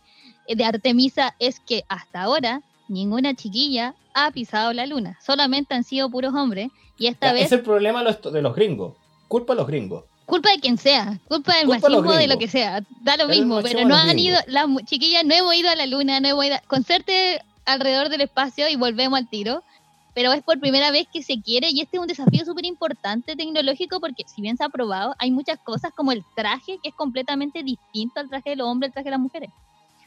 de 0.47 0.65
Artemisa 0.65 1.35
es 1.39 1.59
que 1.59 1.83
hasta 1.89 2.21
ahora 2.21 2.61
ninguna 2.87 3.33
chiquilla 3.35 3.93
ha 4.13 4.31
pisado 4.31 4.71
la 4.73 4.85
luna. 4.85 5.17
Solamente 5.25 5.73
han 5.75 5.83
sido 5.83 6.09
puros 6.09 6.33
hombres. 6.33 6.69
Y 6.97 7.07
esta 7.07 7.27
Ya, 7.27 7.33
vez, 7.33 7.45
Es 7.45 7.51
el 7.51 7.61
problema 7.61 7.99
de 7.99 8.05
los, 8.05 8.33
de 8.33 8.41
los 8.41 8.55
gringos. 8.55 8.93
Culpa 9.27 9.53
de 9.53 9.57
los 9.57 9.67
gringos. 9.67 10.05
culpa 10.25 10.49
de 10.51 10.59
quien 10.59 10.77
sea, 10.77 11.19
culpa 11.27 11.55
del 11.57 11.65
Culpa 11.67 11.87
machismo 11.89 12.13
de 12.13 12.27
lo 12.27 12.37
que 12.37 12.47
sea, 12.49 12.81
da 13.01 13.15
lo 13.17 13.27
mismo, 13.29 13.61
pero 13.61 13.85
no 13.87 13.95
han 13.95 14.17
ido, 14.19 14.37
las 14.47 14.67
mu- 14.67 14.81
chiquillas 14.81 15.23
no 15.23 15.33
hemos 15.35 15.53
ido 15.55 15.69
a 15.69 15.75
la 15.75 15.85
luna, 15.85 16.19
no 16.19 16.27
hemos 16.27 16.45
ido, 16.45 16.55
a- 16.55 16.59
concerte 16.67 17.39
alrededor 17.65 18.09
del 18.09 18.21
espacio 18.21 18.67
y 18.67 18.75
volvemos 18.75 19.17
al 19.19 19.29
tiro, 19.29 19.63
pero 20.17 20.33
es 20.33 20.41
por 20.41 20.59
primera 20.59 20.89
vez 20.89 21.05
que 21.13 21.21
se 21.21 21.39
quiere 21.39 21.69
y 21.69 21.79
este 21.79 21.97
es 21.97 22.01
un 22.01 22.07
desafío 22.07 22.43
súper 22.43 22.65
importante 22.65 23.35
tecnológico 23.35 23.99
porque 23.99 24.23
si 24.25 24.41
bien 24.41 24.57
se 24.57 24.63
ha 24.63 24.69
probado, 24.69 25.13
hay 25.19 25.29
muchas 25.29 25.59
cosas 25.59 25.91
como 25.95 26.11
el 26.11 26.23
traje 26.35 26.79
que 26.81 26.89
es 26.89 26.95
completamente 26.95 27.61
distinto 27.61 28.19
al 28.19 28.27
traje 28.27 28.49
de 28.49 28.55
los 28.55 28.67
hombres, 28.67 28.87
el 28.89 28.93
traje 28.93 29.05
de 29.05 29.11
las 29.11 29.19
mujeres, 29.19 29.51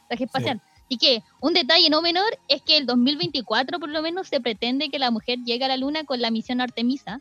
traje 0.09 0.25
espacial. 0.25 0.61
Y 0.88 0.99
que 0.99 1.23
un 1.40 1.55
detalle 1.55 1.88
no 1.90 2.03
menor 2.03 2.27
es 2.49 2.61
que 2.61 2.77
el 2.77 2.87
2024 2.87 3.79
por 3.79 3.88
lo 3.88 4.03
menos 4.03 4.27
se 4.27 4.40
pretende 4.40 4.88
que 4.88 4.99
la 4.99 5.12
mujer 5.12 5.38
llegue 5.44 5.64
a 5.64 5.68
la 5.68 5.77
luna 5.77 6.03
con 6.03 6.20
la 6.20 6.33
misión 6.33 6.61
Artemisa, 6.61 7.20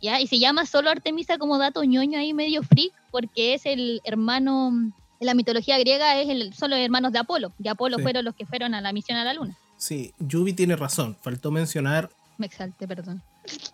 ¿ya? 0.00 0.18
Y 0.18 0.26
se 0.26 0.38
llama 0.38 0.64
solo 0.64 0.88
Artemisa 0.88 1.36
como 1.36 1.58
dato 1.58 1.84
ñoño 1.84 2.18
ahí 2.18 2.32
medio 2.32 2.62
freak, 2.62 2.94
porque 3.10 3.52
es 3.52 3.66
el 3.66 4.00
hermano, 4.04 4.68
en 4.70 4.94
la 5.26 5.34
mitología 5.34 5.78
griega 5.78 6.18
es 6.18 6.30
el, 6.30 6.54
son 6.54 6.70
los 6.70 6.78
hermanos 6.78 7.12
de 7.12 7.18
Apolo, 7.18 7.52
y 7.62 7.68
Apolo 7.68 7.98
Sí. 7.98 8.02
fueron 8.04 8.24
los 8.24 8.34
que 8.34 8.46
fueron 8.46 8.72
a 8.72 8.80
la 8.80 8.94
misión 8.94 9.18
a 9.18 9.24
la 9.24 9.34
luna. 9.34 9.54
Sí, 9.76 10.14
Yubi 10.18 10.54
tiene 10.54 10.76
razón. 10.76 11.18
Faltó 11.20 11.50
mencionar. 11.50 12.08
Me 12.42 12.46
exalté, 12.46 12.88
perdón. 12.88 13.22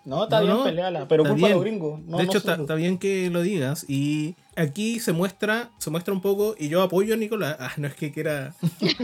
No, 0.04 0.24
está 0.24 0.40
No, 0.40 0.44
bien, 0.44 0.56
no, 0.58 0.64
peleala, 0.64 1.08
pero 1.08 1.22
culpa 1.24 1.48
de 1.48 1.54
los 1.54 1.64
bien. 1.64 1.78
gringos. 1.78 2.00
no 2.04 2.18
de 2.18 2.24
hecho, 2.24 2.36
está, 2.36 2.74
bien 2.74 2.98
que 2.98 3.30
lo 3.30 3.40
digas. 3.40 3.86
Y 3.88 4.34
aquí 4.56 5.00
se 5.00 5.14
muestra, 5.14 5.70
se 5.78 5.88
muestra 5.88 6.12
un 6.12 6.20
poco, 6.20 6.54
y 6.58 6.68
yo 6.68 6.82
apoyo 6.82 7.14
a 7.14 7.16
Nicolás. 7.16 7.56
Ah, 7.60 7.72
no 7.78 7.86
es 7.86 7.94
que 7.94 8.12
quiera. 8.12 8.54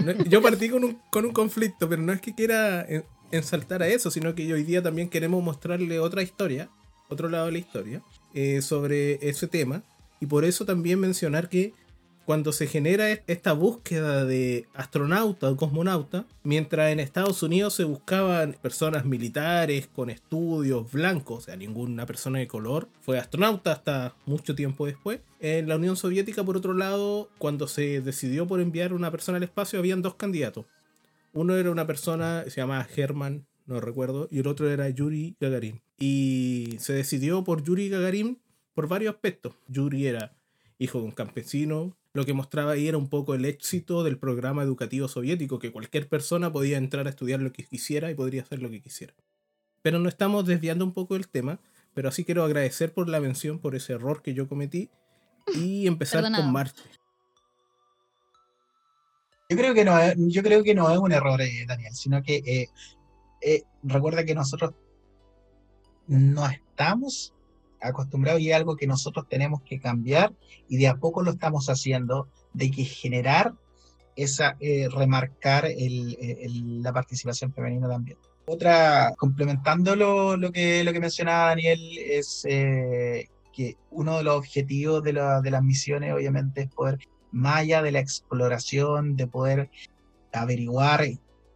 no- 0.05 0.23
yo 0.25 0.43
partí 0.43 0.69
con 0.69 0.85
un, 0.85 0.99
con 1.09 1.25
un 1.25 1.33
conflicto, 1.33 1.89
pero 1.89 2.03
no 2.03 2.13
es 2.13 2.21
que 2.21 2.35
quiera 2.35 2.85
en- 2.87 3.07
ensaltar 3.31 3.83
a 3.83 3.89
eso, 3.89 4.11
sino 4.11 4.35
que 4.35 4.53
hoy 4.53 4.65
día 4.65 4.83
también 4.83 5.09
queremos 5.09 5.43
mostrarle 5.43 5.99
otra 5.99 6.23
historia, 6.23 6.69
otro 7.09 7.31
lado 7.31 7.47
de 7.47 7.53
la 7.53 7.59
historia, 7.59 8.03
eh, 8.35 8.61
sobre 8.61 9.27
ese 9.27 9.49
tema. 9.49 9.83
Y 10.21 10.27
por 10.27 10.45
eso 10.45 10.67
también 10.67 11.01
mencionar 11.01 11.49
que 11.49 11.73
cuando 12.27 12.53
se 12.53 12.67
genera 12.67 13.11
est- 13.11 13.23
esta 13.29 13.53
búsqueda 13.53 14.25
de 14.25 14.67
astronauta 14.75 15.51
o 15.51 15.57
cosmonauta, 15.57 16.27
mientras 16.43 16.91
en 16.93 17.01
Estados 17.01 17.43
Unidos 17.43 17.75
se 17.75 17.85
buscaban 17.85 18.57
personas 18.63 19.05
militares 19.05 19.89
con 19.95 20.11
estudios 20.11 20.91
blancos, 20.93 21.39
o 21.39 21.41
sea, 21.43 21.57
ninguna 21.57 22.07
persona 22.07 22.39
de 22.39 22.49
color 22.49 22.89
fue 23.01 23.19
astronauta 23.19 23.73
hasta 23.73 24.15
mucho 24.27 24.55
tiempo 24.55 24.87
después. 24.87 25.21
En 25.41 25.69
la 25.69 25.77
Unión 25.77 25.97
Soviética, 25.97 26.43
por 26.45 26.57
otro 26.57 26.73
lado, 26.75 27.29
cuando 27.39 27.69
se 27.69 28.01
decidió 28.01 28.47
por 28.47 28.61
enviar 28.61 28.93
una 28.93 29.11
persona 29.11 29.37
al 29.37 29.45
espacio, 29.45 29.79
habían 29.79 30.01
dos 30.03 30.15
candidatos. 30.15 30.65
Uno 31.33 31.57
era 31.57 31.71
una 31.71 31.87
persona, 31.87 32.45
se 32.49 32.61
llamaba 32.61 32.87
Herman, 32.97 33.47
no 33.67 33.81
recuerdo, 33.81 34.29
y 34.31 34.39
el 34.39 34.47
otro 34.47 34.71
era 34.71 34.89
Yuri 34.89 35.37
Gagarin. 35.41 35.83
Y 35.99 36.77
se 36.79 36.93
decidió 36.93 37.45
por 37.45 37.63
Yuri 37.63 37.89
Gagarin 37.89 38.39
por 38.75 38.89
varios 38.89 39.15
aspectos. 39.15 39.55
Yuri 39.69 40.07
era 40.07 40.33
hijo 40.79 40.99
de 40.99 41.05
un 41.07 41.11
campesino. 41.13 41.97
Lo 42.15 42.25
que 42.25 42.33
mostraba 42.33 42.73
ahí 42.73 42.87
era 42.87 42.97
un 42.97 43.09
poco 43.09 43.35
el 43.35 43.45
éxito 43.45 44.05
del 44.05 44.19
programa 44.19 44.63
educativo 44.63 45.09
soviético, 45.09 45.59
que 45.59 45.73
cualquier 45.73 46.09
persona 46.09 46.53
podía 46.53 46.79
entrar 46.79 47.09
a 47.09 47.11
estudiar 47.11 47.41
lo 47.41 47.53
que 47.53 47.65
quisiera 47.65 48.09
y 48.09 48.15
podría 48.15 48.43
hacer 48.43 48.63
lo 48.63 48.71
que 48.71 48.81
quisiera. 48.81 49.13
Pero 49.83 49.99
no 49.99 50.09
estamos 50.09 50.47
desviando 50.47 50.85
un 50.85 50.95
poco 50.95 51.15
del 51.15 51.29
tema, 51.29 51.59
pero 51.93 52.13
sí 52.13 52.25
quiero 52.25 52.45
agradecer 52.45 52.95
por 52.95 53.09
la 53.09 53.21
mención, 53.21 53.59
por 53.59 53.75
ese 53.75 53.95
error 53.95 54.23
que 54.23 54.33
yo 54.33 54.49
cometí 54.49 54.91
y 55.57 55.87
empezar 55.89 56.21
Perdonado. 56.21 56.45
con 56.45 56.53
Marte. 56.53 56.83
Yo 59.51 59.57
creo 59.57 59.75
que 59.75 59.85
no 59.85 59.99
es, 59.99 60.15
yo 60.17 60.43
creo 60.45 60.63
que 60.63 60.75
no 60.75 60.91
es 60.91 60.99
un 60.99 61.11
error, 61.11 61.41
eh, 61.43 61.65
Daniel, 61.67 61.95
sino 61.95 62.23
que 62.23 62.37
eh, 62.47 62.69
eh, 63.43 63.65
recuerda 63.83 64.25
que 64.25 64.37
nosotros 64.37 64.73
no 66.07 66.47
estamos 66.49 67.34
acostumbrados 67.85 68.41
y 68.41 68.53
algo 68.53 68.77
que 68.77 68.87
nosotros 68.87 69.27
tenemos 69.29 69.63
que 69.63 69.79
cambiar 69.79 70.33
y 70.69 70.77
de 70.79 70.89
a 70.89 70.97
poco 70.97 71.23
lo 71.23 71.33
estamos 71.33 71.69
haciendo, 71.69 72.29
de 72.53 72.71
que 72.71 72.85
generar 72.85 73.55
esa, 74.17 74.57
eh, 74.61 74.89
remarcar 74.91 75.69
la 75.77 76.93
participación 76.93 77.53
femenina 77.53 77.89
también. 77.89 78.19
Otra, 78.47 79.15
complementando 79.17 79.97
lo, 79.97 80.53
que, 80.53 80.85
lo 80.85 80.93
que 80.93 81.01
mencionaba 81.01 81.49
Daniel, 81.49 81.81
es 81.99 82.45
eh, 82.49 83.29
que 83.53 83.77
uno 83.91 84.19
de 84.19 84.25
los 84.25 84.37
objetivos 84.37 85.03
de 85.03 85.13
las 85.13 85.63
misiones 85.63 86.13
obviamente 86.13 86.63
es 86.63 86.69
poder, 86.69 86.99
más 87.33 87.59
allá 87.59 87.83
de 87.83 87.93
la 87.93 88.01
exploración, 88.01 89.17
de 89.17 89.27
poder 89.27 89.71
averiguar 90.33 91.07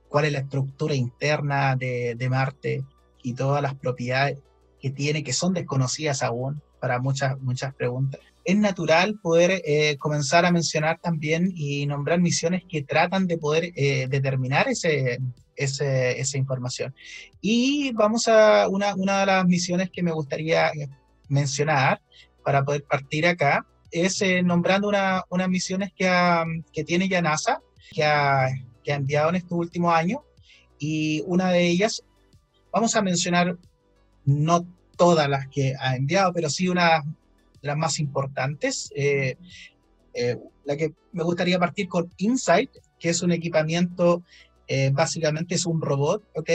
cuál 0.09 0.25
es 0.25 0.33
la 0.33 0.39
estructura 0.39 0.95
interna 0.95 1.77
de, 1.77 2.15
de 2.17 2.29
Marte 2.31 2.85
y 3.23 3.35
todas 3.35 3.63
las 3.63 3.75
propiedades 3.75 4.39
que 4.81 4.91
tiene, 4.91 5.23
que 5.25 5.33
son 5.33 5.55
desconocidas 5.55 6.23
aún 6.23 6.63
para 6.81 6.99
muchas, 7.01 7.39
muchas 7.41 7.75
preguntas. 7.75 8.21
Es 8.45 8.57
natural 8.57 9.19
poder 9.21 9.61
eh, 9.65 9.97
comenzar 9.99 10.47
a 10.47 10.53
mencionar 10.53 10.99
también 11.01 11.53
y 11.55 11.85
nombrar 11.87 12.21
misiones 12.21 12.63
que 12.69 12.83
tratan 12.83 13.27
de 13.27 13.37
poder 13.39 13.73
eh, 13.77 14.07
determinar 14.09 14.69
ese, 14.69 15.19
ese- 15.57 16.19
esa 16.21 16.39
información. 16.39 16.95
Y 17.41 17.93
vamos 17.93 18.29
a 18.29 18.69
una, 18.69 18.95
una 18.95 19.21
de 19.21 19.27
las 19.27 19.45
misiones 19.47 19.91
que 19.91 20.03
me 20.03 20.13
gustaría 20.13 20.69
eh, 20.69 20.89
mencionar 21.29 22.01
para 22.45 22.65
poder 22.65 22.85
partir 22.85 23.27
acá, 23.27 23.67
es 23.91 24.23
eh, 24.23 24.43
nombrando 24.43 24.89
una- 24.89 25.25
unas 25.29 25.49
misiones 25.49 25.91
que, 25.95 26.09
ha- 26.09 26.45
que 26.73 26.85
tiene 26.85 27.09
ya 27.09 27.21
NASA, 27.21 27.61
que 27.91 28.05
ha, 28.05 28.49
que 28.83 28.93
ha 28.93 28.97
enviado 28.97 29.29
en 29.31 29.35
estos 29.37 29.59
últimos 29.59 29.93
años, 29.93 30.21
y 30.79 31.23
una 31.27 31.51
de 31.51 31.67
ellas, 31.67 32.03
vamos 32.73 32.95
a 32.97 33.03
mencionar 33.03 33.57
no 34.29 34.67
todas 34.97 35.29
las 35.29 35.49
que 35.49 35.75
ha 35.81 35.97
enviado, 35.97 36.33
pero 36.35 36.51
sí 36.51 36.69
una 36.69 37.01
de 37.63 37.67
las 37.69 37.77
más 37.77 37.99
importantes. 37.99 38.93
eh, 38.95 39.37
eh, 40.15 40.37
la 40.65 40.77
que 40.77 40.93
me 41.13 41.23
gustaría 41.23 41.59
partir 41.59 41.89
con 41.89 42.13
Insight, 42.19 42.71
que 42.99 43.09
es 43.09 43.23
un 43.23 43.33
equipamiento, 43.33 44.23
eh, 44.67 44.91
básicamente 44.93 45.55
es 45.55 45.65
un 45.65 45.81
robot, 45.81 46.23
¿ok? 46.35 46.51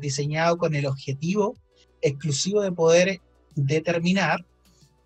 Diseñado 0.00 0.56
con 0.56 0.74
el 0.74 0.86
objetivo 0.86 1.56
exclusivo 2.00 2.62
de 2.62 2.72
poder 2.72 3.20
determinar 3.54 4.46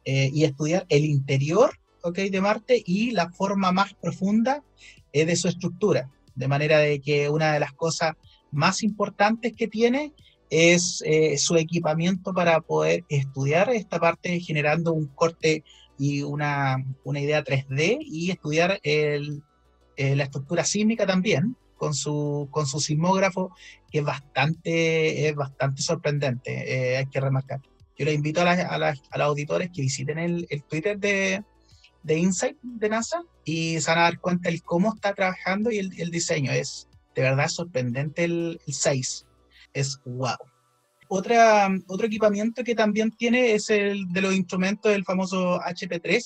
y 0.05 0.45
estudiar 0.45 0.87
el 0.89 1.05
interior, 1.05 1.81
¿ok? 2.03 2.19
De 2.19 2.41
Marte 2.41 2.81
y 2.87 3.11
la 3.11 3.31
forma 3.31 3.73
más 3.73 3.95
profunda 3.95 4.63
de 5.13 5.37
su 5.37 5.49
estructura. 5.49 6.11
De 6.37 6.47
manera 6.47 6.79
de 6.79 7.01
que 7.01 7.29
una 7.31 7.55
de 7.55 7.61
las 7.61 7.73
cosas 7.73 8.13
más 8.53 8.85
importantes 8.85 9.55
que 9.57 9.67
tiene 9.67 10.13
es 10.55 11.03
eh, 11.05 11.37
su 11.39 11.57
equipamiento 11.57 12.33
para 12.33 12.61
poder 12.61 13.05
estudiar 13.09 13.71
esta 13.71 13.99
parte 13.99 14.39
generando 14.41 14.93
un 14.93 15.07
corte 15.09 15.65
y 15.99 16.23
una, 16.23 16.77
una 17.03 17.21
idea 17.21 17.43
3D 17.45 17.99
y 18.01 18.31
estudiar 18.31 18.79
el, 18.85 19.43
eh, 19.97 20.15
la 20.17 20.25
estructura 20.25 20.65
sísmica 20.65 21.07
también 21.07 21.57
con 21.77 21.93
su, 21.95 22.49
con 22.53 22.67
su 22.67 22.79
sismógrafo 22.81 23.51
que 23.91 23.99
es 23.99 24.05
bastante, 24.05 25.29
es 25.29 25.35
bastante 25.35 25.83
sorprendente, 25.83 26.51
eh, 26.93 26.97
hay 26.99 27.07
que 27.07 27.21
remarcar. 27.21 27.61
Yo 27.97 28.05
les 28.05 28.15
invito 28.15 28.41
a, 28.41 28.45
las- 28.45 28.59
a, 28.71 28.79
las- 28.79 29.03
a 29.11 29.19
los 29.19 29.27
auditores 29.29 29.71
que 29.73 29.83
visiten 29.83 30.19
el, 30.19 30.47
el 30.51 30.63
Twitter 30.65 30.99
de, 30.99 31.43
de 32.03 32.19
Insight 32.19 32.57
de 32.63 32.89
NASA 32.89 33.23
y 33.45 33.81
se 33.81 33.91
van 33.91 33.99
a 33.99 34.03
dar 34.03 34.21
cuenta 34.21 34.49
el 34.49 34.63
cómo 34.63 34.95
está 34.95 35.15
trabajando 35.15 35.71
y 35.71 35.79
el, 35.79 35.91
el 36.01 36.11
diseño. 36.11 36.51
Es 36.53 36.89
de 37.15 37.23
verdad 37.23 37.49
sorprendente 37.49 38.25
el, 38.25 38.61
el 38.67 38.75
6 38.75 39.27
es 39.75 40.01
wow. 40.07 40.37
Otra, 41.09 41.69
otro 41.87 42.07
equipamiento 42.07 42.65
que 42.65 42.75
también 42.75 43.11
tiene 43.11 43.53
es 43.53 43.69
el 43.69 44.09
de 44.09 44.23
los 44.23 44.35
instrumentos 44.35 44.91
del 44.91 45.05
famoso 45.05 45.61
HP3, 45.61 46.23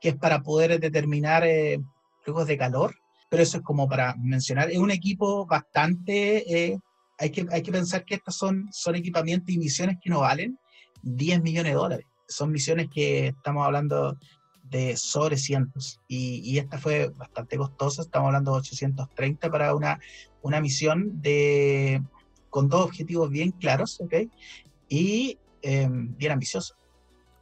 que 0.00 0.10
es 0.10 0.16
para 0.16 0.42
poder 0.42 0.78
determinar 0.78 1.44
eh, 1.46 1.80
flujos 2.22 2.46
de 2.46 2.58
calor, 2.58 2.94
pero 3.30 3.42
eso 3.42 3.58
es 3.58 3.62
como 3.62 3.88
para 3.88 4.14
mencionar, 4.16 4.70
es 4.70 4.78
un 4.78 4.90
equipo 4.90 5.46
bastante, 5.46 6.72
eh, 6.72 6.78
hay, 7.18 7.30
que, 7.30 7.46
hay 7.50 7.62
que 7.62 7.72
pensar 7.72 8.04
que 8.04 8.16
estas 8.16 8.36
son, 8.36 8.68
son 8.72 8.94
equipamientos 8.94 9.54
y 9.54 9.58
misiones 9.58 9.96
que 10.02 10.10
no 10.10 10.20
valen 10.20 10.58
10 11.02 11.42
millones 11.42 11.72
de 11.72 11.78
dólares, 11.78 12.06
son 12.28 12.52
misiones 12.52 12.88
que 12.92 13.28
estamos 13.28 13.64
hablando 13.64 14.18
de 14.64 14.96
sobre 14.96 15.36
cientos, 15.36 16.00
y, 16.08 16.40
y 16.44 16.58
esta 16.58 16.78
fue 16.78 17.08
bastante 17.08 17.56
costosa, 17.56 18.02
estamos 18.02 18.26
hablando 18.26 18.52
de 18.52 18.58
830 18.58 19.50
para 19.50 19.74
una, 19.74 19.98
una 20.42 20.60
misión 20.60 21.20
de 21.20 22.02
con 22.50 22.68
dos 22.68 22.84
objetivos 22.84 23.30
bien 23.30 23.52
claros, 23.52 24.00
¿ok? 24.00 24.14
Y 24.88 25.38
eh, 25.62 25.88
bien 25.90 26.32
ambiciosos. 26.32 26.76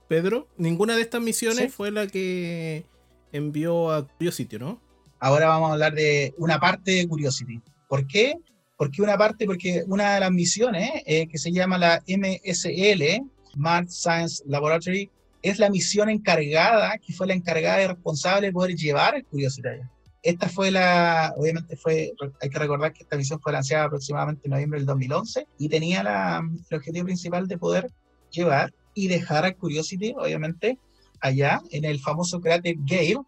Pedro, 0.08 0.48
ninguna 0.56 0.96
de 0.96 1.02
estas 1.02 1.20
misiones 1.20 1.58
Sí. 1.58 1.68
fue 1.68 1.90
la 1.90 2.06
que 2.06 2.86
envió 3.32 3.90
a 3.90 4.06
Curiosity, 4.06 4.58
¿no? 4.58 4.80
Ahora 5.20 5.48
vamos 5.48 5.70
a 5.70 5.72
hablar 5.74 5.94
de 5.94 6.34
una 6.38 6.58
parte 6.60 6.92
de 6.92 7.08
Curiosity. 7.08 7.60
¿Por 7.88 8.06
qué? 8.06 8.34
Porque 8.76 9.02
una 9.02 9.18
parte, 9.18 9.44
porque 9.44 9.82
una 9.86 10.14
de 10.14 10.20
las 10.20 10.30
misiones 10.30 10.90
eh, 11.04 11.26
que 11.26 11.36
se 11.38 11.50
llama 11.52 11.76
la 11.78 12.02
MSL, 12.06 13.22
Mars 13.56 13.94
Science 13.94 14.42
Laboratory, 14.46 15.10
es 15.42 15.58
la 15.58 15.68
misión 15.70 16.08
encargada, 16.08 16.96
que 16.98 17.12
fue 17.12 17.26
la 17.26 17.34
encargada 17.34 17.82
y 17.82 17.86
responsable 17.86 18.46
de 18.48 18.52
poder 18.52 18.76
llevar 18.76 19.16
el 19.16 19.24
Curiosity 19.24 19.68
allá. 19.68 19.90
Esta 20.22 20.48
fue 20.48 20.70
la, 20.70 21.32
obviamente 21.36 21.76
fue, 21.76 22.12
hay 22.40 22.50
que 22.50 22.58
recordar 22.58 22.92
que 22.92 23.04
esta 23.04 23.16
misión 23.16 23.40
fue 23.40 23.52
lanzada 23.52 23.84
aproximadamente 23.84 24.42
en 24.44 24.50
noviembre 24.50 24.80
del 24.80 24.86
2011 24.86 25.46
y 25.58 25.68
tenía 25.68 26.00
el 26.00 26.76
objetivo 26.76 27.04
principal 27.04 27.46
de 27.46 27.58
poder 27.58 27.90
llevar 28.30 28.74
y 28.94 29.08
dejar 29.08 29.44
a 29.44 29.54
Curiosity, 29.54 30.14
obviamente, 30.16 30.78
allá 31.20 31.62
en 31.70 31.84
el 31.84 32.00
famoso 32.00 32.40
cráter 32.40 32.74
Gale 32.80 33.20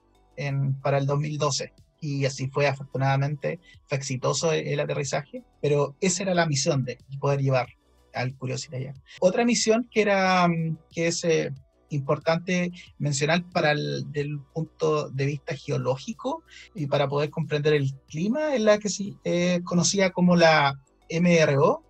para 0.82 0.98
el 0.98 1.06
2012. 1.06 1.72
Y 2.00 2.24
así 2.24 2.48
fue, 2.48 2.66
afortunadamente, 2.66 3.60
fue 3.86 3.98
exitoso 3.98 4.52
el, 4.52 4.80
aterrizaje, 4.80 5.44
pero 5.60 5.94
esa 6.00 6.22
era 6.22 6.34
la 6.34 6.46
misión 6.46 6.84
de 6.84 6.98
poder 7.20 7.40
llevar 7.40 7.68
al 8.14 8.34
Curiosity 8.34 8.76
allá. 8.76 8.94
Otra 9.20 9.44
misión 9.44 9.88
que 9.90 10.02
era, 10.02 10.48
que 10.90 11.08
es 11.08 11.22
eh, 11.24 11.52
importante 11.90 12.72
mencionar 12.98 13.44
para 13.50 13.72
el 13.72 14.10
del 14.12 14.40
punto 14.52 15.10
de 15.10 15.26
vista 15.26 15.54
geológico 15.54 16.42
y 16.74 16.86
para 16.86 17.08
poder 17.08 17.30
comprender 17.30 17.74
el 17.74 17.92
clima 18.08 18.54
es 18.54 18.60
la 18.62 18.78
que 18.78 18.88
se 18.88 19.14
eh, 19.24 19.60
conocía 19.64 20.10
como 20.10 20.36
la 20.36 20.80
MRO, 21.08 21.84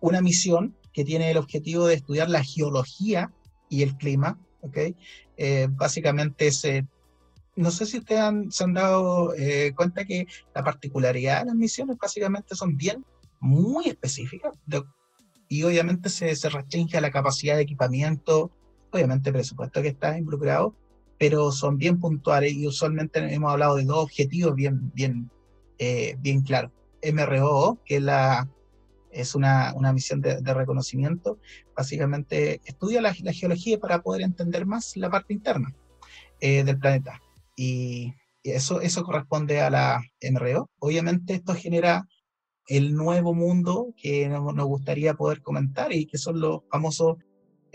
una 0.00 0.20
misión 0.20 0.76
que 0.92 1.04
tiene 1.04 1.30
el 1.30 1.36
objetivo 1.36 1.86
de 1.86 1.94
estudiar 1.94 2.30
la 2.30 2.42
geología 2.44 3.32
y 3.68 3.82
el 3.82 3.96
clima, 3.96 4.38
¿ok? 4.60 4.78
Eh, 5.36 5.66
básicamente 5.70 6.46
es, 6.46 6.64
eh, 6.64 6.86
no 7.56 7.70
sé 7.70 7.86
si 7.86 7.98
ustedes 7.98 8.20
han- 8.20 8.50
se 8.50 8.64
han 8.64 8.74
dado 8.74 9.34
eh, 9.34 9.72
cuenta 9.74 10.04
que 10.04 10.26
la 10.54 10.62
particularidad 10.62 11.40
de 11.40 11.46
las 11.46 11.54
misiones 11.56 11.96
básicamente 11.98 12.54
son 12.54 12.76
bien, 12.76 13.04
muy 13.40 13.88
específicas 13.88 14.52
de- 14.66 14.82
y 15.48 15.62
obviamente 15.62 16.08
se, 16.08 16.34
se 16.36 16.48
restringe 16.48 16.96
a 16.96 17.00
la 17.00 17.10
capacidad 17.10 17.56
de 17.56 17.62
equipamiento, 17.62 18.50
obviamente 18.94 19.32
presupuesto 19.32 19.82
que 19.82 19.88
está 19.88 20.16
involucrado, 20.18 20.74
pero 21.18 21.52
son 21.52 21.78
bien 21.78 22.00
puntuales 22.00 22.52
y 22.52 22.66
usualmente 22.66 23.20
hemos 23.32 23.52
hablado 23.52 23.76
de 23.76 23.84
dos 23.84 24.04
objetivos 24.04 24.54
bien, 24.54 24.90
bien, 24.94 25.30
eh, 25.78 26.16
bien 26.20 26.42
claros. 26.42 26.72
MRO, 27.02 27.78
que 27.84 27.96
es, 27.96 28.02
la, 28.02 28.48
es 29.10 29.34
una, 29.34 29.74
una 29.74 29.92
misión 29.92 30.20
de, 30.20 30.54
reconocimiento, 30.54 31.38
básicamente 31.76 32.60
estudia 32.64 33.00
la, 33.02 33.12
geología 33.12 33.78
para 33.78 34.02
poder 34.02 34.22
entender 34.22 34.64
más 34.64 34.96
la 34.96 35.10
parte 35.10 35.34
interna 35.34 35.74
eh, 36.40 36.64
del 36.64 36.78
planeta. 36.78 37.20
Y, 37.56 38.14
y 38.42 38.50
eso, 38.50 38.80
eso 38.80 39.04
corresponde 39.04 39.60
a 39.60 39.70
la 39.70 40.02
MRO. 40.32 40.70
Obviamente 40.78 41.34
esto 41.34 41.54
genera 41.54 42.06
el 42.66 42.94
nuevo 42.94 43.34
mundo 43.34 43.94
que 43.96 44.28
nos 44.28 44.66
gustaría 44.66 45.14
poder 45.14 45.42
comentar 45.42 45.92
y 45.92 46.06
que 46.06 46.18
son 46.18 46.40
los 46.40 46.62
famosos 46.70 47.16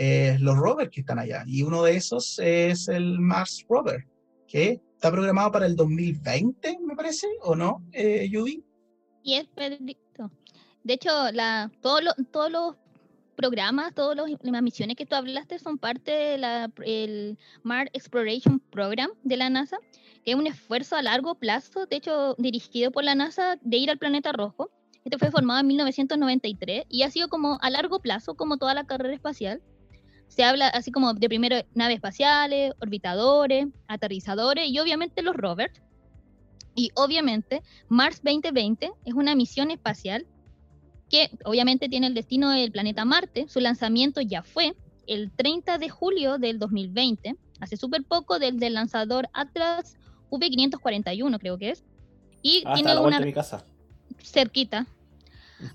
eh, 0.02 0.38
los 0.40 0.56
rovers 0.56 0.90
que 0.90 1.02
están 1.02 1.20
allá. 1.20 1.44
Y 1.46 1.62
uno 1.62 1.84
de 1.84 1.98
esos 1.98 2.40
es 2.40 2.88
el 2.88 3.20
Mars 3.20 3.66
Rover, 3.68 4.08
que 4.48 4.82
está 4.96 5.12
programado 5.12 5.52
para 5.52 5.66
el 5.66 5.76
2020, 5.76 6.80
me 6.88 6.96
parece, 6.96 7.28
¿o 7.42 7.54
no, 7.54 7.84
eh, 7.92 8.30
Yubi? 8.32 8.64
Y 9.24 9.34
es 9.34 9.48
Pedrito. 9.48 10.32
De 10.86 10.94
hecho, 10.94 11.10
la, 11.34 11.70
todos 11.82 12.02
los 12.02 12.14
todos 12.32 12.50
los 12.50 12.76
programas, 13.36 13.94
todas 13.94 14.18
las 14.42 14.62
misiones 14.62 14.96
que 14.96 15.06
tú 15.06 15.16
hablaste 15.16 15.60
son 15.60 15.78
parte 15.78 16.12
del 16.12 17.38
Mars 17.64 17.90
Exploration 17.92 18.62
Program 18.72 19.12
de 19.24 19.36
la 19.36 19.50
NASA, 19.50 19.80
que 20.24 20.32
es 20.32 20.38
un 20.38 20.48
esfuerzo 20.48 20.96
a 20.96 21.02
largo 21.02 21.36
plazo, 21.36 21.88
de 21.88 21.98
hecho 21.98 22.36
dirigido 22.38 22.92
por 22.92 23.04
la 23.04 23.16
NASA, 23.16 23.58
de 23.62 23.78
ir 23.78 23.90
al 23.90 23.98
planeta 23.98 24.32
rojo. 24.32 24.72
Este 25.04 25.18
fue 25.18 25.30
formado 25.30 25.60
en 25.60 25.68
1993 25.68 26.86
y 26.88 27.04
ha 27.04 27.12
sido 27.12 27.28
como 27.28 27.58
a 27.62 27.70
largo 27.70 28.00
plazo, 28.00 28.36
como 28.36 28.58
toda 28.58 28.74
la 28.74 28.86
carrera 28.86 29.14
espacial. 29.14 29.62
Se 30.30 30.44
habla 30.44 30.68
así 30.70 30.92
como 30.92 31.14
de 31.14 31.28
primero 31.28 31.58
naves 31.74 31.96
espaciales, 31.96 32.74
orbitadores, 32.80 33.68
aterrizadores 33.88 34.70
y 34.70 34.80
obviamente 34.80 35.22
los 35.22 35.36
rovers. 35.36 35.82
Y 36.76 36.92
obviamente 36.96 37.62
Mars 37.90 38.22
2020 38.24 38.92
es 39.06 39.14
una 39.14 39.36
misión 39.36 39.70
espacial 39.72 40.26
que 41.10 41.30
obviamente 41.44 41.90
tiene 41.90 42.08
el 42.08 42.14
destino 42.14 42.52
del 42.52 42.72
planeta 42.72 43.04
Marte. 43.04 43.48
Su 43.50 43.60
lanzamiento 43.60 44.22
ya 44.22 44.44
fue 44.44 44.76
el 45.08 45.32
30 45.32 45.78
de 45.80 45.90
julio 45.90 46.38
del 46.38 46.60
2020, 46.60 47.36
hace 47.60 47.76
súper 47.78 48.04
poco, 48.04 48.38
del, 48.40 48.60
del 48.60 48.76
lanzador 48.76 49.28
Atlas 49.34 49.98
V541 50.30 51.40
creo 51.40 51.58
que 51.58 51.72
es. 51.72 51.84
Y 52.42 52.58
Ah, 52.58 52.60
está 52.60 52.72
a 52.72 52.74
tiene 52.76 52.94
la 52.94 53.02
vuelta 53.02 53.18
una 53.18 53.20
de 53.20 53.26
mi 53.26 53.34
casa. 53.34 53.66
cerquita, 54.24 54.86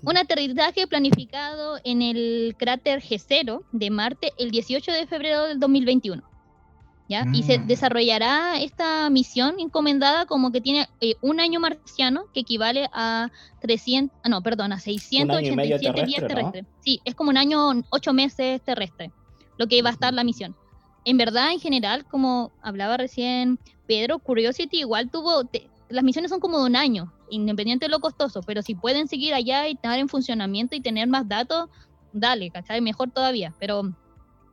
un 0.03 0.17
aterrizaje 0.17 0.87
planificado 0.87 1.79
en 1.83 2.01
el 2.01 2.55
cráter 2.57 3.01
G0 3.01 3.63
de 3.71 3.89
Marte 3.89 4.33
el 4.37 4.51
18 4.51 4.91
de 4.91 5.07
febrero 5.07 5.43
del 5.47 5.59
2021. 5.59 6.23
¿ya? 7.07 7.23
Y 7.33 7.43
se 7.43 7.59
Mm. 7.59 7.67
desarrollará 7.67 8.59
esta 8.59 9.07
misión 9.11 9.59
encomendada 9.59 10.25
como 10.25 10.51
que 10.51 10.59
tiene 10.59 10.87
eh, 11.01 11.13
un 11.21 11.39
año 11.39 11.59
marciano 11.59 12.25
que 12.33 12.39
equivale 12.39 12.89
a 12.93 13.29
300, 13.61 14.17
ah, 14.23 14.29
no, 14.29 14.41
perdón, 14.41 14.71
a 14.73 14.77
Un 14.77 14.81
año 14.81 15.51
y 15.51 15.55
medio 15.55 15.77
687 15.77 15.77
días 15.77 15.93
terrestre, 15.93 16.21
¿no? 16.21 16.27
terrestres. 16.51 16.65
Sí, 16.79 17.01
es 17.05 17.13
como 17.13 17.29
un 17.29 17.37
año, 17.37 17.83
ocho 17.91 18.11
meses 18.11 18.59
terrestre, 18.63 19.11
lo 19.57 19.67
que 19.67 19.83
va 19.83 19.89
a 19.91 19.93
estar 19.93 20.15
la 20.15 20.23
misión. 20.23 20.55
En 21.03 21.17
verdad, 21.17 21.51
en 21.51 21.59
general, 21.59 22.05
como 22.07 22.51
hablaba 22.63 22.97
recién 22.97 23.59
Pedro, 23.85 24.17
Curiosity 24.17 24.79
igual 24.79 25.11
tuvo, 25.11 25.43
te- 25.45 25.69
las 25.89 26.03
misiones 26.03 26.31
son 26.31 26.39
como 26.39 26.57
de 26.57 26.65
un 26.65 26.75
año, 26.75 27.13
independiente 27.29 27.85
de 27.85 27.89
lo 27.89 27.99
costoso, 27.99 28.41
pero 28.41 28.61
si 28.61 28.75
pueden 28.75 29.07
seguir 29.07 29.33
allá 29.33 29.67
y 29.67 29.73
estar 29.73 29.97
en 29.99 30.09
funcionamiento 30.09 30.75
y 30.75 30.81
tener 30.81 31.07
más 31.07 31.27
datos, 31.27 31.69
dale, 32.13 32.49
¿cachai? 32.51 32.81
Mejor 32.81 33.11
todavía, 33.11 33.53
pero 33.59 33.81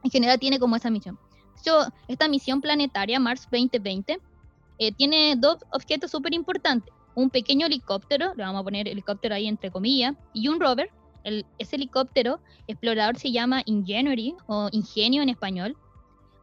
en 0.05 0.11
general 0.11 0.39
tiene 0.39 0.59
como 0.59 0.77
esa 0.77 0.91
misión. 0.91 1.19
De 1.55 1.61
hecho, 1.61 1.93
esta 2.09 2.29
misión 2.29 2.61
planetaria, 2.61 3.21
Mars 3.21 3.43
2020, 3.51 4.19
eh, 4.79 4.93
tiene 4.93 5.35
dos 5.37 5.59
objetos 5.71 6.11
súper 6.11 6.35
importantes. 6.35 6.93
Un 7.15 7.31
pequeño 7.31 7.67
helicóptero, 7.67 8.33
le 8.35 8.43
vamos 8.43 8.61
a 8.61 8.65
poner 8.65 8.89
helicóptero 8.89 9.35
ahí 9.35 9.47
entre 9.47 9.71
comillas, 9.71 10.15
y 10.33 10.49
un 10.49 10.59
rover. 10.59 10.91
El, 11.25 11.47
ese 11.59 11.77
helicóptero 11.77 12.41
explorador 12.67 13.17
se 13.17 13.31
llama 13.31 13.63
Ingenuity 13.65 14.35
o 14.47 14.69
Ingenio 14.73 15.23
en 15.23 15.29
español, 15.29 15.77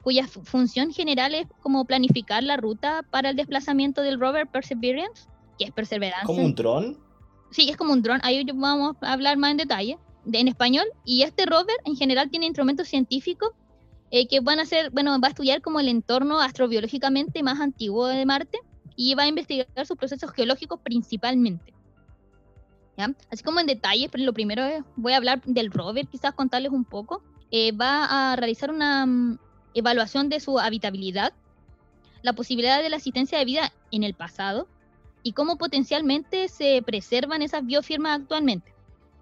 cuya 0.04 0.26
fu- 0.26 0.42
función 0.46 0.94
general 0.94 1.36
es 1.36 1.48
como 1.62 1.84
planificar 1.84 2.44
la 2.44 2.56
ruta 2.56 3.04
para 3.12 3.32
el 3.32 3.36
desplazamiento 3.36 4.02
del 4.04 4.20
rover 4.22 4.48
Perseverance, 4.48 5.28
que 5.60 5.66
es 5.66 5.72
perseverancia. 5.72 6.26
¿Como 6.26 6.44
un 6.44 6.56
dron? 6.56 6.98
Sí, 7.52 7.70
es 7.70 7.78
como 7.78 7.94
un 7.94 8.02
dron. 8.02 8.20
Ahí 8.24 8.44
vamos 8.54 8.96
a 9.02 9.14
hablar 9.14 9.38
más 9.38 9.52
en 9.52 9.58
detalle 9.58 9.98
de- 10.26 10.40
en 10.40 10.48
español. 10.48 10.86
Y 11.06 11.22
este 11.24 11.46
rover 11.46 11.76
en 11.86 11.96
general 11.96 12.30
tiene 12.30 12.46
instrumentos 12.48 12.88
científicos 12.88 13.50
eh, 14.12 14.28
que 14.28 14.40
van 14.40 14.60
a 14.60 14.66
ser, 14.66 14.90
bueno, 14.90 15.20
va 15.20 15.28
a 15.28 15.32
estudiar 15.32 15.62
como 15.62 15.80
el 15.80 15.88
entorno 15.88 16.40
astrobiológicamente 16.40 17.44
más 17.44 17.60
antiguo 17.60 18.08
de 18.08 18.26
Marte 18.26 18.58
y 18.96 19.14
va 19.14 19.24
a 19.24 19.28
investigar 19.28 19.86
sus 19.86 19.98
procesos 19.98 20.32
geológicos 20.32 20.80
principalmente. 20.82 21.74
¿Ya? 22.98 23.14
Así 23.32 23.44
como 23.44 23.60
en 23.60 23.68
detalle, 23.68 24.10
pero 24.10 24.24
lo 24.24 24.34
primero 24.34 24.64
es, 24.64 24.84
voy 24.96 25.14
a 25.14 25.18
hablar 25.18 25.42
del 25.46 25.72
rover, 25.72 26.08
quizás 26.08 26.34
contarles 26.34 26.72
un 26.72 26.84
poco. 26.86 27.22
Eh, 27.52 27.72
va 27.72 28.32
a 28.32 28.36
realizar 28.36 28.72
una 28.72 29.06
mm, 29.06 29.38
evaluación 29.74 30.28
de 30.30 30.40
su 30.40 30.60
habitabilidad, 30.60 31.34
la 32.22 32.34
posibilidad 32.34 32.82
de 32.82 32.90
la 32.90 32.98
asistencia 32.98 33.38
de 33.38 33.46
vida 33.46 33.72
en 33.92 34.04
el 34.04 34.14
pasado, 34.16 34.68
y 35.24 35.34
cómo 35.34 35.58
potencialmente 35.58 36.48
se 36.48 36.82
preservan 36.82 37.42
esas 37.42 37.66
biofirmas 37.66 38.20
actualmente, 38.20 38.74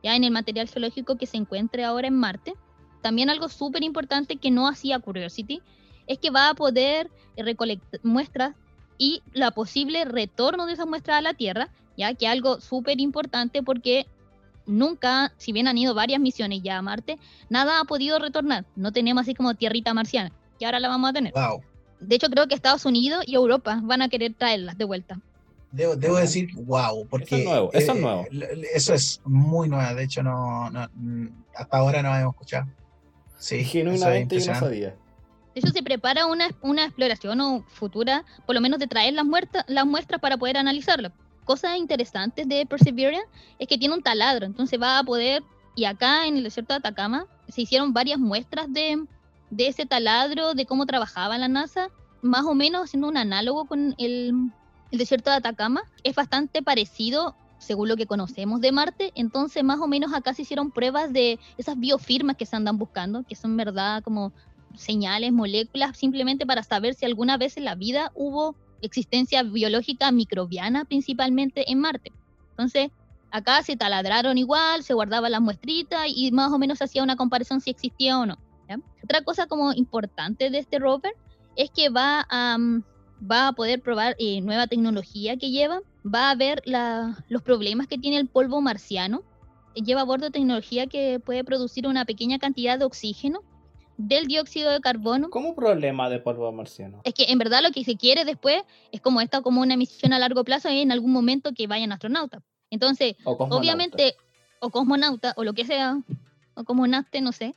ya 0.03 0.15
en 0.15 0.23
el 0.23 0.31
material 0.31 0.67
geológico 0.67 1.17
que 1.17 1.25
se 1.25 1.37
encuentre 1.37 1.83
ahora 1.83 2.07
en 2.07 2.15
Marte. 2.15 2.53
También 3.01 3.29
algo 3.29 3.49
súper 3.49 3.83
importante 3.83 4.37
que 4.37 4.51
no 4.51 4.67
hacía 4.67 4.99
Curiosity 4.99 5.61
es 6.07 6.19
que 6.19 6.29
va 6.29 6.49
a 6.49 6.53
poder 6.53 7.09
recolectar 7.35 7.99
muestras 8.03 8.55
y 8.97 9.21
la 9.33 9.51
posible 9.51 10.05
retorno 10.05 10.65
de 10.65 10.73
esas 10.73 10.87
muestras 10.87 11.17
a 11.17 11.21
la 11.21 11.33
Tierra, 11.33 11.69
ya 11.97 12.13
que 12.13 12.27
algo 12.27 12.59
súper 12.59 12.99
importante 12.99 13.61
porque 13.61 14.07
nunca, 14.65 15.33
si 15.37 15.51
bien 15.51 15.67
han 15.67 15.77
ido 15.77 15.93
varias 15.93 16.19
misiones 16.19 16.61
ya 16.63 16.77
a 16.77 16.81
Marte, 16.81 17.17
nada 17.49 17.79
ha 17.79 17.83
podido 17.85 18.19
retornar. 18.19 18.65
No 18.75 18.91
tenemos 18.91 19.21
así 19.21 19.33
como 19.33 19.55
tierrita 19.55 19.93
marciana, 19.93 20.31
que 20.59 20.65
ahora 20.65 20.79
la 20.79 20.89
vamos 20.89 21.09
a 21.09 21.13
tener. 21.13 21.33
Wow. 21.33 21.61
De 21.99 22.15
hecho, 22.15 22.29
creo 22.29 22.47
que 22.47 22.55
Estados 22.55 22.85
Unidos 22.85 23.23
y 23.25 23.35
Europa 23.35 23.79
van 23.83 24.01
a 24.01 24.09
querer 24.09 24.33
traerlas 24.33 24.77
de 24.77 24.85
vuelta. 24.85 25.19
Debo, 25.71 26.15
decir, 26.15 26.49
wow, 26.55 27.05
porque 27.07 27.25
Eso 27.25 27.37
es 27.37 27.45
nuevo, 27.45 27.69
eso 27.73 27.91
es 27.91 27.97
eh, 27.97 28.01
nuevo. 28.01 28.25
eso 28.73 28.93
es 28.93 29.21
muy 29.25 29.67
nuevo. 29.67 29.95
De 29.95 30.03
hecho, 30.03 30.23
no, 30.23 30.69
no, 30.69 30.87
mm, 30.95 31.27
hasta 31.55 31.77
ahora 31.77 32.01
no 32.01 32.15
hemos 32.15 32.33
escuchado. 32.33 32.67
Sí, 33.37 33.55
eso 33.55 33.65
es 33.65 33.71
Genuinamente 33.71 34.39
yo 34.39 34.53
no 34.53 34.59
sabía. 34.59 34.95
De 35.53 35.61
hecho, 35.61 35.69
se 35.69 35.83
prepara 35.83 36.25
una, 36.25 36.49
una 36.61 36.85
exploración 36.85 37.41
o 37.41 37.63
futura, 37.67 38.23
por 38.45 38.55
lo 38.55 38.61
menos 38.61 38.79
de 38.79 38.87
traer 38.87 39.13
las, 39.13 39.25
muertas, 39.25 39.65
las 39.67 39.85
muestras 39.85 40.21
para 40.21 40.37
poder 40.37 40.57
analizarlo. 40.57 41.11
Cosas 41.43 41.77
interesantes 41.77 42.47
de 42.47 42.65
Perseverance 42.65 43.27
es 43.59 43.67
que 43.67 43.77
tiene 43.77 43.95
un 43.95 44.03
taladro, 44.03 44.45
entonces 44.45 44.79
va 44.81 44.99
a 44.99 45.03
poder, 45.03 45.43
y 45.75 45.85
acá 45.85 46.27
en 46.27 46.37
el 46.37 46.43
desierto 46.43 46.73
de 46.73 46.79
Atacama 46.79 47.25
se 47.49 47.61
hicieron 47.61 47.93
varias 47.93 48.19
muestras 48.19 48.71
de, 48.71 49.03
de 49.49 49.67
ese 49.67 49.85
taladro, 49.85 50.53
de 50.53 50.65
cómo 50.65 50.85
trabajaba 50.85 51.37
la 51.37 51.47
NASA, 51.47 51.89
más 52.21 52.45
o 52.45 52.53
menos 52.53 52.83
haciendo 52.83 53.07
un 53.07 53.17
análogo 53.17 53.65
con 53.65 53.95
el, 53.97 54.33
el 54.91 54.97
desierto 54.97 55.29
de 55.29 55.37
Atacama. 55.37 55.83
Es 56.03 56.15
bastante 56.15 56.61
parecido 56.61 57.35
según 57.57 57.89
lo 57.89 57.97
que 57.97 58.05
conocemos 58.05 58.61
de 58.61 58.71
Marte, 58.71 59.11
entonces 59.15 59.63
más 59.63 59.79
o 59.79 59.87
menos 59.87 60.13
acá 60.13 60.33
se 60.33 60.43
hicieron 60.43 60.71
pruebas 60.71 61.11
de 61.11 61.39
esas 61.57 61.77
biofirmas 61.77 62.37
que 62.37 62.45
se 62.45 62.55
andan 62.55 62.77
buscando, 62.77 63.23
que 63.23 63.35
son 63.35 63.57
verdad 63.57 64.03
como 64.03 64.31
señales, 64.75 65.31
moléculas, 65.31 65.97
simplemente 65.97 66.45
para 66.45 66.61
saber 66.61 66.93
si 66.93 67.05
alguna 67.05 67.37
vez 67.37 67.57
en 67.57 67.65
la 67.65 67.75
vida 67.75 68.11
hubo 68.13 68.55
existencia 68.81 69.41
biológica 69.41 70.11
microbiana, 70.11 70.85
principalmente 70.85 71.71
en 71.71 71.79
Marte. 71.79 72.11
Entonces, 72.51 72.91
acá 73.31 73.63
se 73.63 73.75
taladraron 73.75 74.37
igual, 74.37 74.83
se 74.83 74.93
guardaba 74.93 75.29
las 75.29 75.41
muestritas 75.41 76.05
y 76.07 76.31
más 76.31 76.51
o 76.51 76.59
menos 76.59 76.81
hacía 76.81 77.03
una 77.03 77.15
comparación 77.15 77.59
si 77.59 77.71
existía 77.71 78.19
o 78.19 78.25
no. 78.25 78.37
Otra 79.03 79.21
cosa 79.21 79.47
como 79.47 79.71
importante 79.71 80.49
de 80.49 80.59
este 80.59 80.79
rover 80.79 81.13
es 81.55 81.71
que 81.71 81.89
va 81.89 82.25
a, 82.29 82.57
mm, 82.57 82.83
va 83.19 83.47
a 83.49 83.53
poder 83.53 83.81
probar 83.81 84.15
eh, 84.19 84.41
nueva 84.41 84.67
tecnología 84.67 85.37
que 85.37 85.49
lleva, 85.49 85.81
va 86.05 86.29
a 86.29 86.35
ver 86.35 86.61
la- 86.65 87.23
los 87.29 87.41
problemas 87.41 87.87
que 87.87 87.97
tiene 87.97 88.17
el 88.17 88.27
polvo 88.27 88.61
marciano, 88.61 89.23
eh, 89.75 89.81
lleva 89.81 90.01
a 90.01 90.05
bordo 90.05 90.29
tecnología 90.31 90.87
que 90.87 91.19
puede 91.19 91.43
producir 91.43 91.87
una 91.87 92.05
pequeña 92.05 92.39
cantidad 92.39 92.77
de 92.77 92.85
oxígeno 92.85 93.41
del 93.97 94.27
dióxido 94.27 94.71
de 94.71 94.79
carbono. 94.79 95.29
¿Cómo 95.31 95.55
problema 95.55 96.09
de 96.09 96.19
polvo 96.19 96.51
marciano? 96.51 97.01
Es 97.03 97.13
que 97.15 97.25
en 97.31 97.39
verdad 97.39 97.61
lo 97.63 97.71
que 97.71 97.83
se 97.83 97.97
quiere 97.97 98.25
después 98.25 98.61
es 98.91 99.01
como 99.01 99.21
esta, 99.21 99.41
como 99.41 99.61
una 99.61 99.75
misión 99.75 100.13
a 100.13 100.19
largo 100.19 100.43
plazo 100.43 100.69
y 100.69 100.81
en 100.81 100.91
algún 100.91 101.11
momento 101.11 101.51
que 101.53 101.65
vayan 101.65 101.91
astronautas. 101.91 102.43
Entonces, 102.69 103.15
O 103.23 103.35
cosmonauta. 103.37 103.55
obviamente, 103.59 104.15
o 104.59 104.69
cosmonauta, 104.69 105.33
o 105.37 105.43
lo 105.43 105.53
que 105.53 105.65
sea, 105.65 105.99
o 106.53 106.63
cosmonaute, 106.63 107.21
no 107.21 107.31
sé, 107.31 107.55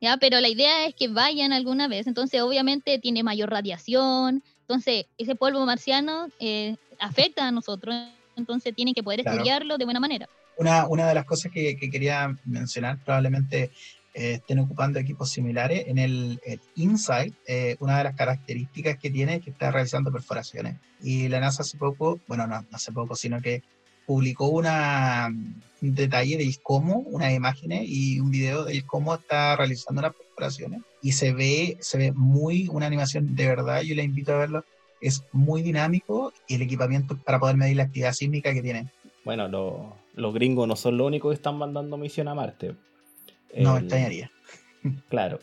ya, 0.00 0.16
pero 0.18 0.40
la 0.40 0.48
idea 0.48 0.86
es 0.86 0.94
que 0.94 1.08
vayan 1.08 1.52
alguna 1.52 1.88
vez, 1.88 2.06
entonces 2.06 2.40
obviamente 2.42 2.98
tiene 2.98 3.22
mayor 3.22 3.50
radiación, 3.50 4.42
entonces 4.68 5.06
ese 5.16 5.34
polvo 5.34 5.64
marciano 5.64 6.28
eh, 6.38 6.76
afecta 7.00 7.48
a 7.48 7.50
nosotros, 7.50 7.94
entonces 8.36 8.74
tienen 8.74 8.92
que 8.94 9.02
poder 9.02 9.22
Claro. 9.22 9.38
estudiarlo 9.38 9.78
de 9.78 9.84
buena 9.84 9.98
manera. 10.00 10.28
Una, 10.58 10.86
una 10.86 11.08
de 11.08 11.14
las 11.14 11.24
cosas 11.24 11.50
que, 11.50 11.76
que 11.76 11.88
quería 11.88 12.36
mencionar, 12.44 12.98
probablemente 13.02 13.70
eh, 14.14 14.34
estén 14.34 14.58
ocupando 14.58 14.98
equipos 14.98 15.30
similares. 15.30 15.84
En 15.86 15.96
el, 15.98 16.38
el 16.44 16.60
InSight, 16.76 17.34
eh, 17.46 17.76
una 17.80 17.98
de 17.98 18.04
las 18.04 18.14
características 18.16 18.98
que 18.98 19.10
tiene 19.10 19.36
es 19.36 19.44
que 19.44 19.50
está 19.50 19.70
realizando 19.70 20.12
perforaciones. 20.12 20.76
Y 21.00 21.28
la 21.28 21.40
NASA 21.40 21.62
hace 21.62 21.78
poco, 21.78 22.20
bueno, 22.26 22.46
no, 22.46 22.60
no 22.60 22.68
hace 22.72 22.92
poco, 22.92 23.14
sino 23.16 23.40
que 23.40 23.62
publicó 24.06 24.48
una, 24.48 25.28
un 25.28 25.94
detalle 25.94 26.36
de 26.36 26.54
cómo, 26.62 26.98
unas 26.98 27.32
imágenes 27.32 27.84
y 27.86 28.20
un 28.20 28.30
video 28.30 28.64
de 28.64 28.82
cómo 28.82 29.14
está 29.14 29.54
realizando 29.56 30.02
las 30.02 30.12
Y 31.02 31.12
se 31.12 31.32
ve, 31.32 31.76
se 31.80 31.98
ve 31.98 32.12
muy 32.12 32.68
una 32.68 32.86
animación 32.86 33.34
de 33.36 33.46
verdad, 33.46 33.82
yo 33.82 33.94
le 33.94 34.02
invito 34.04 34.32
a 34.34 34.38
verlo. 34.38 34.64
Es 35.00 35.22
muy 35.32 35.62
dinámico 35.62 36.32
y 36.48 36.54
el 36.56 36.62
equipamiento 36.62 37.16
para 37.18 37.38
poder 37.38 37.56
medir 37.56 37.76
la 37.76 37.84
actividad 37.84 38.12
sísmica 38.12 38.52
que 38.52 38.62
tienen. 38.62 38.90
Bueno, 39.24 39.46
lo- 39.48 39.96
los 40.14 40.34
gringos 40.34 40.66
no 40.66 40.74
son 40.74 40.96
los 40.98 41.06
únicos 41.06 41.30
que 41.30 41.36
están 41.36 41.56
mandando 41.56 41.96
misión 41.96 42.26
a 42.28 42.34
Marte. 42.34 42.74
No 43.56 43.72
me 43.74 43.78
El- 43.78 43.84
extrañaría. 43.84 44.30
Claro. 45.08 45.38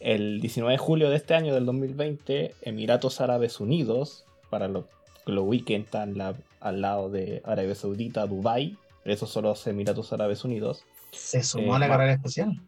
El 0.00 0.40
19 0.40 0.72
de 0.72 0.78
julio 0.78 1.10
de 1.10 1.16
este 1.16 1.34
año, 1.34 1.54
del 1.54 1.66
2020, 1.66 2.54
Emiratos 2.62 3.20
Árabes 3.20 3.60
Unidos, 3.60 4.24
para 4.48 4.68
los 4.68 4.84
que 5.26 5.32
lo 5.32 5.42
ubiquen, 5.42 5.82
están 5.82 6.16
la- 6.16 6.34
al 6.60 6.80
lado 6.80 7.10
de 7.10 7.42
Arabia 7.44 7.74
Saudita, 7.74 8.26
Dubai, 8.26 8.76
esos 9.04 9.30
son 9.30 9.44
los 9.44 9.66
Emiratos 9.66 10.12
Árabes 10.12 10.44
Unidos. 10.44 10.84
Se 11.12 11.42
sumó 11.42 11.72
Eh, 11.74 11.76
a 11.76 11.78
la 11.80 11.88
carrera 11.88 12.12
espacial. 12.12 12.60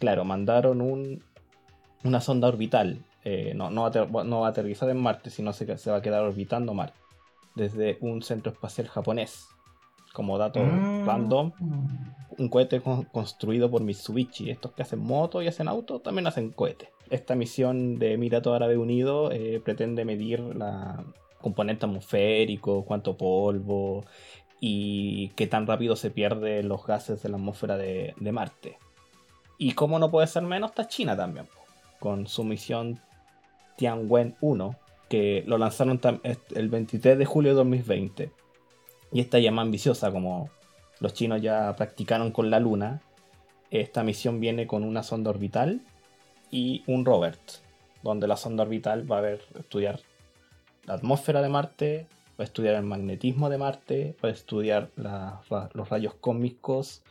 Claro, 0.00 0.24
mandaron 0.24 0.80
un, 0.80 1.22
una 2.02 2.20
sonda 2.20 2.48
orbital. 2.48 3.04
eh, 3.22 3.52
no, 3.54 3.68
no, 3.70 3.82
va 3.82 3.88
a 3.88 3.90
ater- 3.92 4.24
no 4.24 4.40
va 4.40 4.46
a 4.46 4.50
aterrizar 4.50 4.88
en 4.88 4.96
Marte, 4.98 5.28
sino 5.30 5.52
se, 5.52 5.76
se 5.76 5.90
va 5.90 5.98
a 5.98 6.02
quedar 6.02 6.22
orbitando 6.24 6.72
Marte. 6.74 6.98
Desde 7.54 7.98
un 8.00 8.22
centro 8.22 8.50
espacial 8.50 8.88
japonés. 8.88 9.46
Como 10.14 10.38
dato 10.38 10.58
Mm. 10.60 11.04
random, 11.06 11.52
un 12.38 12.48
cohete 12.48 12.80
con- 12.80 13.04
construido 13.04 13.70
por 13.70 13.82
Mitsubishi. 13.82 14.48
Estos 14.50 14.72
que 14.72 14.82
hacen 14.82 15.00
motos 15.00 15.44
y 15.44 15.48
hacen 15.48 15.68
autos 15.68 16.02
también 16.02 16.26
hacen 16.26 16.50
cohetes. 16.50 16.88
Esta 17.10 17.34
misión 17.34 17.98
de 17.98 18.14
Emiratos 18.14 18.54
Árabes 18.56 18.78
Unidos 18.78 19.32
eh, 19.34 19.60
pretende 19.64 20.04
medir 20.06 20.40
la 20.40 21.04
componente 21.42 21.84
atmosférico, 21.86 22.84
cuánto 22.86 23.16
polvo 23.16 24.04
y 24.60 25.28
qué 25.36 25.46
tan 25.46 25.66
rápido 25.66 25.94
se 25.96 26.10
pierden 26.10 26.68
los 26.68 26.86
gases 26.86 27.22
de 27.22 27.28
la 27.28 27.36
atmósfera 27.36 27.76
de, 27.76 28.14
de 28.18 28.32
Marte. 28.32 28.78
Y 29.62 29.72
como 29.72 29.98
no 29.98 30.10
puede 30.10 30.26
ser 30.26 30.42
menos, 30.42 30.70
está 30.70 30.88
China 30.88 31.14
también, 31.14 31.46
con 31.98 32.26
su 32.26 32.44
misión 32.44 32.98
Tianwen 33.76 34.34
1, 34.40 34.74
que 35.10 35.44
lo 35.46 35.58
lanzaron 35.58 36.00
el 36.54 36.68
23 36.70 37.18
de 37.18 37.26
julio 37.26 37.50
de 37.50 37.56
2020. 37.56 38.32
Y 39.12 39.20
esta 39.20 39.38
ya 39.38 39.52
más 39.52 39.66
ambiciosa, 39.66 40.10
como 40.10 40.48
los 40.98 41.12
chinos 41.12 41.42
ya 41.42 41.76
practicaron 41.76 42.30
con 42.32 42.48
la 42.48 42.58
Luna. 42.58 43.02
Esta 43.70 44.02
misión 44.02 44.40
viene 44.40 44.66
con 44.66 44.82
una 44.82 45.02
sonda 45.02 45.28
orbital 45.28 45.82
y 46.50 46.82
un 46.86 47.04
rover, 47.04 47.36
donde 48.02 48.26
la 48.28 48.38
sonda 48.38 48.62
orbital 48.62 49.12
va 49.12 49.18
a 49.18 49.20
ver, 49.20 49.42
estudiar 49.58 50.00
la 50.86 50.94
atmósfera 50.94 51.42
de 51.42 51.50
Marte, 51.50 52.06
va 52.30 52.44
a 52.44 52.44
estudiar 52.44 52.76
el 52.76 52.84
magnetismo 52.84 53.50
de 53.50 53.58
Marte, 53.58 54.16
va 54.24 54.30
a 54.30 54.32
estudiar 54.32 54.88
los 54.96 55.88
rayos 55.90 56.14
cósmicos 56.14 57.02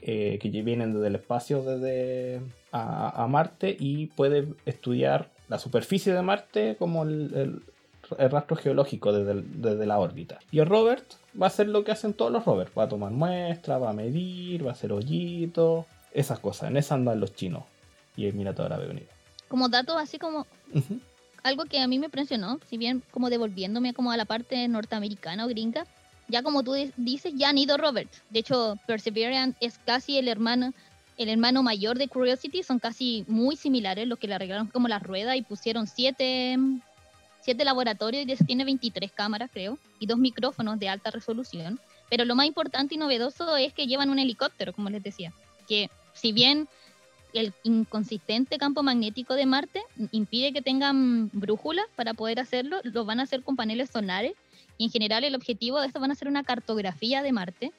eh, 0.00 0.38
que 0.40 0.48
vienen 0.62 0.94
desde 0.94 1.06
el 1.08 1.14
espacio 1.16 1.62
desde 1.62 2.40
a, 2.72 3.22
a 3.22 3.26
Marte 3.26 3.76
y 3.78 4.06
puede 4.06 4.48
estudiar 4.66 5.30
la 5.48 5.58
superficie 5.58 6.12
de 6.14 6.22
Marte 6.22 6.76
como 6.78 7.02
el, 7.02 7.30
el- 7.34 7.62
el 8.18 8.30
rastro 8.30 8.56
geológico 8.56 9.12
desde, 9.12 9.32
el- 9.32 9.62
desde 9.62 9.86
la 9.86 9.98
órbita. 9.98 10.38
Y 10.50 10.58
el 10.58 10.66
rover 10.66 11.02
va 11.40 11.46
a 11.46 11.48
hacer 11.48 11.68
lo 11.68 11.84
que 11.84 11.92
hacen 11.92 12.12
todos 12.14 12.32
los 12.32 12.44
rovers, 12.44 12.70
va 12.76 12.84
a 12.84 12.88
tomar 12.88 13.12
muestras, 13.12 13.80
va 13.80 13.90
a 13.90 13.94
medir, 13.94 14.66
va 14.66 14.70
a 14.70 14.72
hacer 14.72 14.92
hoyitos, 14.92 15.86
esas 16.12 16.38
cosas. 16.40 16.70
En 16.70 16.76
esa 16.76 16.94
andan 16.96 17.20
los 17.20 17.34
chinos 17.34 17.64
y 18.16 18.24
el 18.26 18.30
Emiratos 18.34 18.66
Árabes 18.66 18.90
Unidos. 18.90 19.08
Como 19.48 19.68
dato 19.68 19.96
así 19.98 20.18
como 20.18 20.46
Ujú. 20.74 20.98
algo 21.42 21.64
que 21.64 21.78
a 21.80 21.86
mí 21.86 21.98
me 21.98 22.06
impresionó, 22.06 22.58
si 22.68 22.76
bien 22.76 23.02
como 23.12 23.30
devolviéndome 23.30 23.94
como 23.94 24.10
a 24.10 24.16
la 24.16 24.24
parte 24.24 24.66
norteamericana 24.68 25.44
o 25.46 25.48
gringa, 25.48 25.84
ya 26.32 26.42
como 26.42 26.62
tú 26.64 26.72
di- 26.72 26.92
dices, 26.96 27.34
ya 27.36 27.50
han 27.50 27.58
ido 27.58 27.76
Roberts. 27.76 28.22
De 28.30 28.40
hecho, 28.40 28.76
Perseverance 28.86 29.56
es 29.60 29.78
casi 29.84 30.16
el 30.16 30.28
hermano, 30.28 30.72
el 31.18 31.28
hermano 31.28 31.62
mayor 31.62 31.98
de 31.98 32.08
Curiosity, 32.08 32.62
son 32.62 32.78
casi 32.78 33.24
muy 33.28 33.54
similares, 33.54 34.08
los 34.08 34.18
que 34.18 34.26
le 34.26 34.34
arreglaron 34.34 34.68
como 34.68 34.88
la 34.88 34.98
rueda 34.98 35.36
y 35.36 35.42
pusieron 35.42 35.86
siete, 35.86 36.56
siete 37.42 37.64
laboratorios 37.64 38.26
y 38.26 38.44
tiene 38.44 38.64
23 38.64 39.12
cámaras, 39.12 39.50
creo, 39.52 39.78
y 40.00 40.06
dos 40.06 40.18
micrófonos 40.18 40.78
de 40.80 40.88
alta 40.88 41.10
resolución. 41.10 41.78
Pero 42.08 42.24
lo 42.24 42.34
más 42.34 42.46
importante 42.46 42.94
y 42.94 42.98
novedoso 42.98 43.56
es 43.56 43.74
que 43.74 43.86
llevan 43.86 44.08
un 44.08 44.18
helicóptero, 44.18 44.72
como 44.72 44.88
les 44.88 45.02
decía, 45.02 45.32
que 45.68 45.90
si 46.14 46.32
bien 46.32 46.66
el 47.34 47.52
inconsistente 47.62 48.58
campo 48.58 48.82
magnético 48.82 49.34
de 49.34 49.46
Marte 49.46 49.82
impide 50.12 50.52
que 50.52 50.62
tengan 50.62 51.28
brújulas 51.32 51.86
para 51.94 52.14
poder 52.14 52.40
hacerlo, 52.40 52.80
lo 52.84 53.04
van 53.04 53.20
a 53.20 53.24
hacer 53.24 53.42
con 53.42 53.56
paneles 53.56 53.90
solares 53.90 54.32
y 54.78 54.84
en 54.84 54.90
general 54.90 55.24
el 55.24 55.34
objetivo 55.34 55.80
de 55.80 55.86
esto 55.86 56.00
van 56.00 56.10
a 56.10 56.14
ser 56.14 56.28
una 56.28 56.42
cartografía 56.44 57.22
de 57.22 57.32
Marte 57.32 57.72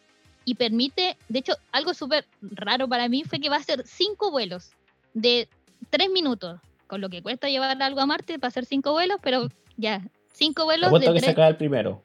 y 0.45 0.55
permite, 0.55 1.17
de 1.29 1.39
hecho, 1.39 1.53
algo 1.71 1.93
súper 1.93 2.25
raro 2.41 2.87
para 2.87 3.07
mí 3.09 3.23
fue 3.23 3.39
que 3.39 3.49
va 3.49 3.55
a 3.57 3.59
hacer 3.59 3.83
cinco 3.85 4.29
vuelos 4.31 4.71
de 5.13 5.47
tres 5.89 6.09
minutos, 6.09 6.59
con 6.87 7.01
lo 7.01 7.09
que 7.09 7.21
cuesta 7.21 7.47
llevar 7.49 7.81
algo 7.81 8.01
a 8.01 8.05
Marte 8.05 8.39
para 8.39 8.49
hacer 8.49 8.65
cinco 8.65 8.91
vuelos, 8.91 9.17
pero 9.21 9.49
ya, 9.77 10.01
cinco 10.33 10.61
Te 10.61 10.65
vuelos 10.65 10.87
apuesto 10.87 11.11
de 11.11 11.15
que 11.15 11.19
se 11.21 11.25
tres... 11.27 11.35
cae 11.35 11.49
el 11.49 11.55
primero. 11.57 12.01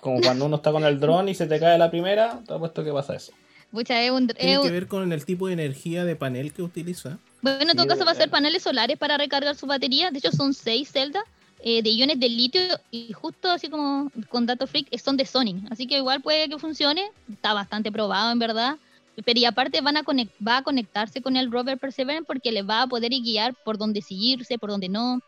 Como 0.00 0.20
cuando 0.20 0.46
uno 0.46 0.56
está 0.56 0.72
con 0.72 0.84
el 0.84 0.98
dron 0.98 1.28
y 1.28 1.34
se 1.34 1.46
te 1.46 1.60
cae 1.60 1.78
la 1.78 1.90
primera, 1.90 2.40
te 2.46 2.54
apuesto 2.54 2.82
que 2.82 2.92
pasa 2.92 3.14
eso. 3.14 3.32
Pucha, 3.70 4.02
es 4.02 4.10
un- 4.10 4.28
es 4.30 4.36
Tiene 4.36 4.58
un- 4.58 4.64
que 4.66 4.70
ver 4.72 4.86
con 4.88 5.12
el 5.12 5.24
tipo 5.24 5.46
de 5.46 5.52
energía 5.54 6.04
de 6.04 6.14
panel 6.16 6.52
que 6.52 6.62
utiliza. 6.62 7.18
Bueno, 7.40 7.70
en 7.70 7.76
todo 7.76 7.86
caso 7.86 8.04
va 8.04 8.10
a 8.10 8.14
ser 8.14 8.28
paneles 8.28 8.62
solares 8.64 8.98
para 8.98 9.16
recargar 9.16 9.54
su 9.54 9.66
batería. 9.66 10.10
De 10.10 10.18
hecho, 10.18 10.30
son 10.32 10.54
seis 10.54 10.90
celdas 10.90 11.22
eh, 11.64 11.82
de 11.82 11.90
iones 11.90 12.18
de 12.18 12.28
litio 12.28 12.60
y 12.90 13.12
justo 13.12 13.48
así 13.50 13.68
como 13.68 14.10
con 14.28 14.46
Dato 14.46 14.66
Freak 14.66 14.96
son 14.98 15.16
de 15.16 15.24
Sony. 15.24 15.62
Así 15.70 15.86
que 15.86 15.96
igual 15.98 16.20
puede 16.20 16.48
que 16.48 16.58
funcione. 16.58 17.04
Está 17.32 17.54
bastante 17.54 17.90
probado 17.92 18.32
en 18.32 18.38
verdad. 18.38 18.76
Pero 19.24 19.38
y 19.38 19.44
aparte 19.44 19.80
van 19.80 19.96
a 19.98 20.02
va 20.46 20.56
a 20.58 20.62
conectarse 20.62 21.20
con 21.22 21.36
el 21.36 21.52
rover 21.52 21.78
Perseverance 21.78 22.24
porque 22.26 22.50
le 22.50 22.62
va 22.62 22.82
a 22.82 22.86
poder 22.86 23.10
guiar 23.10 23.54
por 23.64 23.76
dónde 23.78 24.00
seguirse, 24.02 24.58
por 24.58 24.70
dónde 24.70 24.88
no. 24.88 25.20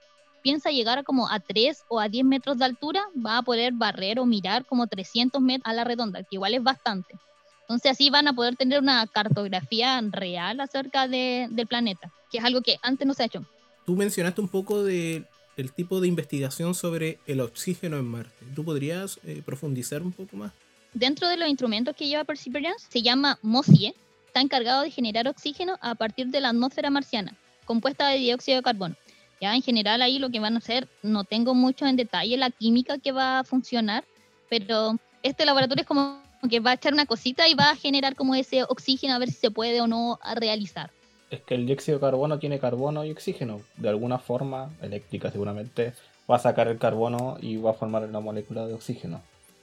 Piensa 0.43 0.71
llegar 0.71 1.05
como 1.05 1.29
a 1.29 1.39
3 1.41 1.83
o 1.89 2.01
a 2.01 2.09
10 2.09 2.25
metros 2.25 2.59
de 2.59 2.65
altura, 2.65 3.03
va 3.15 3.39
a 3.39 3.43
poder 3.43 3.73
barrer 3.73 4.19
o 4.19 4.27
mirar 4.27 4.65
como 4.67 4.87
300 4.87 5.41
metros 5.41 5.71
a 5.71 5.75
la 5.75 5.85
redonda, 5.85 6.21
que 6.23 6.37
igual 6.37 6.55
es 6.55 6.63
bastante. 6.63 7.15
Entonces 7.63 7.93
así 7.93 8.11
van 8.11 8.29
a 8.29 8.33
poder 8.35 8.57
tener 8.57 8.79
una 8.81 9.07
cartografía 9.07 10.01
real 10.11 10.61
acerca 10.61 11.09
de- 11.09 11.47
del 11.51 11.67
planeta, 11.67 12.11
que 12.31 12.39
es 12.39 12.45
algo 12.45 12.61
que 12.63 12.77
antes 12.83 13.07
no 13.07 13.15
se 13.15 13.23
ha 13.23 13.27
hecho. 13.27 13.45
Tú 13.87 13.97
mencionaste 13.97 14.41
un 14.41 14.49
poco 14.49 14.83
de 14.83 15.25
el 15.57 15.73
tipo 15.73 16.01
de 16.01 16.09
investigación 16.09 16.75
sobre 16.75 17.19
el 17.27 17.41
oxígeno 17.41 17.97
en 17.97 18.07
Marte. 18.07 18.45
¿Tú 18.55 18.65
podrías 18.65 19.19
eh, 19.25 19.43
profundizar 19.45 20.03
un 20.03 20.13
poco 20.13 20.37
más? 20.37 20.53
Dentro 20.93 21.29
de 21.29 21.37
los 21.37 21.49
instrumentos 21.49 21.97
que 21.97 22.07
lleva 22.07 22.25
Perseverance 22.25 22.87
se 22.89 23.03
llama 23.03 23.39
MOSIE, 23.43 23.95
está 24.27 24.41
encargado 24.41 24.83
de 24.83 24.91
generar 24.91 25.29
oxígeno 25.29 25.77
a 25.81 25.95
partir 25.95 26.29
de 26.29 26.41
la 26.41 26.51
atmósfera 26.51 26.91
marciana, 26.91 27.37
compuesta 27.65 28.09
de 28.09 28.19
dióxido 28.19 28.59
de 28.59 28.63
carbono. 28.63 28.97
Ya 29.41 29.55
en 29.55 29.63
general 29.63 30.03
ahí 30.03 30.19
lo 30.19 30.31
que 30.31 30.41
van 30.41 30.55
a 30.55 30.59
hacer, 30.59 30.89
no 31.03 31.25
tengo 31.25 31.55
mucho 31.55 31.87
en 31.87 31.97
detalle 31.97 32.37
la 32.37 32.51
química 32.51 32.99
que 32.99 33.13
va 33.13 33.41
a 33.41 33.45
funcionar, 33.45 34.05
pero 34.49 34.97
este 35.23 35.45
laboratorio 35.45 35.83
es 35.83 35.89
como 35.89 36.23
que 36.49 36.61
va 36.61 36.73
a 36.73 36.75
echar 36.75 36.93
una 36.93 37.07
cosita 37.07 37.49
y 37.49 37.55
va 37.55 37.71
a 37.71 37.77
generar 37.77 38.15
como 38.15 38.35
ese 38.35 38.63
oxígeno 38.65 39.15
a 39.15 39.19
ver 39.19 39.31
si 39.31 39.37
se 39.37 39.51
puede 39.51 39.81
o 39.81 39.87
no 39.87 40.19
realizar. 40.37 40.91
Es 41.31 41.41
que 41.43 41.55
el 41.55 41.67
dióxido 41.67 41.99
de 41.99 42.01
carbono 42.03 42.39
tiene 42.39 42.59
carbono 42.59 43.05
y 43.05 43.11
oxígeno. 43.11 43.61
De 43.77 43.89
alguna 43.89 44.19
forma, 44.19 44.71
eléctrica 44.83 45.31
seguramente, 45.31 45.93
va 46.31 46.37
a 46.37 46.39
sacar 46.39 46.69
el 46.69 46.79
carbono 46.79 47.37
y 47.41 47.57
va 47.57 47.71
a 47.71 47.75
formar 47.75 48.05
una 48.05 48.21
molécula 48.21 48.67
de 48.67 48.75
oxígeno. 48.75 49.21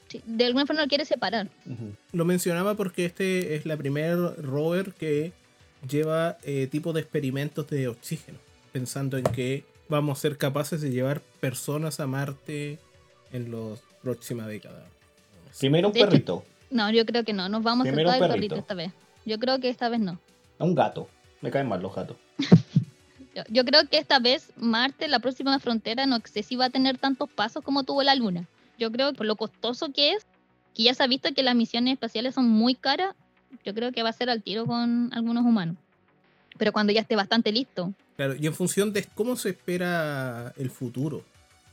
Sí, 0.10 0.22
de 0.26 0.46
alguna 0.46 0.66
forma 0.66 0.82
lo 0.82 0.88
quiere 0.90 1.06
separar. 1.06 1.48
Lo 2.12 2.26
mencionaba 2.26 2.74
porque 2.76 3.06
este 3.06 3.56
es 3.56 3.66
la 3.66 3.78
primer 3.78 4.18
rover 4.44 4.92
que 4.94 5.32
lleva 5.88 6.38
eh, 6.44 6.68
tipo 6.70 6.92
de 6.94 7.00
experimentos 7.02 7.68
de 7.70 7.88
oxígeno, 7.88 8.38
pensando 8.74 9.18
en 9.18 9.24
que 9.24 9.64
vamos 9.88 10.18
a 10.18 10.22
ser 10.22 10.38
capaces 10.38 10.82
de 10.82 10.92
llevar 10.92 11.22
personas 11.40 12.00
a 12.02 12.08
Marte 12.08 12.80
en 13.32 13.52
la 13.52 13.76
próxima 14.04 14.46
década. 14.48 14.86
Primero 15.60 15.88
un 15.88 15.94
De 15.94 16.00
hecho- 16.02 16.10
perrito, 16.10 16.44
No, 16.70 16.92
yo 16.92 17.06
creo 17.06 17.24
que 17.24 17.34
no, 17.34 17.48
nos 17.50 17.64
vamos 17.64 17.86
Primero 17.88 18.10
a 18.10 18.14
un 18.14 18.20
saltar 18.20 18.30
el 18.32 18.36
perrito. 18.36 18.56
perrito 18.56 18.62
esta 18.62 18.74
vez. 18.74 18.92
Yo 19.26 19.40
creo 19.40 19.60
que 19.60 19.70
esta 19.70 19.88
vez 19.90 20.00
no. 20.02 20.20
un 20.60 20.76
gato. 20.76 21.08
Me 21.42 21.52
caen 21.52 21.68
mal 21.68 21.82
los 21.82 21.96
gatos. 21.96 22.18
Yo, 23.34 23.44
yo 23.48 23.64
creo 23.64 23.88
que 23.88 23.98
esta 23.98 24.20
vez 24.20 24.52
Marte, 24.58 25.08
la 25.08 25.20
próxima 25.20 25.58
frontera, 25.60 26.06
no 26.06 26.20
sé 26.26 26.44
si 26.44 26.58
va 26.58 26.66
a 26.66 26.70
tener 26.70 26.98
tantos 26.98 27.30
pasos 27.30 27.64
como 27.64 27.86
tuvo 27.86 28.04
la 28.04 28.14
Luna. 28.14 28.46
Yo 28.78 28.92
creo 28.92 29.12
que 29.12 29.18
por 29.20 29.26
lo 29.26 29.38
costoso 29.38 29.94
que 29.94 30.12
es, 30.12 30.26
que 30.76 30.84
ya 30.84 30.94
se 30.94 31.02
ha 31.02 31.08
visto 31.08 31.34
que 31.34 31.42
las 31.42 31.56
misiones 31.56 31.94
espaciales 31.94 32.36
son 32.36 32.50
muy 32.50 32.76
caras, 32.76 33.16
yo 33.64 33.74
creo 33.74 33.92
que 33.92 34.04
va 34.04 34.10
a 34.10 34.14
ser 34.14 34.30
al 34.30 34.44
tiro 34.44 34.66
con 34.66 35.14
algunos 35.14 35.46
humanos. 35.46 35.78
Pero 36.58 36.74
cuando 36.74 36.92
ya 36.94 37.02
esté 37.02 37.16
bastante 37.16 37.52
listo. 37.52 37.94
Claro, 38.18 38.36
y 38.36 38.46
en 38.48 38.54
función 38.54 38.92
de 38.94 39.06
cómo 39.16 39.36
se 39.36 39.50
espera 39.50 40.54
el 40.58 40.70
futuro, 40.70 41.24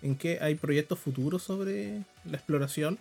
¿en 0.03 0.17
qué 0.17 0.39
hay 0.41 0.55
proyectos 0.55 0.99
futuros 0.99 1.43
sobre 1.43 2.05
la 2.25 2.37
exploración? 2.37 2.99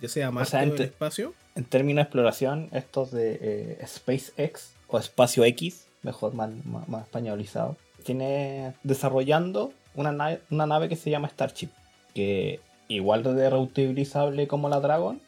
Ya 0.00 0.08
sea 0.08 0.30
Marte 0.30 0.48
o, 0.48 0.50
sea, 0.50 0.62
el 0.62 0.80
espacio. 0.80 1.34
En 1.54 1.64
términos 1.64 1.96
de 1.96 2.02
exploración, 2.02 2.68
estos 2.72 3.10
de 3.10 3.38
eh, 3.40 3.86
SpaceX 3.86 4.72
o 4.88 4.98
Espacio 4.98 5.44
X, 5.44 5.86
mejor 6.02 6.34
más, 6.34 6.50
más, 6.64 7.02
españolizado, 7.02 7.76
tiene 8.04 8.74
desarrollando 8.82 9.72
una 9.94 10.12
nave, 10.12 10.40
una 10.50 10.66
nave 10.66 10.88
que 10.88 10.96
se 10.96 11.10
llama 11.10 11.28
Starship, 11.28 11.68
que 12.14 12.60
igual 12.88 13.22
de 13.22 13.50
reutilizable 13.50 14.46
como 14.48 14.68
la 14.68 14.80
Dragon, 14.80 15.20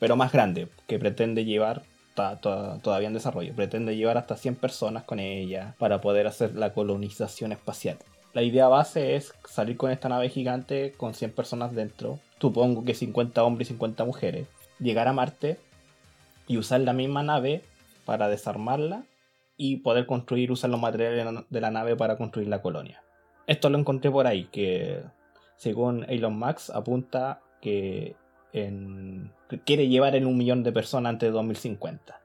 pero 0.00 0.16
más 0.16 0.32
grande, 0.32 0.68
que 0.86 0.98
pretende 0.98 1.44
llevar, 1.44 1.82
to- 2.14 2.78
todavía 2.82 3.08
en 3.08 3.14
desarrollo, 3.14 3.54
pretende 3.54 3.96
llevar 3.96 4.18
hasta 4.18 4.36
100 4.36 4.56
personas 4.56 5.04
con 5.04 5.20
ella 5.20 5.74
para 5.78 6.00
poder 6.00 6.26
hacer 6.26 6.54
la 6.54 6.72
colonización 6.72 7.52
espacial. 7.52 7.98
La 8.32 8.42
idea 8.42 8.68
base 8.68 9.16
es 9.16 9.32
salir 9.48 9.76
con 9.76 9.90
esta 9.90 10.08
nave 10.10 10.28
gigante 10.28 10.92
con 10.96 11.14
100 11.14 11.32
personas 11.32 11.74
dentro, 11.74 12.18
supongo 12.40 12.84
que 12.84 12.94
50 12.94 13.42
hombres 13.42 13.68
y 13.68 13.72
50 13.72 14.04
mujeres, 14.04 14.46
llegar 14.78 15.08
a 15.08 15.12
Marte 15.12 15.58
y 16.46 16.58
usar 16.58 16.80
la 16.80 16.92
misma 16.92 17.22
nave 17.22 17.62
para 18.04 18.28
desarmarla 18.28 19.04
y 19.56 19.78
poder 19.78 20.06
construir, 20.06 20.52
usar 20.52 20.70
los 20.70 20.80
materiales 20.80 21.44
de 21.48 21.60
la- 21.60 21.70
nave 21.70 21.96
para 21.96 22.16
construir 22.16 22.48
la 22.48 22.62
colonia. 22.62 23.02
Esto 23.46 23.70
lo 23.70 23.78
encontré 23.78 24.10
por 24.10 24.26
ahí, 24.26 24.44
que 24.44 25.02
según 25.56 26.04
Elon 26.08 26.38
Musk 26.38 26.70
apunta 26.74 27.40
que, 27.60 28.16
que 28.52 29.60
quiere 29.64 29.88
llevar 29.88 30.14
en 30.16 30.26
un 30.26 30.36
millón 30.36 30.62
de 30.62 30.72
personas 30.72 31.10
antes 31.10 31.28
de 31.28 31.32
2050. 31.32 32.20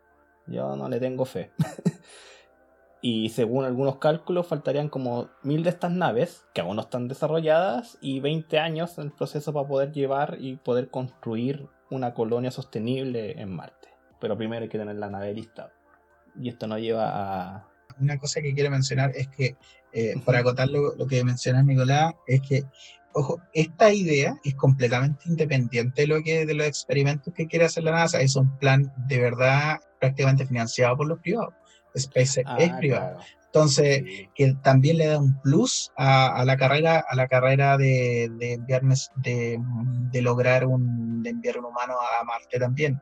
Yo 0.48 0.76
no 0.76 0.90
le 0.90 1.00
tengo 1.00 1.26
fe. 1.26 1.52
y 3.02 3.30
según 3.30 3.66
algunos 3.66 3.98
cálculos 3.98 4.48
faltarían 4.48 4.90
como 4.90 5.30
mil 5.44 5.64
de 5.64 5.70
estas 5.70 5.92
naves, 5.92 6.46
que 6.54 6.62
aún 6.62 6.76
no 6.76 6.82
están 6.82 7.08
desarrolladas, 7.08 7.98
y 8.02 8.20
20 8.20 8.60
años 8.60 8.98
en 8.98 9.06
el 9.06 9.12
proceso 9.12 9.54
para 9.54 9.68
poder 9.68 9.92
llevar 9.92 10.38
y 10.40 10.58
poder 10.58 10.90
construir 10.90 11.68
una 11.90 12.14
colonia 12.14 12.52
sostenible 12.52 13.40
en 13.40 13.56
Marte. 13.56 13.90
Pero 14.20 14.38
primero 14.38 14.64
hay 14.64 14.70
que 14.70 14.78
tener 14.78 14.96
la 14.96 15.10
nave 15.10 15.34
lista. 15.34 15.72
Y 16.40 16.50
esto 16.50 16.68
nos 16.68 16.80
lleva 16.80 17.10
a... 17.56 17.68
Una 18.00 18.18
cosa 18.18 18.42
que 18.42 18.54
quiero 18.54 18.72
mencionar 18.72 19.12
es 19.16 19.28
que, 19.28 19.56
eh, 19.94 20.16
para 20.26 20.40
acotar 20.40 20.70
lo, 20.70 20.96
lo 20.96 21.06
que 21.06 21.24
menciona 21.24 21.62
Nicolás, 21.62 22.14
es 22.26 22.42
que, 22.42 22.64
ojo, 23.14 23.42
esta 23.54 23.94
idea 23.94 24.40
es 24.44 24.56
completamente 24.56 25.24
independiente 25.28 26.02
de, 26.02 26.08
lo 26.08 26.24
que, 26.24 26.46
de 26.46 26.54
los 26.54 26.66
experimentos 26.66 27.34
que 27.34 27.48
quiere 27.48 27.66
hacer 27.66 27.84
la 27.84 27.92
NASA. 27.92 28.22
Es 28.22 28.36
un 28.36 28.58
plan 28.58 28.92
de 29.08 29.20
verdad 29.20 29.80
prácticamente 30.00 30.46
financiado 30.46 30.98
por 30.98 31.08
los 31.08 31.20
privados. 31.20 31.54
SpaceX 31.98 32.50
Ah, 32.50 32.58
es 32.60 32.72
privado. 32.74 33.16
claro. 33.18 33.26
Entonces, 33.48 34.04
que 34.34 34.54
también 34.64 34.98
le 34.98 35.08
da 35.08 35.20
un 35.20 35.38
plus 35.42 35.92
a, 35.98 36.38
a 36.38 36.46
la 36.46 36.56
carrera, 36.56 37.04
a 37.08 37.16
la 37.18 37.28
carrera 37.28 37.78
de, 37.78 38.32
de 38.40 38.54
enviar 38.54 38.82
de, 39.18 39.60
de 40.10 40.22
lograr 40.22 40.66
un, 40.66 41.22
de 41.22 41.32
enviar 41.32 41.58
un 41.60 41.66
humano 41.66 41.96
a 42.00 42.24
Marte 42.24 42.58
también. 42.58 43.02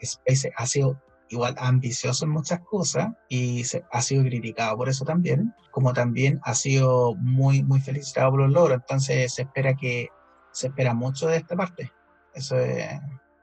SpaceX 0.00 0.54
ha 0.56 0.66
sido 0.68 1.02
igual 1.30 1.54
ambicioso 1.58 2.24
en 2.24 2.30
muchas 2.32 2.60
cosas 2.60 3.08
y 3.28 3.64
se, 3.64 3.84
ha 3.92 4.00
sido 4.02 4.22
criticado 4.24 4.76
por 4.76 4.88
eso 4.88 5.04
también, 5.04 5.52
como 5.70 5.92
también 5.92 6.40
ha 6.42 6.54
sido 6.54 7.14
muy, 7.16 7.62
muy 7.62 7.80
felicitado 7.80 8.30
por 8.30 8.40
los 8.40 8.50
logros. 8.52 8.78
Entonces, 8.80 9.34
se 9.34 9.42
espera 9.42 9.74
que 9.74 10.08
se 10.52 10.68
espera 10.68 10.94
mucho 10.94 11.26
de 11.28 11.36
esta 11.36 11.54
parte. 11.56 11.92
Eso, 12.34 12.58
es- 12.58 13.00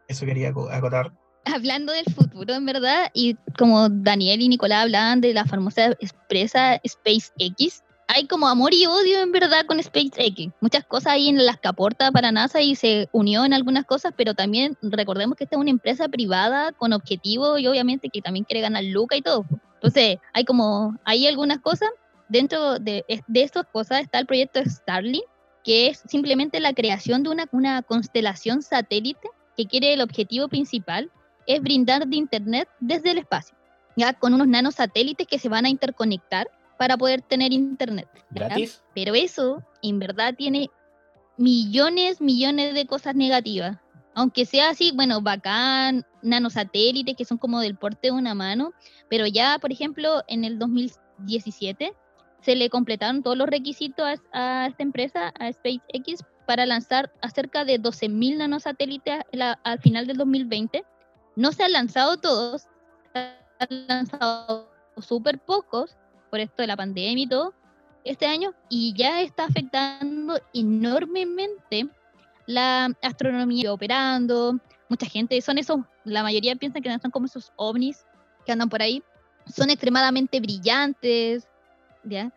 eso 0.07 0.25
quería 0.25 0.49
aco- 0.49 0.69
acotar. 0.71 1.11
hablando 1.45 1.93
del 1.93 2.05
futuro, 2.05 2.55
en 2.55 2.65
verdad, 2.65 3.09
y 3.13 3.35
como 3.57 3.87
Daniel 3.89 4.41
y 4.41 4.49
Nicolás 4.49 4.83
hablaban 4.83 5.21
de 5.21 5.31
la 5.33 5.45
famosa 5.45 5.95
empresa 5.99 6.81
SpaceX, 6.87 7.83
hay 8.07 8.27
como 8.27 8.47
amor 8.47 8.73
y 8.73 8.85
odio 8.85 9.21
en 9.21 9.31
verdad 9.31 9.65
con 9.65 9.81
SpaceX. 9.81 10.51
Muchas 10.61 10.85
cosas 10.85 11.13
ahí 11.13 11.29
en 11.29 11.43
las 11.45 11.59
que 11.59 11.67
aporta 11.67 12.11
para 12.11 12.31
NASA 12.31 12.61
y 12.61 12.75
se 12.75 13.09
unió 13.11 13.45
en 13.45 13.53
algunas 13.53 13.85
cosas, 13.85 14.13
pero 14.15 14.33
también 14.33 14.77
recordemos 14.81 15.37
que 15.37 15.45
esta 15.45 15.55
es 15.55 15.59
una 15.59 15.69
empresa 15.69 16.07
privada 16.07 16.71
con 16.71 16.93
objetivo 16.93 17.57
y 17.57 17.67
obviamente 17.67 18.09
que 18.09 18.21
también 18.21 18.45
quiere 18.45 18.61
ganar 18.61 18.83
lucas 18.83 19.19
y 19.19 19.21
todo. 19.21 19.45
Entonces, 19.75 20.17
hay 20.33 20.45
como, 20.45 20.97
hay 21.03 21.27
algunas 21.27 21.59
cosas. 21.59 21.89
Dentro 22.27 22.79
de, 22.79 23.05
de 23.27 23.41
estas 23.43 23.65
cosas 23.67 24.01
está 24.01 24.19
el 24.19 24.25
proyecto 24.25 24.59
Starlink, 24.65 25.25
que 25.63 25.87
es 25.87 26.01
simplemente 26.07 26.59
la 26.59 26.73
creación 26.73 27.23
de 27.23 27.29
una, 27.29 27.45
una 27.51 27.81
constelación 27.81 28.61
satélite 28.61 29.29
que 29.55 29.67
quiere 29.67 29.93
el 29.93 30.01
objetivo 30.01 30.47
principal 30.47 31.11
es 31.47 31.61
brindar 31.61 32.07
de 32.07 32.15
internet 32.15 32.67
desde 32.79 33.11
el 33.11 33.19
espacio, 33.19 33.55
ya 33.95 34.13
con 34.13 34.33
unos 34.33 34.47
nanosatélites 34.47 35.27
que 35.27 35.39
se 35.39 35.49
van 35.49 35.65
a 35.65 35.69
interconectar 35.69 36.47
para 36.77 36.97
poder 36.97 37.21
tener 37.21 37.53
internet. 37.53 38.07
¿Gratis? 38.31 38.83
Pero 38.93 39.15
eso, 39.15 39.63
en 39.81 39.99
verdad, 39.99 40.33
tiene 40.37 40.69
millones, 41.37 42.21
millones 42.21 42.73
de 42.73 42.85
cosas 42.85 43.15
negativas. 43.15 43.77
Aunque 44.13 44.45
sea 44.45 44.69
así, 44.69 44.91
bueno, 44.95 45.21
bacán, 45.21 46.05
nanosatélites 46.21 47.15
que 47.17 47.25
son 47.25 47.37
como 47.37 47.59
del 47.59 47.75
porte 47.75 48.07
de 48.07 48.11
una 48.11 48.33
mano, 48.33 48.73
pero 49.09 49.27
ya, 49.27 49.57
por 49.59 49.71
ejemplo, 49.71 50.23
en 50.27 50.45
el 50.45 50.57
2017 50.57 51.93
se 52.41 52.55
le 52.55 52.69
completaron 52.69 53.23
todos 53.23 53.37
los 53.37 53.47
requisitos 53.47 54.05
a, 54.31 54.63
a 54.63 54.67
esta 54.67 54.83
empresa, 54.83 55.33
a 55.39 55.51
SpaceX, 55.51 56.23
para 56.45 56.65
lanzar 56.65 57.11
acerca 57.21 57.65
de 57.65 57.79
12.000 57.81 58.37
nanosatélites 58.37 59.23
la- 59.31 59.59
al 59.63 59.79
final 59.79 60.07
del 60.07 60.17
2020. 60.17 60.85
No 61.35 61.51
se 61.51 61.63
han 61.63 61.73
lanzado 61.73 62.17
todos, 62.17 62.67
se 63.13 63.19
han 63.59 63.87
lanzado 63.87 64.69
súper 64.99 65.39
pocos 65.39 65.97
por 66.29 66.39
esto 66.39 66.61
de 66.61 66.67
la 66.67 66.77
pandemia 66.77 67.23
y 67.23 67.27
todo 67.27 67.53
este 68.03 68.27
año 68.27 68.53
y 68.69 68.93
ya 68.93 69.21
está 69.21 69.45
afectando 69.45 70.39
enormemente 70.53 71.87
la 72.45 72.91
astronomía 73.01 73.73
operando. 73.73 74.59
Mucha 74.87 75.07
gente, 75.07 75.41
son 75.41 75.57
esos, 75.57 75.79
la 76.03 76.21
mayoría 76.21 76.55
piensa 76.55 76.79
que 76.79 76.99
son 76.99 77.11
como 77.11 77.25
esos 77.25 77.51
ovnis 77.55 78.05
que 78.45 78.51
andan 78.51 78.69
por 78.69 78.81
ahí. 78.81 79.01
Son 79.53 79.69
extremadamente 79.69 80.39
brillantes, 80.39 81.47
¿ya? 82.03 82.31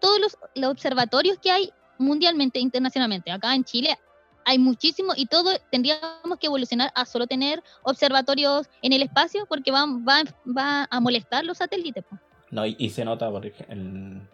Todos 0.00 0.20
los, 0.20 0.36
los 0.54 0.70
observatorios 0.72 1.38
que 1.38 1.50
hay 1.50 1.72
mundialmente, 1.98 2.58
internacionalmente, 2.58 3.30
acá 3.30 3.54
en 3.54 3.64
Chile 3.64 3.96
hay 4.44 4.58
muchísimos 4.58 5.16
y 5.16 5.26
todo 5.26 5.50
tendríamos 5.70 6.38
que 6.40 6.46
evolucionar 6.46 6.90
a 6.94 7.04
solo 7.04 7.26
tener 7.26 7.62
observatorios 7.82 8.68
en 8.82 8.92
el 8.92 9.02
espacio 9.02 9.46
porque 9.46 9.70
van, 9.70 10.04
va, 10.04 10.22
va 10.46 10.88
a 10.90 11.00
molestar 11.00 11.44
los 11.44 11.58
satélites. 11.58 12.04
po. 12.04 12.18
No, 12.52 12.66
y, 12.66 12.76
y 12.78 12.90
se 12.90 13.06
nota 13.06 13.30
porque 13.30 13.52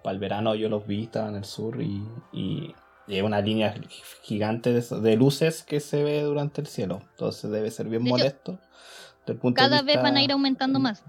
para 0.03 0.13
el 0.13 0.19
verano 0.19 0.57
yo 0.57 0.69
los 0.69 0.87
vi, 0.89 1.09
en 1.15 1.37
el 1.37 1.45
sur 1.45 1.81
y, 1.81 2.03
y, 2.33 2.75
y 3.07 3.15
hay 3.15 3.21
una 3.21 3.41
línea 3.41 3.73
gigante 4.23 4.73
de, 4.73 4.83
de 5.01 5.17
luces 5.17 5.63
que 5.63 5.79
se 5.79 6.03
ve 6.03 6.23
durante 6.23 6.61
el 6.61 6.67
cielo. 6.67 7.01
Entonces 7.13 7.49
debe 7.49 7.71
ser 7.71 7.89
bien 7.89 8.03
De 8.03 8.11
molesto. 8.11 8.59
el 9.29 9.37
punto 9.37 9.63
de 9.63 9.69
Cada 9.69 9.83
vez 9.83 10.03
van 10.03 10.17
a 10.17 10.23
ir 10.23 10.33
aumentando 10.33 10.81
más. 10.81 11.05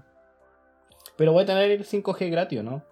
Pero 1.16 1.32
voy 1.32 1.42
a 1.42 1.46
tener 1.46 1.68
el 1.72 1.84
5G 1.84 2.30
gratis, 2.30 2.60
¿o 2.60 2.62
¿no? 2.62 2.84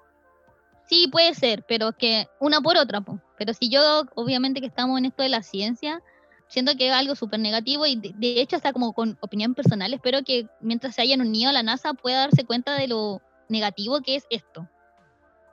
Sí, 0.89 1.07
puede 1.13 1.33
ser, 1.35 1.65
pero 1.69 1.93
que 1.93 2.27
una 2.41 2.61
por 2.61 2.77
otra, 2.77 3.01
po. 3.01 3.21
Pero 3.39 3.55
si 3.55 3.71
yo, 3.71 4.03
obviamente 4.17 4.61
que 4.61 4.67
estamos 4.67 4.99
en 4.99 5.05
esto 5.05 5.23
de 5.23 5.29
la 5.29 5.45
ciencia, 5.45 6.03
siento 6.49 6.73
que 6.77 6.89
es 6.89 6.93
algo 6.93 7.15
súper 7.15 7.39
negativo 7.39 7.87
y 7.87 7.95
de, 7.95 8.13
de 8.17 8.41
hecho 8.41 8.57
hasta 8.57 8.73
como 8.73 8.95
con 8.95 9.17
opinión 9.21 9.55
personal, 9.55 9.95
espero 9.95 10.25
que 10.25 10.49
mientras 10.61 10.97
se 10.97 11.03
hayan 11.03 11.21
unido 11.21 11.51
a 11.51 11.53
la 11.53 11.63
NASA 11.63 11.95
pueda 11.95 12.19
darse 12.19 12.45
cuenta 12.45 12.75
de 12.75 12.89
lo 12.89 13.23
negativo 13.49 14.01
que 14.01 14.17
es 14.17 14.27
esto. 14.31 14.69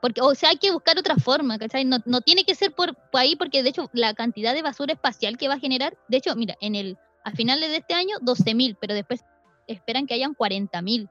Porque, 0.01 0.21
o 0.21 0.35
sea, 0.35 0.49
hay 0.49 0.57
que 0.57 0.71
buscar 0.71 0.99
otra 0.99 1.15
forma, 1.15 1.57
¿cachai? 1.57 1.83
No, 1.83 1.97
no 2.05 2.21
tiene 2.21 2.43
que 2.43 2.53
ser 2.53 2.73
por, 2.73 2.95
ahí, 3.13 3.35
porque 3.35 3.63
de 3.63 3.69
hecho 3.69 3.89
la 3.93 4.13
cantidad 4.13 4.53
de 4.53 4.61
basura 4.61 4.93
espacial 4.93 5.37
que 5.37 5.47
va 5.47 5.55
a 5.55 5.59
generar, 5.59 5.97
de 6.07 6.17
hecho, 6.17 6.35
mira, 6.35 6.55
en 6.61 6.75
el, 6.75 6.97
a 7.23 7.31
finales 7.31 7.71
de 7.71 7.77
este 7.77 7.95
año 7.95 8.17
12.000, 8.21 8.77
pero 8.79 8.93
después 8.93 9.23
esperan 9.67 10.05
que 10.05 10.13
hayan 10.13 10.35
40.000 10.35 11.09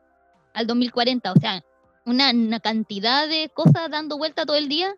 al 0.52 0.66
2040, 0.66 1.32
o 1.32 1.36
sea, 1.40 1.64
una, 2.06 2.30
una 2.30 2.60
cantidad 2.60 3.28
de 3.28 3.50
cosas 3.52 3.90
dando 3.90 4.16
vuelta 4.16 4.46
todo 4.46 4.56
el 4.56 4.68
día 4.68 4.94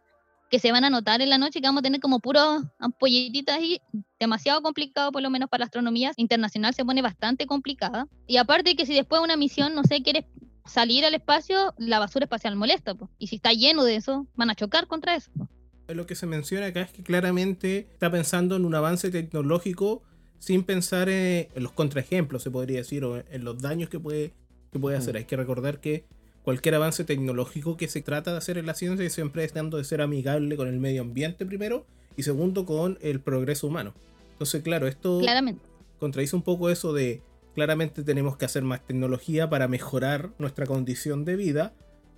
que 0.51 0.59
se 0.59 0.73
van 0.73 0.85
a 0.85 0.91
notar 0.91 1.21
en 1.23 1.31
la 1.31 1.39
noche, 1.39 1.61
que 1.61 1.67
vamos 1.67 1.81
a 1.81 1.83
tener 1.83 2.01
como 2.01 2.21
puros 2.21 2.63
ampolletitas 2.79 3.57
ahí, 3.57 3.81
demasiado 4.21 4.63
complicado 4.63 5.11
por 5.11 5.23
lo 5.23 5.31
menos 5.31 5.49
para 5.49 5.61
la 5.61 5.65
astronomía 5.67 6.13
internacional, 6.17 6.75
se 6.75 6.85
pone 6.85 7.03
bastante 7.03 7.47
complicada. 7.47 8.07
Y 8.27 8.37
aparte 8.37 8.77
que 8.77 8.87
si 8.87 8.95
después 8.95 9.21
una 9.21 9.37
misión, 9.37 9.75
no 9.75 9.83
sé, 9.85 10.03
quieres 10.03 10.25
salir 10.67 11.05
al 11.05 11.15
espacio, 11.15 11.75
la 11.79 11.99
basura 11.99 12.25
espacial 12.25 12.57
molesta, 12.57 12.95
po. 12.95 13.11
y 13.19 13.29
si 13.29 13.37
está 13.37 13.53
lleno 13.53 13.85
de 13.85 13.97
eso, 13.97 14.27
van 14.35 14.51
a 14.51 14.55
chocar 14.55 14.87
contra 14.87 15.15
eso. 15.15 15.31
po. 15.37 15.49
Lo 15.89 16.07
que 16.07 16.15
se 16.15 16.27
menciona 16.27 16.67
acá 16.67 16.83
es 16.83 16.91
que 16.91 17.03
claramente 17.03 17.89
está 17.93 18.11
pensando 18.11 18.57
en 18.57 18.65
un 18.65 18.75
avance 18.75 19.11
tecnológico 19.11 20.03
sin 20.39 20.65
pensar 20.65 21.09
en, 21.09 21.49
en 21.55 21.63
los 21.63 21.73
contraejemplos, 21.73 22.43
se 22.43 22.51
podría 22.51 22.79
decir, 22.79 23.05
o 23.05 23.17
en 23.17 23.45
los 23.45 23.61
daños 23.63 23.89
que 23.89 24.01
puede, 24.01 24.33
que 24.73 24.79
puede 24.79 24.97
hacer. 24.97 25.15
Mm. 25.15 25.19
Hay 25.19 25.25
que 25.25 25.37
recordar 25.37 25.81
que 25.81 26.05
cualquier 26.43 26.75
avance 26.77 27.05
tecnológico 27.05 27.77
que 27.77 27.89
se 27.89 28.03
trata 28.03 28.33
de 28.33 28.39
hacer 28.39 28.59
en 28.59 28.67
la 28.67 28.75
ciencia 28.75 29.09
siempre 29.11 29.45
es 29.45 29.53
tratando 29.53 29.79
de 29.79 29.85
ser 29.85 30.01
amigable 30.01 30.57
con 30.57 30.69
el 30.69 30.79
medio 30.79 31.03
ambiente 31.03 31.47
primero 31.47 31.87
y 32.17 32.23
segundo 32.23 32.65
con 32.67 32.99
el 33.03 33.21
progreso 33.21 33.67
humano. 33.67 33.95
Entonces, 34.33 34.63
claro, 34.63 34.87
esto 34.87 35.19
Claramente. 35.21 35.63
contradice 35.99 36.37
un 36.37 36.43
poco 36.43 36.71
eso 36.71 36.93
de 36.93 37.23
claramente 37.57 38.05
tenemos 38.05 38.37
que 38.37 38.45
hacer 38.45 38.63
más 38.63 38.85
tecnología 38.87 39.49
para 39.49 39.67
mejorar 39.67 40.29
nuestra 40.39 40.67
condición 40.67 41.25
de 41.25 41.37
vida 41.37 41.73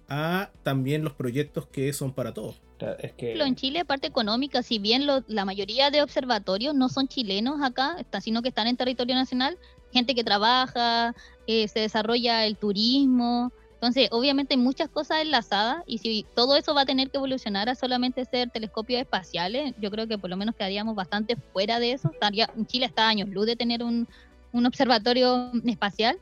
a 0.08 0.50
también 0.64 1.04
los 1.04 1.12
proyectos 1.12 1.68
que 1.68 1.92
son 1.92 2.12
para 2.12 2.34
todos. 2.34 2.60
Es 2.98 3.12
que 3.12 3.34
en 3.40 3.54
Chile, 3.54 3.84
parte 3.84 4.08
económica, 4.08 4.64
si 4.64 4.80
bien 4.80 5.06
lo- 5.06 5.22
la 5.28 5.44
mayoría 5.44 5.90
de 5.92 6.02
observatorios 6.02 6.74
no 6.74 6.88
son 6.88 7.06
chilenos 7.06 7.62
acá, 7.62 7.96
sino 8.20 8.42
que 8.42 8.48
están 8.48 8.66
en 8.66 8.76
territorio 8.76 9.14
nacional, 9.14 9.56
gente 9.92 10.16
que 10.16 10.24
trabaja, 10.24 11.14
eh, 11.46 11.68
se 11.68 11.80
desarrolla 11.80 12.44
el 12.44 12.56
turismo. 12.56 13.52
Entonces, 13.74 14.08
obviamente 14.10 14.54
hay 14.54 14.60
muchas 14.60 14.88
cosas 14.88 15.22
enlazadas 15.22 15.84
y 15.86 15.98
si 15.98 16.26
todo 16.34 16.56
eso 16.56 16.74
va 16.74 16.80
a 16.80 16.86
tener 16.86 17.10
que 17.10 17.16
evolucionar 17.18 17.68
a 17.68 17.76
solamente 17.76 18.24
ser 18.24 18.50
telescopios 18.50 19.00
espaciales, 19.00 19.72
yo 19.80 19.88
creo 19.92 20.08
que 20.08 20.18
por 20.18 20.30
lo 20.30 20.36
menos 20.36 20.56
quedaríamos 20.56 20.96
bastante 20.96 21.36
fuera 21.52 21.78
de 21.78 21.92
eso. 21.92 22.10
Estaría, 22.12 22.50
en 22.56 22.66
Chile 22.66 22.86
está 22.86 23.04
a 23.06 23.10
años 23.10 23.28
luz 23.28 23.46
de 23.46 23.54
tener 23.54 23.84
un, 23.84 24.08
un 24.52 24.66
observatorio 24.66 25.50
espacial. 25.64 26.18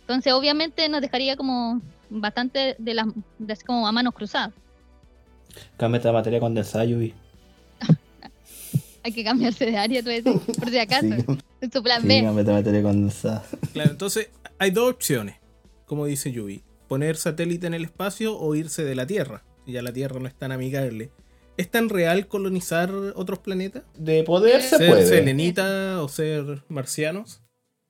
Entonces, 0.00 0.32
obviamente 0.32 0.88
nos 0.88 1.00
dejaría 1.00 1.36
como 1.36 1.80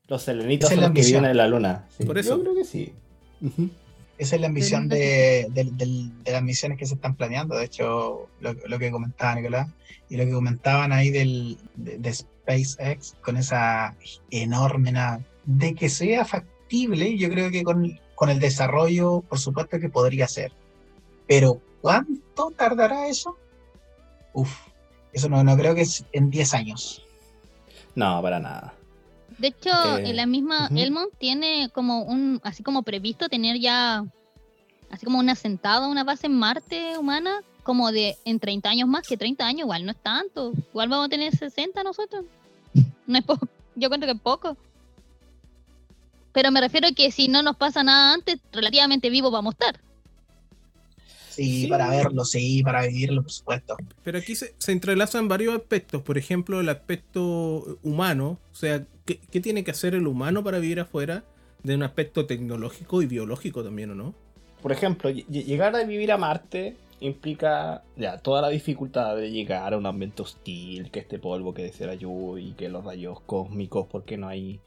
Los 0.09 0.23
selenitos 0.23 0.71
Esa 0.71 0.75
es 0.75 0.77
son 0.77 0.83
la 0.83 0.89
los 0.89 0.95
que 0.95 1.07
viven 1.13 1.25
en 1.31 1.37
la 1.37 1.47
luna. 1.49 1.87
Sí, 1.97 2.05
Por 2.05 2.19
eso. 2.19 2.37
Yo 2.37 2.43
creo 2.43 2.55
que 2.55 2.65
sí. 2.65 2.93
Esa 4.19 4.35
es 4.35 4.41
la 4.41 4.49
ambición 4.49 4.89
de, 4.89 5.47
de- 5.51 5.71
de 6.25 6.33
las 6.33 6.43
misiones 6.43 6.77
que 6.79 6.87
se 6.87 6.95
están 6.95 7.15
planeando. 7.15 7.55
De 7.57 7.65
hecho, 7.67 8.29
lo, 8.41 8.53
lo 8.67 8.79
que 8.79 8.91
comentaba 8.91 9.35
Nicolás 9.37 9.69
y 10.09 10.17
lo 10.17 10.25
que 10.25 10.33
comentaban 10.33 10.93
ahí 10.93 11.11
del, 11.11 11.59
de, 11.77 11.99
de 11.99 12.13
SpaceX 12.15 13.15
con 13.21 13.37
esa 13.37 13.95
enorme 14.31 14.91
nave, 14.93 15.25
de 15.45 15.75
que 15.75 15.89
sea 15.89 16.25
factible, 16.25 17.17
yo 17.17 17.29
creo 17.29 17.51
que 17.51 17.63
con, 17.63 18.01
con 18.15 18.31
el 18.31 18.41
desarrollo, 18.41 19.21
por 19.21 19.39
supuesto 19.39 19.79
que 19.79 19.89
podría 19.91 20.27
ser. 20.27 20.51
Pero 21.29 21.61
¿cuánto 21.83 22.51
tardará 22.57 23.07
eso? 23.09 23.37
Uf, 24.33 24.51
eso 25.13 25.29
no, 25.29 25.45
no 25.45 25.57
creo 25.57 25.75
que 25.75 25.83
es 25.83 26.05
en 26.13 26.31
10 26.31 26.55
años. 26.55 27.05
No, 27.95 28.21
para 28.23 28.41
nada. 28.41 28.75
De 29.39 29.49
hecho, 29.49 29.71
Eh, 29.99 30.11
en 30.11 30.17
la 30.17 30.27
misma 30.27 30.67
ujú. 30.67 30.79
Elmont 30.79 31.13
tiene 31.19 31.71
como 31.73 32.03
un, 32.03 32.41
así 32.43 32.63
como 32.63 32.83
previsto 32.83 33.29
tener 33.29 33.59
ya 33.61 34.05
así 34.91 35.05
como 35.05 35.19
un 35.19 35.29
asentado, 35.31 35.89
una 35.89 36.03
base 36.05 36.27
en 36.27 36.35
Marte 36.35 36.97
humana, 36.99 37.41
como 37.63 37.93
de 37.93 38.17
en 38.25 38.41
30 38.41 38.71
años 38.71 38.89
más, 38.89 39.07
que 39.07 39.17
30 39.17 39.47
años 39.47 39.61
igual 39.61 39.85
no 39.85 39.93
es 39.93 39.99
tanto. 40.03 40.53
Igual 40.71 40.89
vamos 40.89 41.07
a 41.07 41.09
tener 41.11 41.37
60 41.37 41.83
nosotros. 41.83 42.25
No 43.07 43.19
es 43.19 43.25
poco. 43.25 43.47
Yo 43.77 43.89
cuento 43.89 44.07
que 44.07 44.13
es 44.13 44.21
poco. 44.21 44.57
Pero 46.33 46.51
me 46.51 46.61
refiero 46.61 46.89
a 46.89 46.93
que 46.93 47.11
si 47.11 47.29
no 47.29 47.43
nos 47.43 47.57
pasa 47.57 47.83
nada 47.83 48.15
antes, 48.15 48.39
relativamente 48.53 49.11
vivos 49.11 49.31
vamos 49.33 49.55
a 49.55 49.67
estar. 49.67 49.81
Sí, 51.31 51.63
Sí. 51.63 51.67
para 51.69 51.89
verlo, 51.91 52.25
sí, 52.25 52.63
para 52.65 52.87
vivirlo, 52.87 53.23
por 53.23 53.31
supuesto. 53.33 53.77
Pero 54.03 54.19
aquí 54.19 54.35
se, 54.35 54.55
se 54.59 54.73
entrelazan 54.73 55.29
varios 55.29 55.55
aspectos. 55.55 56.03
Por 56.03 56.19
ejemplo, 56.19 56.61
el 56.61 56.69
aspecto 56.69 57.79
humano. 57.83 58.39
O 58.53 58.55
sea, 58.55 58.85
¿qué, 59.17 59.41
tiene 59.41 59.65
que 59.65 59.71
hacer 59.71 59.95
el 59.95 60.07
humano 60.07 60.45
para 60.45 60.59
vivir 60.59 60.81
afuera? 60.81 61.25
De 61.63 61.75
un 61.75 61.83
aspecto 61.83 62.27
tecnológico 62.27 63.03
y 63.03 63.07
biológico 63.07 63.65
también, 63.65 63.91
¿o 63.91 63.95
no? 63.95 64.15
Por 64.63 64.73
ejemplo, 64.73 65.11
ll- 65.11 65.27
llegar 65.27 65.75
a 65.75 65.85
vivir 65.85 66.13
a 66.13 66.19
Marte 66.19 66.77
implica 67.01 67.83
ya 67.97 68.19
toda 68.19 68.43
la 68.43 68.49
dificultad 68.49 69.17
de 69.17 69.31
llegar 69.31 69.73
a 69.73 69.79
un 69.79 69.87
ambiente 69.87 70.23
hostil, 70.23 70.91
que 70.91 71.01
este 71.01 71.19
polvo 71.19 71.55
que 71.55 71.63
decía 71.63 71.93
y 71.95 72.53
que 72.53 72.69
los 72.69 72.85
rayos 72.85 73.21
cósmicos, 73.21 73.87
porque 73.91 74.17
no 74.17 74.29
hay 74.29 74.61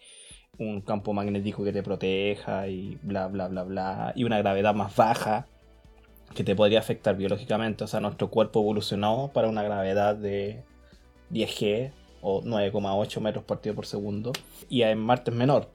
un 0.58 0.82
campo 0.82 1.14
magnético 1.14 1.64
que 1.64 1.74
te 1.74 1.84
proteja 1.84 2.68
y 2.68 2.98
bla 3.02 3.28
bla 3.28 3.48
bla 3.48 3.64
bla, 3.64 4.14
y 4.16 4.24
una 4.24 4.38
gravedad 4.38 4.74
más 4.76 4.96
baja 4.96 5.48
que 6.34 6.44
te 6.44 6.56
podría 6.56 6.80
afectar 6.80 7.18
biológicamente. 7.18 7.84
O 7.84 7.88
sea, 7.88 8.00
nuestro 8.00 8.30
cuerpo 8.30 8.62
evolucionó 8.62 9.32
para 9.34 9.50
una 9.50 9.64
gravedad 9.64 10.16
de 10.16 10.64
10G 11.32 11.92
o 12.22 12.42
9,8 12.44 13.20
metros 13.22 13.44
partido 13.46 13.76
por 13.76 13.86
segundo, 13.86 14.32
y 14.70 14.84
en 14.84 15.00
Marte 15.00 15.32
es 15.32 15.38
menor. 15.38 15.70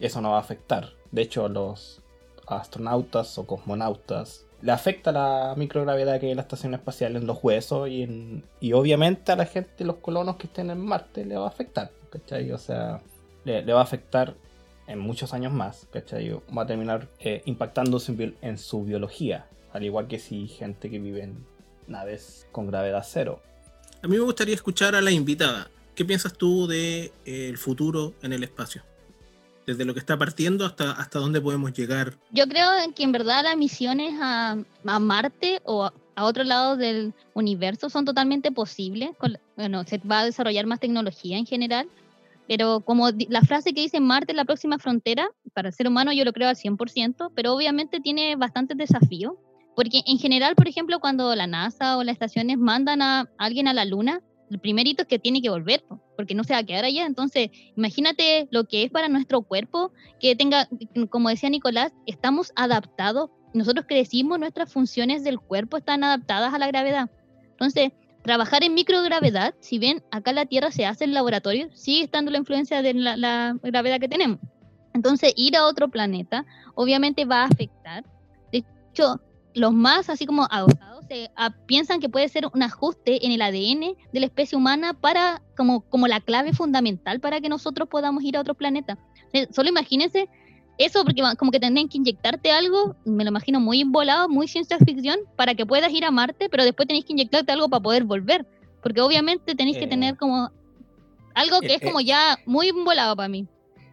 Eso 0.00 0.20
no 0.20 0.30
va 0.30 0.36
a 0.36 0.40
afectar. 0.40 0.90
De 1.10 1.22
hecho, 1.22 1.48
los 1.48 2.02
astronautas 2.46 3.38
o 3.38 3.46
cosmonautas 3.46 4.44
le 4.62 4.72
afecta 4.72 5.12
la 5.12 5.54
microgravedad 5.56 6.18
que 6.18 6.26
hay 6.26 6.32
en 6.32 6.36
la 6.36 6.42
estación 6.42 6.74
espacial 6.74 7.14
en 7.16 7.26
los 7.26 7.38
huesos 7.42 7.88
y, 7.88 8.02
en- 8.02 8.44
y 8.60 8.72
obviamente 8.72 9.30
a 9.32 9.36
la 9.36 9.46
gente, 9.46 9.84
los 9.84 9.96
colonos 9.96 10.36
que 10.36 10.46
estén 10.48 10.70
en 10.70 10.80
Marte, 10.84 11.24
le 11.24 11.36
va 11.36 11.44
a 11.44 11.48
afectar, 11.48 11.92
¿cachai? 12.10 12.50
O 12.52 12.58
sea, 12.58 13.00
le, 13.44 13.62
va 13.72 13.80
a 13.80 13.84
afectar 13.84 14.34
en 14.88 14.98
muchos 14.98 15.32
años 15.32 15.52
más, 15.52 15.86
¿cachai? 15.92 16.30
Va 16.56 16.62
a 16.62 16.66
terminar 16.66 17.08
eh, 17.20 17.42
impactando 17.44 18.00
su 18.00 18.14
bio- 18.16 18.34
en 18.42 18.58
su 18.58 18.82
biología, 18.84 19.46
al 19.72 19.84
igual 19.84 20.08
que 20.08 20.18
si 20.18 20.48
gente 20.48 20.90
que 20.90 20.98
vive 20.98 21.22
en 21.22 21.46
naves 21.86 22.46
con 22.50 22.66
gravedad 22.66 23.04
cero. 23.06 23.40
A 24.02 24.08
mí 24.08 24.16
me 24.16 24.22
gustaría 24.24 24.54
escuchar 24.54 24.94
a 24.96 25.00
la 25.00 25.10
invitada. 25.12 25.70
¿Qué 25.98 26.04
piensas 26.04 26.32
tú 26.34 26.68
del 26.68 27.58
futuro 27.58 28.14
en 28.22 28.32
el 28.32 28.44
espacio? 28.44 28.84
Desde 29.66 29.84
lo 29.84 29.94
que 29.94 29.98
está 29.98 30.16
partiendo 30.16 30.64
hasta, 30.64 30.92
hasta 30.92 31.18
dónde 31.18 31.40
podemos 31.40 31.72
llegar. 31.72 32.14
Yo 32.30 32.46
creo 32.46 32.68
que 32.94 33.02
en 33.02 33.10
verdad 33.10 33.42
las 33.42 33.56
misiones 33.56 34.14
a, 34.20 34.58
a 34.86 34.98
Marte 35.00 35.60
o 35.64 35.90
a, 36.14 36.24
otro 36.24 36.44
lado 36.44 36.76
del 36.76 37.14
universo 37.34 37.90
son 37.90 38.04
totalmente 38.04 38.52
posibles. 38.52 39.10
Con- 39.18 39.40
bueno, 39.56 39.82
se 39.82 39.98
va 39.98 40.20
a 40.20 40.24
desarrollar 40.24 40.66
más 40.66 40.78
tecnología 40.78 41.36
en 41.36 41.46
general, 41.46 41.88
pero 42.46 42.78
como 42.78 43.08
la 43.28 43.42
frase 43.42 43.74
que 43.74 43.80
dice 43.80 43.98
Marte 43.98 44.30
es 44.30 44.36
la 44.36 44.44
próxima 44.44 44.78
frontera, 44.78 45.28
para 45.52 45.70
el 45.70 45.74
ser 45.74 45.88
humano 45.88 46.12
yo 46.12 46.24
lo 46.24 46.32
creo 46.32 46.48
al 46.48 46.54
100%, 46.54 47.32
pero 47.34 47.54
obviamente 47.54 47.98
tiene 47.98 48.36
bastantes 48.36 48.76
desafíos, 48.76 49.32
porque 49.74 50.02
en 50.06 50.18
general, 50.18 50.54
por 50.54 50.68
ejemplo, 50.68 51.00
cuando 51.00 51.34
la 51.34 51.48
NASA 51.48 51.96
o 51.96 52.04
las 52.04 52.12
estaciones 52.12 52.56
mandan 52.56 53.02
a 53.02 53.28
alguien 53.36 53.66
a 53.66 53.74
la 53.74 53.84
Luna, 53.84 54.22
el 54.50 54.58
primerito 54.58 55.02
es 55.02 55.08
que 55.08 55.18
tiene 55.18 55.42
que 55.42 55.50
volver, 55.50 55.82
po, 55.84 56.00
porque 56.16 56.34
no 56.34 56.44
se 56.44 56.52
va 56.52 56.60
a 56.60 56.64
quedar 56.64 56.84
allá. 56.84 57.06
Entonces, 57.06 57.50
imagínate 57.76 58.48
lo 58.50 58.64
que 58.64 58.84
es 58.84 58.90
para 58.90 59.08
nuestro 59.08 59.42
cuerpo 59.42 59.92
que 60.20 60.36
tenga, 60.36 60.68
como 61.10 61.28
decía 61.28 61.50
Nicolás, 61.50 61.92
estamos 62.06 62.52
adaptados, 62.56 63.30
nosotros 63.54 63.86
crecimos, 63.88 64.38
nuestras 64.38 64.72
funciones 64.72 65.24
del 65.24 65.38
cuerpo 65.38 65.76
están 65.76 66.04
adaptadas 66.04 66.54
a 66.54 66.58
la 66.58 66.66
gravedad. 66.66 67.10
Entonces, 67.50 67.92
trabajar 68.22 68.62
en 68.62 68.74
microgravedad, 68.74 69.54
si 69.60 69.78
bien 69.78 70.02
acá 70.10 70.32
la 70.32 70.46
Tierra 70.46 70.70
se 70.70 70.86
hace 70.86 71.04
en 71.04 71.14
laboratorio, 71.14 71.68
sigue 71.74 72.04
estando 72.04 72.30
la 72.30 72.38
influencia 72.38 72.82
de 72.82 72.94
la, 72.94 73.56
gravedad 73.62 74.00
que 74.00 74.08
tenemos. 74.08 74.38
Entonces, 74.94 75.32
ir 75.36 75.56
a 75.56 75.66
otro 75.66 75.88
planeta 75.88 76.44
obviamente 76.74 77.24
va 77.24 77.42
a 77.42 77.46
afectar. 77.46 78.04
De 78.52 78.64
hecho, 78.92 79.20
los 79.54 79.72
más 79.72 80.08
así 80.08 80.26
como 80.26 80.46
adosados 80.50 80.97
se 81.08 81.30
ah, 81.36 81.54
piensan 81.66 82.00
que 82.00 82.08
puede 82.08 82.28
ser 82.28 82.46
un 82.52 82.62
ajuste 82.62 83.24
en 83.24 83.32
el 83.32 83.42
ADN 83.42 83.96
de 84.12 84.20
la 84.20 84.26
especie 84.26 84.56
humana 84.56 84.92
para 84.94 85.42
como, 85.56 85.80
como 85.80 86.06
la 86.06 86.20
clave 86.20 86.52
fundamental 86.52 87.20
para 87.20 87.40
que 87.40 87.48
nosotros 87.48 87.88
podamos 87.88 88.22
ir 88.24 88.36
a 88.36 88.40
otro 88.40 88.54
planeta. 88.54 88.98
Eh, 89.32 89.46
Solo 89.50 89.68
imagínense 89.68 90.28
eso, 90.78 91.04
porque 91.04 91.22
como 91.38 91.50
que 91.50 91.58
tendrían 91.58 91.88
que 91.88 91.98
inyectarte 91.98 92.52
algo, 92.52 92.94
me 93.04 93.24
lo 93.24 93.30
imagino 93.30 93.58
muy 93.58 93.82
volado, 93.82 94.28
muy 94.28 94.46
ciencia 94.46 94.78
ficción, 94.78 95.18
para 95.34 95.54
que 95.54 95.66
puedas 95.66 95.90
ir 95.92 96.04
a 96.04 96.10
Marte, 96.12 96.48
pero 96.48 96.62
después 96.62 96.86
tenéis 96.86 97.04
que 97.04 97.14
inyectarte 97.14 97.50
algo 97.50 97.68
para 97.68 97.82
poder 97.82 98.04
volver. 98.04 98.46
Porque 98.80 99.00
obviamente 99.00 99.56
tenéis 99.56 99.76
que 99.76 99.84
Eh. 99.84 99.88
tener 99.88 100.16
como 100.16 100.52
algo 101.34 101.60
que 101.60 101.72
Eh, 101.72 101.78
es 101.80 101.82
como 101.82 101.98
eh. 101.98 102.04
ya 102.04 102.38
muy 102.46 102.70
volado 102.70 103.16
para 103.16 103.28
mí. 103.28 103.48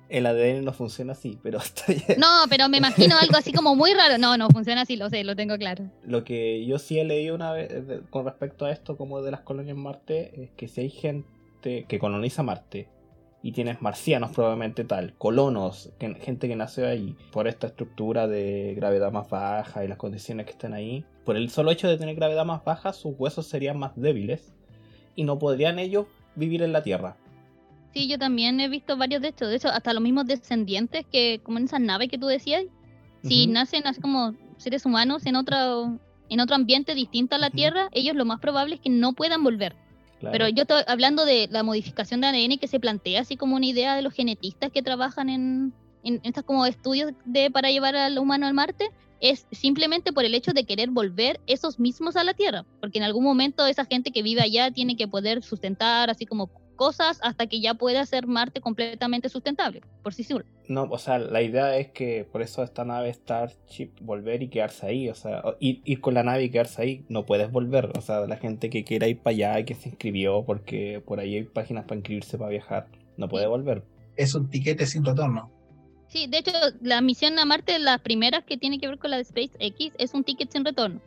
El 0.09 0.25
ADN 0.27 0.63
no 0.63 0.71
funciona 0.73 1.13
así, 1.13 1.37
pero 1.41 1.57
está 1.59 1.85
bien. 1.87 2.19
No, 2.19 2.27
pero 2.49 2.69
me 2.69 2.77
imagino 2.77 3.15
algo 3.19 3.37
así 3.37 3.51
como 3.51 3.75
muy 3.75 3.93
raro. 3.93 4.17
No, 4.17 4.37
no 4.37 4.49
funciona 4.49 4.81
así, 4.81 4.95
lo 4.95 5.09
sé, 5.09 5.23
lo 5.23 5.35
tengo 5.35 5.57
claro. 5.57 5.89
Lo 6.05 6.23
que 6.23 6.65
yo 6.65 6.77
sí 6.79 6.99
he 6.99 7.05
leído 7.05 7.33
una 7.35 7.51
vez 7.53 7.71
con 8.09 8.25
respecto 8.25 8.65
a 8.65 8.71
esto, 8.71 8.97
como 8.97 9.21
de 9.21 9.31
las 9.31 9.41
colonias 9.41 9.75
en 9.75 9.81
Marte, 9.83 10.43
es 10.43 10.49
que 10.51 10.67
si 10.67 10.81
hay 10.81 10.89
gente 10.89 11.85
que 11.87 11.97
coloniza 11.99 12.43
Marte 12.43 12.87
y 13.41 13.51
tienes 13.51 13.81
marcianos 13.81 14.31
probablemente 14.31 14.83
tal, 14.83 15.13
colonos, 15.17 15.91
que- 15.99 16.15
gente 16.15 16.47
que 16.47 16.55
nació 16.55 16.87
ahí, 16.87 17.15
por 17.31 17.47
esta 17.47 17.67
estructura 17.67 18.27
de 18.27 18.73
gravedad 18.75 19.11
más 19.11 19.29
baja 19.29 19.83
y 19.83 19.87
las 19.87 19.97
condiciones 19.97 20.45
que 20.45 20.51
están 20.51 20.73
ahí, 20.73 21.05
por 21.25 21.35
el 21.37 21.49
solo 21.49 21.71
hecho 21.71 21.87
de 21.87 21.97
tener 21.97 22.15
gravedad 22.15 22.45
más 22.45 22.63
baja, 22.63 22.93
sus 22.93 23.13
huesos 23.17 23.47
serían 23.47 23.77
más 23.77 23.91
débiles 23.95 24.53
y 25.15 25.23
no 25.23 25.37
podrían 25.39 25.77
ellos 25.79 26.05
vivir 26.35 26.61
en 26.63 26.73
la 26.73 26.83
Tierra. 26.83 27.17
Sí, 27.95 28.09
yo 28.09 28.19
también 28.19 28.59
he 28.59 28.67
visto 28.67 28.97
varios 28.97 29.21
de 29.21 29.29
estos. 29.29 29.47
De 29.47 29.55
hecho, 29.55 29.69
hasta 29.69 29.93
los 29.93 30.03
mismos 30.03 30.25
descendientes 30.25 31.05
que, 31.09 31.39
como 31.41 31.59
en 31.59 31.63
esas 31.63 31.79
naves 31.79 32.09
que 32.09 32.17
tú 32.17 32.27
decías, 32.27 32.63
si 33.23 33.43
Ujú. 33.43 33.53
nacen 33.53 33.87
así 33.87 34.01
como 34.01 34.35
seres 34.57 34.85
humanos 34.85 35.25
en 35.25 35.37
otro, 35.37 35.97
en 36.27 36.39
otro 36.41 36.57
ambiente 36.57 36.93
distinto 36.93 37.35
a 37.35 37.39
la 37.39 37.47
Ujú. 37.47 37.55
Tierra, 37.55 37.87
ellos 37.93 38.17
lo 38.17 38.25
más 38.25 38.41
probable 38.41 38.75
es 38.75 38.81
que 38.81 38.89
no 38.89 39.13
puedan 39.13 39.45
volver. 39.45 39.77
Claro. 40.19 40.33
Pero 40.33 40.49
yo 40.49 40.63
estoy 40.63 40.81
hablando 40.87 41.23
de 41.23 41.47
la 41.49 41.63
modificación 41.63 42.19
de 42.19 42.27
ADN 42.27 42.57
que 42.57 42.67
se 42.67 42.81
plantea 42.81 43.21
así 43.21 43.37
como 43.37 43.55
una 43.55 43.65
idea 43.65 43.95
de 43.95 44.01
los 44.01 44.13
genetistas 44.13 44.73
que 44.73 44.81
trabajan 44.81 45.29
en, 45.29 45.73
en 46.03 46.19
estos 46.23 46.43
como 46.43 46.65
estudios 46.65 47.13
de, 47.23 47.49
para 47.49 47.71
llevar 47.71 47.95
al 47.95 48.19
humano 48.19 48.45
al 48.45 48.53
Marte, 48.53 48.89
es 49.21 49.47
simplemente 49.53 50.11
por 50.11 50.25
el 50.25 50.35
hecho 50.35 50.51
de 50.51 50.65
querer 50.65 50.89
volver 50.89 51.39
esos 51.47 51.79
mismos 51.79 52.17
a 52.17 52.25
la 52.25 52.33
Tierra, 52.33 52.65
porque 52.81 52.97
en 52.97 53.05
algún 53.05 53.23
momento 53.23 53.65
esa 53.65 53.85
gente 53.85 54.11
que 54.11 54.21
vive 54.21 54.41
allá 54.41 54.69
tiene 54.71 54.97
que 54.97 55.07
poder 55.07 55.43
sustentar 55.43 56.09
así 56.09 56.25
como 56.25 56.49
cosas 56.76 57.19
hasta 57.21 57.47
que 57.47 57.61
ya 57.61 57.73
pueda 57.73 58.05
ser 58.05 58.28
Marte 58.28 58.61
completamente 58.61 59.30
sustentable, 59.30 59.82
por 60.03 60.13
sí 60.13 60.23
solo. 60.23 60.45
No, 60.67 60.84
o 60.84 60.97
sea, 60.97 61.19
la 61.19 61.41
idea 61.41 61.78
es 61.78 61.89
que 61.91 62.28
por 62.32 62.41
eso 62.41 62.63
esta 62.63 62.86
nave 62.86 63.13
Starship 63.13 63.91
volver 64.01 64.43
y 64.43 64.49
quedarse 64.49 64.88
ahí, 64.88 65.09
o 65.09 65.15
sea, 65.15 65.43
ir, 65.59 65.82
ir 65.86 66.01
con 66.01 66.13
la 66.13 66.23
nave 66.23 66.43
y 66.43 66.49
quedarse 66.49 66.82
ahí, 66.82 67.05
no 67.09 67.26
puedes 67.26 67.51
volver, 67.51 67.91
o 67.97 68.01
sea, 68.01 68.21
la 68.28 68.38
gente 68.38 68.69
que 68.69 68.84
quiera 68.84 69.07
ir 69.07 69.19
para 69.19 69.36
allá 69.36 69.59
y 69.59 69.65
que 69.65 69.76
se 69.76 69.89
inscribió, 69.89 70.43
porque 70.45 71.01
por 71.05 71.19
ahí 71.19 71.36
hay 71.36 71.43
páginas 71.43 71.86
para 71.86 71.97
inscribirse 71.97 72.38
para 72.38 72.49
viajar, 72.49 72.88
no 73.17 73.28
puede 73.28 73.47
volver. 73.47 73.84
Es 74.15 74.34
un 74.36 74.49
tiquete 74.49 74.86
sin 74.86 75.05
retorno. 75.05 75.51
Sí, 76.07 76.28
de 76.28 76.38
hecho, 76.38 76.51
la 76.82 77.01
misión 77.01 77.38
a 77.39 77.45
Marte, 77.45 77.78
la 77.80 77.97
primera 77.97 78.41
que 78.41 78.57
tiene 78.57 78.80
que 78.80 78.88
ver 78.88 78.99
con 78.99 79.11
la 79.11 79.17
de 79.17 79.26
SpaceX, 79.26 79.93
es 79.97 80.13
un 80.13 80.23
ticket 80.23 80.51
sin 80.51 80.63
retorno. 80.63 81.01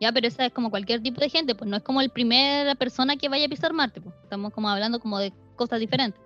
Ya, 0.00 0.12
pero 0.12 0.26
esa 0.26 0.46
es 0.46 0.52
como 0.52 0.70
cualquier 0.70 1.02
tipo 1.02 1.20
de 1.20 1.28
gente, 1.28 1.54
pues 1.54 1.68
no 1.70 1.76
es 1.76 1.82
como 1.82 2.00
el 2.00 2.08
primera 2.10 2.74
persona 2.74 3.16
que 3.16 3.28
vaya 3.28 3.46
a 3.46 3.48
pisar 3.48 3.72
Marte, 3.74 4.00
pues. 4.00 4.14
Estamos 4.22 4.52
como 4.52 4.68
hablando 4.70 4.98
como 4.98 5.18
de 5.18 5.32
cosas 5.56 5.78
diferentes. 5.78 6.20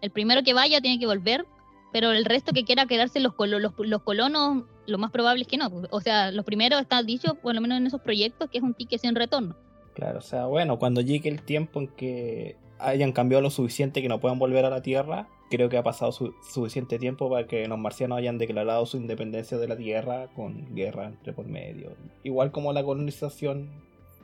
El 0.00 0.10
primero 0.12 0.42
que 0.44 0.54
vaya 0.54 0.80
tiene 0.80 1.00
que 1.00 1.06
volver, 1.06 1.44
pero 1.92 2.12
el 2.12 2.24
resto 2.24 2.52
que 2.52 2.62
quiera 2.64 2.86
quedarse 2.86 3.18
los, 3.18 3.32
colo- 3.34 3.58
los, 3.58 3.72
los 3.78 4.02
colonos, 4.02 4.64
lo 4.86 4.98
más 4.98 5.10
probable 5.10 5.42
es 5.42 5.48
que 5.48 5.56
no. 5.56 5.68
pues. 5.68 5.88
O 5.90 6.00
sea, 6.00 6.30
los 6.30 6.44
primeros 6.44 6.80
está 6.80 7.02
dicho, 7.02 7.34
por 7.34 7.54
lo 7.56 7.60
menos 7.60 7.78
en 7.78 7.86
esos 7.88 8.00
proyectos, 8.00 8.48
que 8.50 8.58
es 8.58 8.64
un 8.64 8.74
ticket 8.74 9.00
sin 9.00 9.16
retorno. 9.16 9.56
Claro, 9.94 10.20
o 10.20 10.22
sea, 10.22 10.46
bueno, 10.46 10.78
cuando 10.78 11.00
llegue 11.00 11.28
el 11.28 11.42
tiempo 11.42 11.80
en 11.80 11.88
que 11.88 12.56
hayan 12.78 13.10
cambiado 13.10 13.42
lo 13.42 13.50
suficiente 13.50 14.00
que 14.00 14.08
no 14.08 14.20
puedan 14.20 14.38
volver 14.38 14.64
a 14.64 14.70
la 14.70 14.80
Tierra, 14.82 15.26
creo 15.50 15.68
que 15.68 15.78
ha 15.78 15.82
pasado 15.82 16.12
su- 16.12 16.34
suficiente 16.52 16.98
tiempo 16.98 17.30
para 17.30 17.46
que 17.46 17.66
los 17.68 17.78
marcianos 17.78 18.18
hayan 18.18 18.38
declarado 18.38 18.84
su 18.86 18.96
independencia 18.96 19.58
de 19.58 19.68
la 19.68 19.76
Tierra 19.76 20.28
con 20.34 20.74
guerra 20.74 21.06
entre 21.06 21.32
por 21.32 21.46
medio. 21.46 21.92
Igual 22.24 22.50
como 22.52 22.72
la 22.72 22.82
colonización 22.84 23.70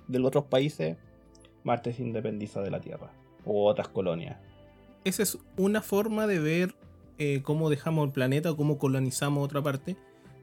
de 0.08 0.18
los 0.18 0.28
otros 0.28 0.44
países, 0.44 0.96
Marte 1.64 1.92
se 1.92 2.02
independiza 2.02 2.60
de 2.60 2.70
la 2.70 2.80
Tierra 2.80 3.10
o 3.44 3.66
otras 3.66 3.88
colonias. 3.88 4.36
Esa 5.04 5.22
es 5.22 5.38
una 5.56 5.82
forma 5.82 6.26
de 6.26 6.38
ver 6.38 6.74
eh, 7.18 7.40
cómo 7.42 7.70
dejamos 7.70 8.06
el 8.06 8.12
planeta 8.12 8.50
o 8.50 8.56
cómo 8.56 8.78
colonizamos 8.78 9.44
otra 9.44 9.62
parte. 9.62 9.96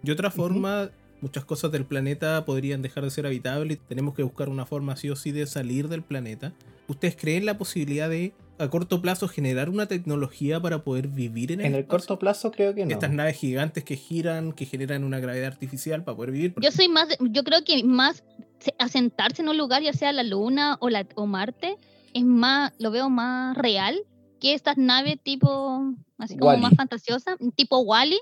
Y 0.04 0.10
otra 0.12 0.32
forma, 0.32 0.90
muchas 1.22 1.46
cosas 1.46 1.72
del 1.72 1.86
planeta 1.86 2.44
podrían 2.46 2.82
dejar 2.82 3.04
de 3.04 3.12
ser 3.12 3.28
habitables. 3.28 3.80
Tenemos 3.88 4.16
que 4.16 4.24
buscar 4.24 4.50
una 4.50 4.66
forma 4.66 4.96
sí 4.96 5.10
o 5.10 5.16
sí 5.16 5.32
de 5.32 5.46
salir 5.46 5.90
del 5.90 6.02
planeta. 6.04 6.54
¿Ustedes 6.88 7.16
creen 7.16 7.46
la 7.46 7.58
posibilidad 7.58 8.10
de 8.10 8.34
a 8.62 8.70
corto 8.70 9.02
plazo 9.02 9.28
generar 9.28 9.70
una 9.70 9.86
tecnología 9.88 10.60
para 10.60 10.84
poder 10.84 11.08
vivir 11.08 11.52
en 11.52 11.60
el 11.62 11.66
En 11.68 11.74
el 11.74 11.80
espacio? 11.82 11.98
corto 12.00 12.20
plazo 12.20 12.52
creo 12.52 12.74
que 12.76 12.86
no. 12.86 12.92
Estas 12.92 13.12
naves 13.12 13.38
gigantes 13.38 13.84
que 13.84 13.96
giran, 13.96 14.54
que 14.54 14.66
generan 14.66 15.04
una 15.04 15.20
gravedad 15.20 15.48
artificial 15.48 16.04
para 16.04 16.16
poder 16.16 16.32
vivir. 16.32 16.54
Yo 16.62 16.72
soy 16.72 16.88
más, 16.90 17.08
yo 17.20 17.44
creo 17.44 17.64
que 17.64 17.84
más 17.84 18.24
se- 18.60 18.76
asentarse 18.80 19.42
en 19.42 19.50
un 19.50 19.58
lugar, 19.58 19.82
ya 19.82 19.94
sea 19.94 20.12
la 20.14 20.24
Luna 20.24 20.78
o, 20.80 20.90
la, 20.90 21.06
o 21.16 21.26
Marte, 21.26 21.78
es 22.14 22.24
más, 22.24 22.74
lo 22.80 22.92
veo 22.92 23.10
más 23.10 23.58
real 23.58 24.02
que 24.40 24.54
estas 24.54 24.78
naves 24.78 25.18
tipo, 25.24 25.94
así 26.18 26.38
como 26.38 26.58
más 26.58 26.74
fantasiosas, 26.76 27.38
tipo 27.56 27.80
Wally. 27.80 28.20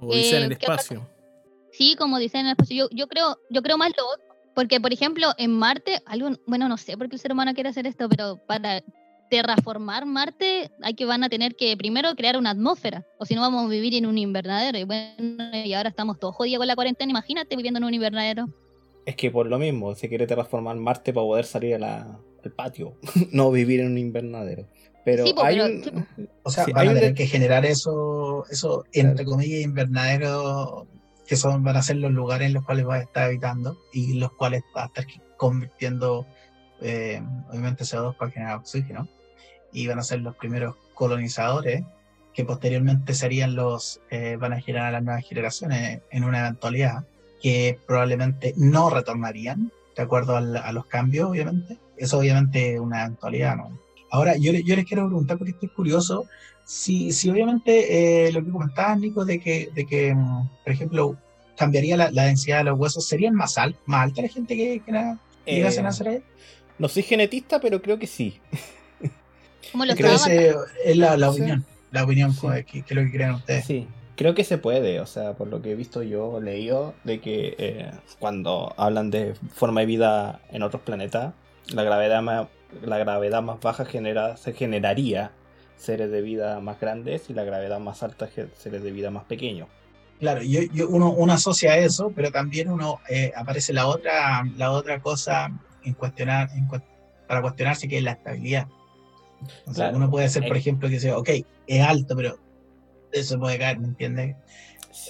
o 0.00 0.14
dicen 0.14 0.44
en 0.44 0.52
el 0.52 0.58
¿qué 0.58 0.66
otra 0.66 0.76
espacio. 0.76 1.08
Sí, 1.72 1.94
como 1.98 2.18
dicen 2.18 2.40
en 2.42 2.46
el 2.46 2.52
espacio. 2.52 2.76
Yo, 2.76 2.88
yo 2.96 3.08
creo, 3.08 3.38
yo 3.50 3.62
creo 3.62 3.76
más 3.78 3.90
lo 3.96 4.06
otro. 4.08 4.24
Porque, 4.54 4.80
por 4.80 4.92
ejemplo, 4.92 5.28
en 5.38 5.56
Marte, 5.56 6.02
algo, 6.04 6.30
bueno, 6.46 6.68
no 6.68 6.76
sé 6.78 6.96
por 6.96 7.08
qué 7.08 7.14
el 7.14 7.20
ser 7.20 7.30
humano 7.30 7.54
quiere 7.54 7.68
hacer 7.68 7.86
esto, 7.86 8.08
pero 8.08 8.38
para 8.44 8.82
terraformar 9.28 10.06
Marte 10.06 10.70
hay 10.82 10.94
que 10.94 11.04
van 11.04 11.22
a 11.24 11.28
tener 11.28 11.54
que 11.56 11.76
primero 11.76 12.14
crear 12.14 12.36
una 12.36 12.50
atmósfera, 12.50 13.04
o 13.18 13.24
si 13.24 13.34
no 13.34 13.40
vamos 13.40 13.64
a 13.64 13.68
vivir 13.68 13.94
en 13.94 14.06
un 14.06 14.18
invernadero. 14.18 14.78
Y 14.78 14.84
bueno, 14.84 15.50
y 15.64 15.72
ahora 15.74 15.88
estamos 15.90 16.18
todos 16.18 16.34
jodidos 16.34 16.58
con 16.58 16.66
la 16.66 16.74
cuarentena, 16.74 17.10
imagínate 17.10 17.56
viviendo 17.56 17.78
en 17.78 17.84
un 17.84 17.94
invernadero. 17.94 18.48
Es 19.06 19.16
que 19.16 19.30
por 19.30 19.46
lo 19.46 19.58
mismo, 19.58 19.94
se 19.94 20.08
quiere 20.08 20.26
transformar 20.26 20.76
Marte 20.76 21.12
para 21.12 21.24
poder 21.24 21.44
salir 21.46 21.74
a 21.74 21.78
la- 21.78 22.18
al 22.44 22.52
patio, 22.52 22.94
no 23.32 23.50
vivir 23.50 23.80
en 23.80 23.86
un 23.88 23.98
invernadero. 23.98 24.66
Pero 25.04 25.24
Sí, 25.26 25.34
hay 25.42 25.56
pero- 25.58 25.66
un-. 25.66 26.28
O 26.42 26.50
sea, 26.50 26.64
Sí, 26.66 26.72
van 26.72 26.82
hay 26.82 26.88
a 26.88 26.94
tener 26.94 27.08
de- 27.10 27.14
que 27.14 27.26
generar 27.26 27.64
eso, 27.64 28.44
eso 28.50 28.84
entre 28.92 29.24
comillas, 29.24 29.60
invernaderos, 29.62 30.86
que 31.26 31.36
son, 31.36 31.62
van 31.62 31.76
a 31.76 31.82
ser 31.82 31.96
los 31.96 32.10
lugares 32.12 32.46
en 32.48 32.54
los 32.54 32.64
cuales 32.64 32.86
va 32.86 32.96
a 32.96 33.00
estar 33.00 33.24
habitando 33.24 33.78
y 33.92 34.14
los 34.14 34.32
cuales 34.32 34.62
va 34.76 34.84
a 34.84 34.86
estar 34.86 35.06
convirtiendo, 35.36 36.26
eh, 36.80 37.22
obviamente, 37.50 37.84
CO2 37.84 38.16
para 38.16 38.30
generar 38.30 38.56
oxígeno. 38.58 39.08
Y 39.72 39.86
van 39.86 39.98
a 39.98 40.02
ser 40.02 40.20
los 40.20 40.36
primeros 40.36 40.76
colonizadores 40.94 41.82
que 42.34 42.44
posteriormente 42.44 43.14
serían 43.14 43.54
los, 43.56 44.00
eh, 44.10 44.36
van 44.38 44.52
a 44.52 44.60
generar 44.60 44.86
a 44.88 44.92
las 44.92 45.02
nuevas 45.02 45.24
generaciones 45.26 46.00
en 46.10 46.24
una 46.24 46.40
eventualidad 46.40 47.04
que 47.42 47.78
probablemente 47.86 48.54
no 48.56 48.90
retornarían, 48.90 49.72
de 49.96 50.02
acuerdo 50.02 50.36
al- 50.36 50.56
a 50.56 50.70
los 50.72 50.86
cambios, 50.86 51.30
obviamente. 51.30 51.78
Eso 51.96 52.18
obviamente 52.18 52.74
es 52.74 52.80
una 52.80 53.02
eventualidad, 53.04 53.56
¿no? 53.56 53.78
Ahora, 54.10 54.36
yo, 54.36 54.52
yo 54.52 54.76
les 54.76 54.84
quiero 54.86 55.06
preguntar, 55.06 55.36
porque 55.36 55.50
estoy 55.52 55.68
curioso, 55.68 56.26
si, 56.64 57.12
si 57.12 57.28
obviamente 57.30 58.26
eh, 58.28 58.32
lo 58.32 58.44
que 58.44 58.50
comentabas, 58.50 58.98
Nico, 58.98 59.24
de 59.24 59.40
que, 59.40 59.70
de 59.74 59.84
que 59.86 60.14
mm, 60.14 60.48
por 60.64 60.72
ejemplo, 60.72 61.16
cambiaría 61.56 61.96
la, 61.96 62.10
la 62.12 62.24
densidad 62.24 62.58
de 62.58 62.64
los 62.64 62.78
huesos, 62.78 63.06
¿serían 63.06 63.34
más, 63.34 63.58
al, 63.58 63.76
más 63.86 64.04
alta 64.04 64.22
la 64.22 64.28
gente 64.28 64.56
que, 64.56 64.80
que 64.80 64.92
que 65.44 65.52
llegase 65.54 65.78
a 65.78 65.80
eh, 65.80 65.84
nacer 65.84 66.08
ahí? 66.08 66.22
no 66.78 66.88
soy 66.88 67.02
genetista, 67.02 67.60
pero 67.60 67.82
creo 67.82 67.98
que 67.98 68.06
sí. 68.06 68.40
Como 69.72 69.84
los 69.84 69.96
Creo 69.96 70.16
que 70.24 70.54
es 70.84 70.96
la, 70.96 71.16
la 71.16 71.28
Sí. 71.32 71.40
opinión, 71.40 71.64
la 71.90 72.04
opinión 72.04 72.32
Sí. 72.32 72.46
que, 72.66 72.82
que 72.82 72.84
es 72.88 72.92
lo 72.96 73.02
que 73.02 73.10
creen 73.12 73.30
ustedes. 73.32 73.64
Sí, 73.64 73.86
creo 74.16 74.34
que 74.34 74.44
se 74.44 74.58
puede, 74.58 75.00
o 75.00 75.06
sea, 75.06 75.34
por 75.34 75.48
lo 75.48 75.60
que 75.62 75.72
he 75.72 75.74
visto 75.74 76.02
yo, 76.02 76.40
leído, 76.40 76.94
de 77.04 77.20
que 77.20 77.54
eh, 77.58 77.90
cuando 78.18 78.74
hablan 78.76 79.10
de 79.10 79.34
forma 79.54 79.80
de 79.80 79.86
vida 79.86 80.40
en 80.50 80.62
otros 80.62 80.82
planetas, 80.82 81.34
la 81.72 81.82
gravedad 81.82 82.22
más, 82.22 82.46
la 82.82 82.98
gravedad 82.98 83.42
más 83.42 83.60
baja 83.60 83.84
genera, 83.84 84.36
se 84.36 84.52
generaría 84.52 85.32
seres 85.76 86.10
de 86.10 86.22
vida 86.22 86.60
más 86.60 86.80
grandes 86.80 87.30
y 87.30 87.34
la 87.34 87.44
gravedad 87.44 87.78
más 87.78 88.02
alta 88.02 88.28
seres 88.56 88.82
de 88.82 88.90
vida 88.90 89.10
más 89.10 89.24
pequeños. 89.24 89.68
Claro, 90.18 90.42
yo, 90.42 90.60
yo- 90.72 90.88
uno, 90.88 91.12
uno 91.12 91.32
asocia 91.32 91.76
eso, 91.78 92.10
pero 92.14 92.32
también 92.32 92.68
uno 92.70 93.00
eh, 93.08 93.32
aparece 93.36 93.72
la 93.72 93.86
otra, 93.86 94.42
la 94.56 94.72
otra 94.72 95.00
cosa 95.00 95.48
en 95.84 95.94
cuestionar, 95.94 96.48
en 96.56 96.66
para 97.28 97.40
cuestionarse 97.42 97.86
que 97.86 97.98
es 97.98 98.02
la 98.02 98.12
estabilidad. 98.12 98.66
O 99.66 99.72
sea, 99.74 99.84
Claro. 99.90 99.96
uno 99.98 100.10
puede 100.10 100.28
ser, 100.28 100.46
por 100.46 100.56
Eh. 100.56 100.60
ejemplo, 100.60 100.88
que 100.88 100.98
sea, 101.00 101.16
ok, 101.18 101.30
es 101.66 101.82
alto, 101.86 102.16
pero 102.16 102.36
eso 103.12 103.38
puede 103.38 103.58
caer, 103.58 103.78
¿me 103.78 103.88
entiendes? 103.88 104.36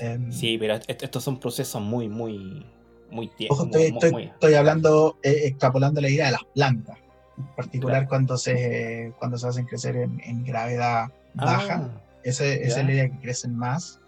Em, 0.00 0.30
Sí, 0.32 0.58
pero 0.58 0.74
est- 0.74 1.02
estos 1.02 1.24
son 1.24 1.38
procesos 1.40 1.80
muy, 1.80 2.08
muy, 2.08 2.66
muy 3.10 3.28
tiempos. 3.28 3.58
Ojo, 3.58 3.66
estoy, 3.66 3.82
estoy- 3.86 4.24
estoy 4.24 4.54
hablando, 4.54 5.16
eh, 5.22 5.42
extrapolando 5.44 6.00
la 6.00 6.10
idea 6.10 6.26
de 6.26 6.32
las 6.32 6.44
plantas, 6.54 6.98
en 7.38 7.46
particular 7.56 8.00
Claro. 8.00 8.08
cuando 8.08 8.36
se 8.36 9.12
cuando 9.18 9.38
se 9.38 9.48
hacen 9.48 9.64
crecer 9.66 9.96
en, 9.96 10.20
en 10.20 10.44
gravedad 10.44 11.06
baja. 11.34 12.02
Ese- 12.24 12.62
esa 12.66 12.80
es 12.80 12.86
la 12.86 12.92
idea 12.92 13.08
que 13.08 13.18
crecen 13.20 13.54
más 13.56 14.00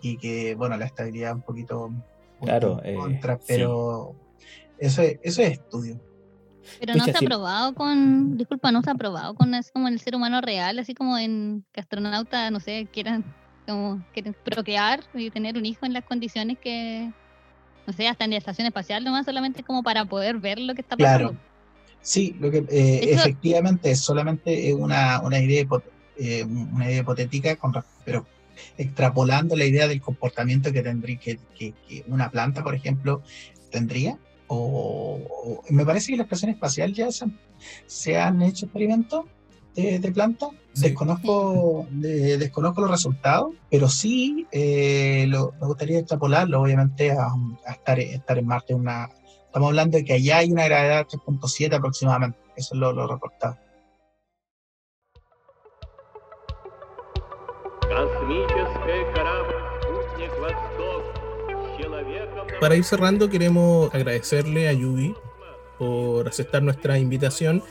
y 0.00 0.16
que, 0.16 0.54
bueno, 0.54 0.76
la 0.76 0.86
estabilidad 0.86 1.34
un 1.34 1.42
poquito, 1.42 1.86
un 1.86 2.02
Claro, 2.40 2.76
poquito 2.76 2.88
eh, 2.88 2.94
contra, 2.94 3.36
sí. 3.36 3.42
pero 3.48 4.14
eso, 4.78 5.02
es, 5.02 5.18
eso 5.22 5.42
es 5.42 5.50
estudio. 5.52 6.00
Pero 6.80 6.94
no 6.94 7.04
se 7.04 7.10
ha 7.10 7.14
sí. 7.18 7.26
probado 7.26 7.74
con, 7.74 8.36
disculpa, 8.36 8.70
no 8.72 8.82
se 8.82 8.90
ha 8.90 8.94
probado 8.94 9.34
con 9.34 9.54
así 9.54 9.70
como 9.72 9.88
el 9.88 9.98
ser 10.00 10.14
humano 10.14 10.40
real, 10.40 10.78
así 10.78 10.94
como 10.94 11.18
en 11.18 11.64
que 11.72 11.80
astronautas, 11.80 12.50
no 12.52 12.60
sé, 12.60 12.86
quieran 12.92 13.24
como 13.66 14.02
quieren 14.14 14.34
procrear 14.44 15.00
y 15.14 15.30
tener 15.30 15.58
un 15.58 15.66
hijo 15.66 15.84
en 15.84 15.92
las 15.92 16.04
condiciones 16.04 16.56
que, 16.62 17.10
no 17.86 17.92
sé, 17.92 18.08
hasta 18.08 18.24
en 18.24 18.30
la 18.30 18.36
estación 18.38 18.66
espacial 18.66 19.04
nomás, 19.04 19.26
solamente 19.26 19.62
como 19.62 19.82
para 19.82 20.04
poder 20.04 20.38
ver 20.38 20.58
lo 20.58 20.74
que 20.74 20.80
está 20.80 20.96
pasando. 20.96 21.30
Claro. 21.30 21.48
Sí, 22.00 22.34
lo 22.40 22.50
que 22.50 22.58
eh, 22.70 23.00
Eso- 23.12 23.20
efectivamente 23.24 23.90
es 23.90 24.00
solamente 24.00 24.72
una, 24.72 25.20
una 25.20 25.38
idea 25.38 25.64
eh, 26.16 26.44
una 26.44 26.86
idea 26.86 27.00
hipotética, 27.00 27.56
con, 27.56 27.72
pero 28.04 28.26
extrapolando 28.76 29.56
la 29.56 29.64
idea 29.66 29.86
del 29.88 30.00
comportamiento 30.00 30.72
que 30.72 30.82
tendría 30.82 31.18
que, 31.18 31.38
que- 31.58 31.74
que 31.86 32.04
una 32.08 32.30
planta, 32.30 32.62
por 32.62 32.74
ejemplo, 32.74 33.22
tendría. 33.70 34.16
O, 34.48 35.20
o- 35.28 35.62
me 35.70 35.84
parece 35.84 36.12
que 36.12 36.16
la 36.16 36.24
estación 36.24 36.50
espacial 36.50 36.92
ya 36.94 37.10
se 37.12 37.24
han, 37.24 37.38
se 37.86 38.16
han 38.18 38.42
hecho 38.42 38.66
experimentos 38.66 39.24
de, 39.74 39.98
de 39.98 40.12
plantas. 40.12 40.50
Sí. 40.72 40.82
Desconozco, 40.88 41.86
de- 41.90 42.38
desconozco 42.38 42.80
los 42.82 42.90
resultados, 42.90 43.52
pero 43.70 43.88
sí 43.88 44.46
eh, 44.52 45.26
lo- 45.28 45.52
me 45.60 45.66
gustaría 45.66 45.98
extrapolarlo, 45.98 46.60
obviamente, 46.62 47.10
a, 47.12 47.28
a 47.66 47.72
estar, 47.72 47.98
estar 48.00 48.38
en 48.38 48.46
Marte. 48.46 48.74
Una, 48.74 49.08
estamos 49.46 49.68
hablando 49.68 49.98
de 49.98 50.04
que 50.04 50.14
allá 50.14 50.38
hay 50.38 50.50
una 50.52 50.64
gravedad 50.64 50.98
de 50.98 51.18
3.7 51.18 51.74
aproximadamente. 51.76 52.38
Eso 52.56 52.74
es 52.74 52.80
lo, 52.80 52.92
lo 52.92 53.06
reportado. 53.06 53.56
Para 62.60 62.74
ir 62.76 62.84
cerrando, 62.84 63.28
queremos 63.30 63.92
agradecerle 63.94 64.68
a 64.68 64.72
Yubi 64.72 65.14
por 65.78 66.26
aceptar 66.26 66.62
nuestra 66.62 66.98
invitación. 66.98 67.62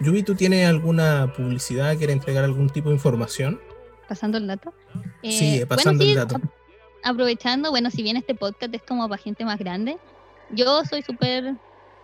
Yubi, 0.00 0.22
¿tú 0.22 0.34
tienes 0.34 0.68
alguna 0.68 1.32
publicidad? 1.36 1.96
¿Quieres 1.96 2.14
entregar 2.16 2.44
algún 2.44 2.68
tipo 2.70 2.90
de 2.90 2.94
información? 2.94 3.60
Pasando 4.08 4.38
el 4.38 4.46
dato. 4.46 4.72
Eh, 5.22 5.32
Sí, 5.32 5.50
bueno, 5.50 5.66
pasando 5.68 6.04
sí, 6.04 6.10
el 6.10 6.16
dato. 6.16 6.36
ap- 6.36 6.44
aprovechando, 7.02 7.70
bueno, 7.70 7.90
si 7.90 8.02
bien 8.02 8.16
este 8.16 8.34
podcast 8.34 8.72
es 8.74 8.82
como 8.82 9.08
para 9.08 9.20
gente 9.20 9.44
más 9.44 9.58
grande, 9.58 9.98
yo 10.50 10.84
soy 10.84 11.02
súper... 11.02 11.54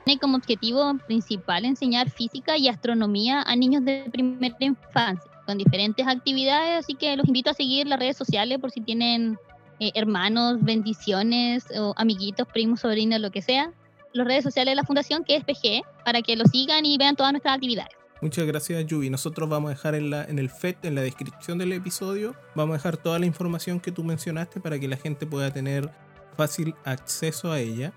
Tiene 0.04 0.18
como 0.18 0.36
objetivo 0.36 0.94
principal 1.06 1.64
enseñar 1.64 2.10
física 2.10 2.56
y 2.58 2.66
astronomía 2.66 3.40
a 3.42 3.54
niños 3.54 3.84
de 3.84 4.04
primera 4.10 4.56
infancia, 4.58 5.30
con 5.46 5.58
diferentes 5.58 6.04
actividades, 6.04 6.80
así 6.84 6.94
que 6.94 7.16
los 7.16 7.24
invito 7.28 7.50
a 7.50 7.54
seguir 7.54 7.86
las 7.86 8.00
redes 8.00 8.16
sociales 8.16 8.58
por 8.58 8.72
si 8.72 8.80
tienen 8.80 9.38
eh, 9.82 9.90
hermanos, 9.96 10.58
bendiciones, 10.60 11.64
amiguitos, 11.96 12.46
primos, 12.46 12.80
sobrinos, 12.80 13.20
lo 13.20 13.32
que 13.32 13.42
sea. 13.42 13.72
Las 14.12 14.26
redes 14.28 14.44
sociales 14.44 14.70
de 14.70 14.76
la 14.76 14.84
fundación, 14.84 15.24
que 15.24 15.34
es 15.34 15.44
PG, 15.44 15.82
para 16.04 16.22
que 16.22 16.36
lo 16.36 16.44
sigan 16.44 16.86
y 16.86 16.96
vean 16.98 17.16
todas 17.16 17.32
nuestras 17.32 17.56
actividades. 17.56 17.90
Muchas 18.20 18.46
gracias, 18.46 18.86
Yubi. 18.86 19.10
Nosotros 19.10 19.48
vamos 19.48 19.70
a 19.70 19.74
dejar 19.74 19.96
en, 19.96 20.10
la, 20.10 20.22
en 20.22 20.38
el 20.38 20.50
FED, 20.50 20.76
en 20.84 20.94
la 20.94 21.00
descripción 21.00 21.58
del 21.58 21.72
episodio, 21.72 22.36
vamos 22.54 22.74
a 22.74 22.76
dejar 22.76 22.96
toda 22.96 23.18
la 23.18 23.26
información 23.26 23.80
que 23.80 23.90
tú 23.90 24.04
mencionaste 24.04 24.60
para 24.60 24.78
que 24.78 24.86
la 24.86 24.96
gente 24.96 25.26
pueda 25.26 25.50
tener 25.52 25.90
fácil 26.36 26.76
acceso 26.84 27.50
a 27.50 27.58
ella. 27.58 27.92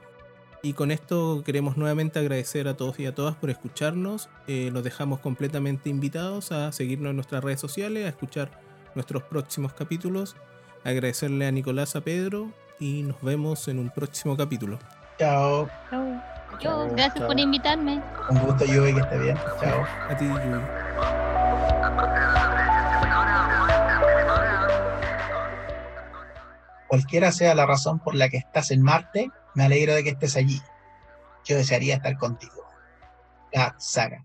Y 0.63 0.73
con 0.73 0.89
esto 0.89 1.43
queremos 1.45 1.77
nuevamente 1.77 2.17
agradecer 2.17 2.67
a 2.67 2.75
todos 2.75 2.99
y 2.99 3.05
a 3.05 3.13
todas 3.13 3.36
por 3.36 3.51
escucharnos. 3.51 4.29
Eh, 4.47 4.71
los 4.73 4.83
dejamos 4.83 5.19
completamente 5.19 5.91
invitados 5.91 6.51
a 6.51 6.71
seguirnos 6.71 7.11
en 7.11 7.17
nuestras 7.17 7.43
redes 7.43 7.59
sociales, 7.59 8.07
a 8.07 8.09
escuchar 8.09 8.49
nuestros 8.95 9.21
próximos 9.21 9.73
capítulos. 9.73 10.36
Agradecerle 10.86 11.47
a 11.47 11.51
Nicolás, 11.51 11.95
a 11.95 12.01
Pedro 12.01 12.51
y 12.79 13.01
nos 13.01 13.19
vemos 13.23 13.67
en 13.67 13.79
un 13.79 13.89
próximo 13.89 14.38
capítulo. 14.38 14.77
Chao. 15.17 15.67
Yo, 15.91 16.59
Chao, 16.59 16.88
gracias 16.91 17.15
chao. 17.15 17.27
por 17.27 17.39
invitarme. 17.39 18.01
Un 18.29 18.39
gusto, 18.39 18.65
Yubi, 18.65 18.93
que 18.93 18.99
esté 18.99 19.17
bien. 19.17 19.38
Chao. 19.59 19.83
A 20.09 20.15
ti, 20.15 20.25
Yubi. 20.25 21.65
Cualquiera 26.88 27.31
sea 27.31 27.55
la 27.55 27.65
razón 27.65 27.99
por 27.99 28.15
la 28.15 28.29
que 28.29 28.38
estás 28.38 28.71
en 28.71 28.81
Marte, 28.81 29.31
me 29.55 29.65
alegro 29.65 29.95
de 29.95 30.03
que 30.03 30.11
estés 30.11 30.36
allí. 30.36 30.61
Yo 31.43 31.57
desearía 31.57 31.95
estar 31.95 32.15
contigo. 32.17 32.63
La 33.51 33.75
saga. 33.79 34.23